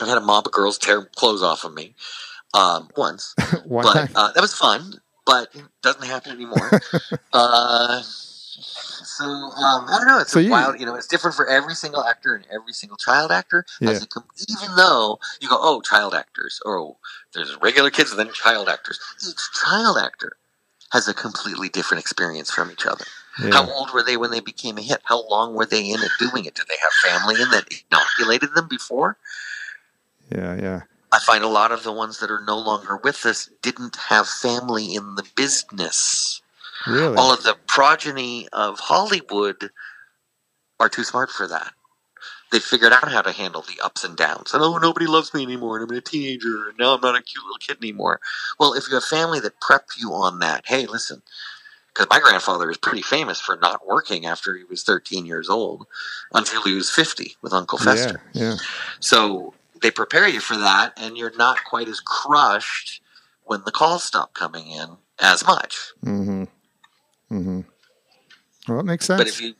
I've 0.00 0.08
had 0.08 0.18
a 0.18 0.22
mob 0.22 0.46
of 0.46 0.52
girls 0.52 0.78
tear 0.78 1.04
clothes 1.04 1.42
off 1.42 1.64
of 1.64 1.74
me 1.74 1.94
um, 2.54 2.88
once, 2.96 3.34
but 3.38 4.10
uh, 4.14 4.32
that 4.32 4.40
was 4.40 4.54
fun. 4.54 5.00
But 5.24 5.48
it 5.54 5.64
doesn't 5.82 6.04
happen 6.04 6.30
anymore. 6.30 6.80
uh, 7.32 8.02
so 8.60 9.24
um, 9.24 9.86
I 9.88 9.98
don't 9.98 10.06
know. 10.08 10.18
It's 10.20 10.32
So 10.32 10.40
a 10.40 10.42
you- 10.42 10.50
wild. 10.50 10.78
You 10.80 10.86
know, 10.86 10.94
it's 10.94 11.06
different 11.06 11.36
for 11.36 11.46
every 11.48 11.74
single 11.74 12.04
actor 12.04 12.34
and 12.34 12.44
every 12.52 12.72
single 12.72 12.96
child 12.96 13.30
actor. 13.32 13.64
Yeah. 13.80 13.90
Even 14.48 14.76
though 14.76 15.18
you 15.40 15.48
go, 15.48 15.56
oh, 15.60 15.80
child 15.80 16.14
actors, 16.14 16.60
or 16.64 16.78
oh, 16.78 16.96
there's 17.34 17.56
regular 17.60 17.90
kids 17.90 18.10
and 18.10 18.18
then 18.18 18.32
child 18.32 18.68
actors. 18.68 18.98
Each 19.26 19.36
child 19.62 19.98
actor 19.98 20.36
has 20.92 21.08
a 21.08 21.14
completely 21.14 21.68
different 21.68 22.00
experience 22.00 22.50
from 22.50 22.70
each 22.70 22.86
other. 22.86 23.04
How 23.52 23.70
old 23.70 23.92
were 23.92 24.02
they 24.02 24.16
when 24.16 24.30
they 24.30 24.40
became 24.40 24.78
a 24.78 24.80
hit? 24.82 25.02
How 25.04 25.28
long 25.28 25.54
were 25.54 25.66
they 25.66 25.90
in 25.90 26.00
it 26.00 26.10
doing 26.18 26.46
it? 26.46 26.54
Did 26.54 26.66
they 26.68 26.76
have 26.82 26.92
family 27.20 27.34
in 27.42 27.50
that 27.50 27.68
inoculated 27.90 28.54
them 28.54 28.66
before? 28.66 29.18
Yeah. 30.34 30.54
Yeah. 30.56 30.80
I 31.12 31.18
find 31.20 31.44
a 31.44 31.48
lot 31.48 31.70
of 31.70 31.82
the 31.82 31.92
ones 31.92 32.18
that 32.20 32.30
are 32.30 32.42
no 32.46 32.58
longer 32.58 32.96
with 32.96 33.24
us 33.26 33.50
didn't 33.62 33.96
have 33.96 34.26
family 34.28 34.94
in 34.94 35.14
the 35.16 35.24
business. 35.36 36.40
Really? 36.86 37.16
All 37.16 37.32
of 37.32 37.42
the 37.42 37.56
progeny 37.66 38.48
of 38.52 38.78
Hollywood 38.78 39.70
are 40.78 40.88
too 40.88 41.04
smart 41.04 41.30
for 41.30 41.46
that. 41.48 41.72
They 42.52 42.60
figured 42.60 42.92
out 42.92 43.10
how 43.10 43.22
to 43.22 43.32
handle 43.32 43.62
the 43.62 43.84
ups 43.84 44.04
and 44.04 44.16
downs. 44.16 44.54
And 44.54 44.62
oh, 44.62 44.78
nobody 44.78 45.06
loves 45.06 45.34
me 45.34 45.42
anymore, 45.42 45.78
and 45.80 45.90
I'm 45.90 45.96
a 45.96 46.00
teenager, 46.00 46.68
and 46.68 46.78
now 46.78 46.94
I'm 46.94 47.00
not 47.00 47.18
a 47.18 47.22
cute 47.22 47.44
little 47.44 47.58
kid 47.58 47.78
anymore. 47.82 48.20
Well, 48.58 48.74
if 48.74 48.88
you 48.88 48.94
have 48.94 49.04
family 49.04 49.40
that 49.40 49.60
prep 49.60 49.86
you 49.98 50.12
on 50.12 50.38
that, 50.38 50.64
hey, 50.66 50.86
listen, 50.86 51.22
because 51.92 52.06
my 52.08 52.20
grandfather 52.20 52.70
is 52.70 52.76
pretty 52.76 53.02
famous 53.02 53.40
for 53.40 53.56
not 53.56 53.86
working 53.86 54.26
after 54.26 54.54
he 54.56 54.64
was 54.64 54.82
13 54.84 55.26
years 55.26 55.48
old 55.48 55.86
until 56.32 56.62
he 56.62 56.74
was 56.74 56.90
50 56.90 57.36
with 57.42 57.52
Uncle 57.52 57.78
yeah. 57.80 57.84
Fester. 57.84 58.22
Yeah. 58.32 58.56
So 59.00 59.54
they 59.82 59.90
prepare 59.90 60.28
you 60.28 60.40
for 60.40 60.56
that, 60.56 60.92
and 60.96 61.16
you're 61.16 61.36
not 61.36 61.64
quite 61.64 61.88
as 61.88 62.00
crushed 62.00 63.02
when 63.44 63.62
the 63.64 63.72
calls 63.72 64.04
stop 64.04 64.34
coming 64.34 64.68
in 64.68 64.98
as 65.20 65.46
much. 65.46 65.92
Mm-hmm. 66.04 66.44
Mm-hmm. 67.30 67.60
Well, 68.68 68.80
it 68.80 68.86
makes 68.86 69.06
sense. 69.06 69.20
But 69.20 69.28
if 69.28 69.40
you 69.40 69.54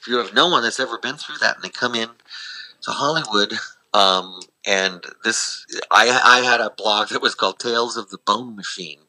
if 0.00 0.08
you 0.08 0.16
have 0.18 0.34
no 0.34 0.48
one 0.48 0.62
that's 0.62 0.80
ever 0.80 0.98
been 0.98 1.16
through 1.16 1.38
that, 1.38 1.56
and 1.56 1.64
they 1.64 1.68
come 1.68 1.94
in 1.94 2.08
to 2.82 2.90
Hollywood, 2.90 3.52
um, 3.94 4.40
and 4.66 5.02
this, 5.24 5.66
I 5.90 6.08
I 6.24 6.40
had 6.40 6.60
a 6.60 6.70
blog 6.70 7.08
that 7.08 7.22
was 7.22 7.34
called 7.34 7.58
Tales 7.58 7.96
of 7.96 8.10
the 8.10 8.18
Bone 8.18 8.56
Machine 8.56 9.00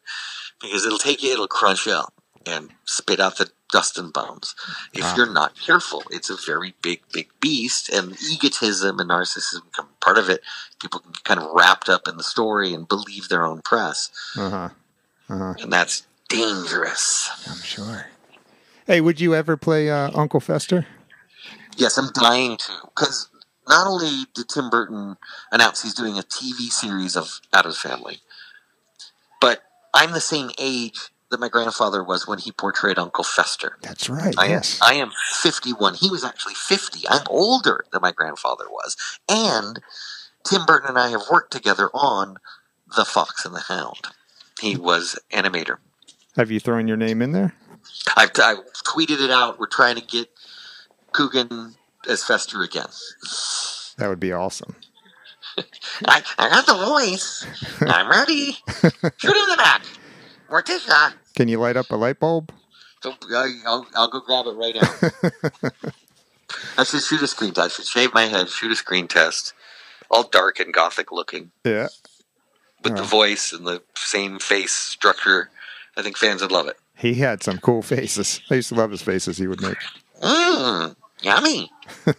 because 0.61 0.85
it'll 0.85 0.97
take 0.97 1.21
you, 1.23 1.31
it'll 1.33 1.47
crunch 1.47 1.87
up 1.87 2.13
and 2.45 2.69
spit 2.85 3.19
out 3.19 3.37
the 3.37 3.49
dust 3.71 3.97
and 3.97 4.13
bones 4.13 4.55
if 4.93 5.03
Ah. 5.03 5.13
you're 5.17 5.29
not 5.31 5.59
careful. 5.59 6.03
It's 6.09 6.29
a 6.29 6.37
very 6.37 6.73
big, 6.81 7.01
big 7.11 7.29
beast, 7.41 7.89
and 7.89 8.15
egotism 8.31 8.99
and 8.99 9.09
narcissism 9.09 9.65
become 9.65 9.89
part 9.99 10.17
of 10.17 10.29
it. 10.29 10.41
People 10.79 11.01
can 11.01 11.11
get 11.11 11.23
kind 11.25 11.39
of 11.41 11.49
wrapped 11.53 11.89
up 11.89 12.07
in 12.07 12.15
the 12.17 12.23
story 12.23 12.73
and 12.73 12.87
believe 12.87 13.27
their 13.27 13.43
own 13.43 13.61
press, 13.61 14.09
uh-huh. 14.37 14.69
Uh-huh. 15.29 15.53
and 15.59 15.71
that's 15.73 16.03
dangerous. 16.29 17.29
I'm 17.47 17.61
sure. 17.61 18.07
Hey, 18.85 19.01
would 19.01 19.19
you 19.19 19.35
ever 19.35 19.57
play 19.57 19.89
uh, 19.89 20.11
Uncle 20.13 20.39
Fester? 20.39 20.85
Yes, 21.75 21.97
I'm 21.97 22.11
dying 22.13 22.57
to. 22.57 22.71
Because 22.85 23.29
not 23.67 23.87
only 23.87 24.25
did 24.33 24.49
Tim 24.49 24.69
Burton 24.69 25.17
announce 25.51 25.83
he's 25.83 25.93
doing 25.93 26.17
a 26.17 26.23
TV 26.23 26.69
series 26.69 27.15
of 27.15 27.41
Addams 27.53 27.79
Family, 27.79 28.19
but 29.41 29.63
I'm 29.93 30.11
the 30.11 30.21
same 30.21 30.51
age 30.57 31.09
that 31.29 31.39
my 31.39 31.49
grandfather 31.49 32.03
was 32.03 32.27
when 32.27 32.39
he 32.39 32.51
portrayed 32.51 32.97
Uncle 32.97 33.23
Fester. 33.23 33.77
That's 33.81 34.09
right. 34.09 34.33
I 34.37 34.45
am, 34.45 34.51
yes. 34.51 34.79
I 34.81 34.93
am 34.93 35.11
51. 35.41 35.95
He 35.95 36.09
was 36.09 36.23
actually 36.23 36.53
50. 36.53 37.07
I'm 37.09 37.25
older 37.29 37.83
than 37.91 38.01
my 38.01 38.13
grandfather 38.13 38.65
was. 38.69 38.95
And 39.27 39.81
Tim 40.45 40.65
Burton 40.65 40.89
and 40.89 40.97
I 40.97 41.09
have 41.09 41.23
worked 41.29 41.51
together 41.51 41.89
on 41.93 42.37
The 42.95 43.03
Fox 43.03 43.45
and 43.45 43.53
the 43.53 43.59
Hound. 43.59 43.99
He 44.61 44.77
was 44.77 45.19
animator. 45.31 45.77
Have 46.37 46.51
you 46.51 46.59
thrown 46.59 46.87
your 46.87 46.97
name 46.97 47.21
in 47.21 47.31
there? 47.31 47.53
I've, 48.15 48.31
I've 48.41 48.59
tweeted 48.85 49.21
it 49.23 49.31
out. 49.31 49.59
We're 49.59 49.67
trying 49.67 49.95
to 49.95 50.01
get 50.05 50.29
Coogan 51.11 51.75
as 52.07 52.23
Fester 52.23 52.61
again. 52.63 52.87
That 53.97 54.07
would 54.07 54.19
be 54.19 54.31
awesome. 54.31 54.75
I, 56.05 56.21
I 56.37 56.49
got 56.49 56.65
the 56.67 56.73
voice. 56.75 57.45
I'm 57.81 58.09
ready. 58.09 58.51
Shoot 59.17 59.35
him 59.35 59.43
in 59.43 59.49
the 59.49 59.55
back. 59.57 59.81
Morticia. 60.49 61.13
Can 61.35 61.47
you 61.47 61.59
light 61.59 61.75
up 61.75 61.89
a 61.89 61.95
light 61.95 62.19
bulb? 62.19 62.51
So, 63.01 63.13
I, 63.31 63.35
uh, 63.35 63.69
I'll, 63.69 63.87
I'll 63.95 64.07
go 64.09 64.19
grab 64.21 64.45
it 64.47 64.51
right 64.51 64.75
now. 64.75 65.71
I 66.77 66.83
should 66.83 67.01
shoot 67.03 67.21
a 67.21 67.27
screen 67.27 67.53
test. 67.53 67.65
I 67.65 67.67
should 67.75 67.85
shave 67.85 68.13
my 68.13 68.23
head, 68.23 68.49
shoot 68.49 68.71
a 68.71 68.75
screen 68.75 69.07
test. 69.07 69.53
All 70.09 70.23
dark 70.23 70.59
and 70.59 70.73
gothic 70.73 71.11
looking 71.11 71.51
Yeah. 71.65 71.87
with 72.83 72.95
the 72.95 73.01
Oh. 73.01 73.05
voice 73.05 73.51
and 73.51 73.65
the 73.67 73.81
same 73.95 74.39
face 74.39 74.71
structure. 74.73 75.49
I 75.97 76.03
think 76.03 76.15
fans 76.15 76.41
would 76.41 76.51
love 76.51 76.67
it. 76.67 76.77
He 76.95 77.15
had 77.15 77.43
some 77.43 77.57
cool 77.57 77.81
faces. 77.81 78.39
I 78.49 78.55
used 78.55 78.69
to 78.69 78.75
love 78.75 78.91
his 78.91 79.01
faces 79.01 79.37
he 79.37 79.47
would 79.47 79.61
make. 79.61 79.77
Mmm, 80.21 80.95
yummy. 81.21 81.71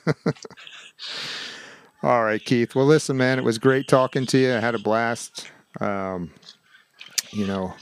All 2.02 2.24
right, 2.24 2.44
Keith. 2.44 2.74
Well, 2.74 2.86
listen, 2.86 3.16
man, 3.16 3.38
it 3.38 3.44
was 3.44 3.58
great 3.58 3.88
talking 3.88 4.26
to 4.26 4.38
you. 4.38 4.54
I 4.54 4.60
had 4.60 4.74
a 4.74 4.78
blast. 4.78 5.50
Um, 5.80 6.30
you 7.30 7.46
know, 7.46 7.74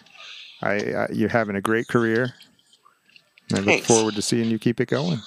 I, 0.63 0.75
I 0.75 1.09
you're 1.13 1.29
having 1.29 1.57
a 1.57 1.61
great 1.61 1.89
career. 1.89 2.35
I 3.53 3.57
look 3.57 3.65
Thanks. 3.65 3.87
forward 3.87 4.15
to 4.15 4.23
seeing 4.23 4.51
you 4.51 4.59
keep 4.59 4.81
it 4.81 4.89
going. 4.89 5.21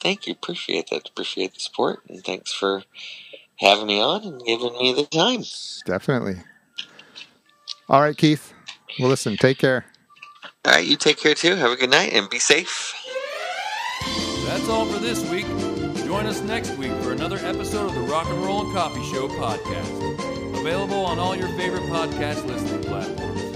Thank 0.00 0.26
you. 0.26 0.32
Appreciate 0.32 0.90
that. 0.90 1.08
Appreciate 1.08 1.54
the 1.54 1.60
support. 1.60 2.00
And 2.08 2.24
thanks 2.24 2.52
for 2.52 2.82
having 3.56 3.86
me 3.86 4.00
on 4.00 4.22
and 4.22 4.44
giving 4.44 4.72
me 4.78 4.92
the 4.92 5.04
time. 5.04 5.44
Definitely. 5.86 6.36
All 7.88 8.00
right, 8.00 8.16
Keith. 8.16 8.52
Well, 8.98 9.08
listen, 9.08 9.36
take 9.36 9.58
care. 9.58 9.84
All 10.66 10.72
right, 10.72 10.86
you 10.86 10.96
take 10.96 11.18
care 11.18 11.34
too. 11.34 11.56
Have 11.56 11.72
a 11.72 11.76
good 11.76 11.90
night 11.90 12.12
and 12.14 12.28
be 12.30 12.38
safe. 12.38 12.94
That's 14.46 14.68
all 14.68 14.86
for 14.86 14.98
this 14.98 15.28
week. 15.30 15.46
Join 16.06 16.26
us 16.26 16.40
next 16.40 16.76
week 16.78 16.92
for 17.02 17.12
another 17.12 17.36
episode 17.36 17.88
of 17.88 17.94
the 17.94 18.00
Rock 18.02 18.26
and 18.28 18.42
Roll 18.42 18.62
and 18.62 18.74
Coffee 18.74 19.02
Show 19.12 19.28
podcast. 19.28 20.58
Available 20.60 21.04
on 21.04 21.18
all 21.18 21.36
your 21.36 21.48
favorite 21.48 21.82
podcast 21.84 22.46
listening 22.46 22.82
platforms. 22.84 23.53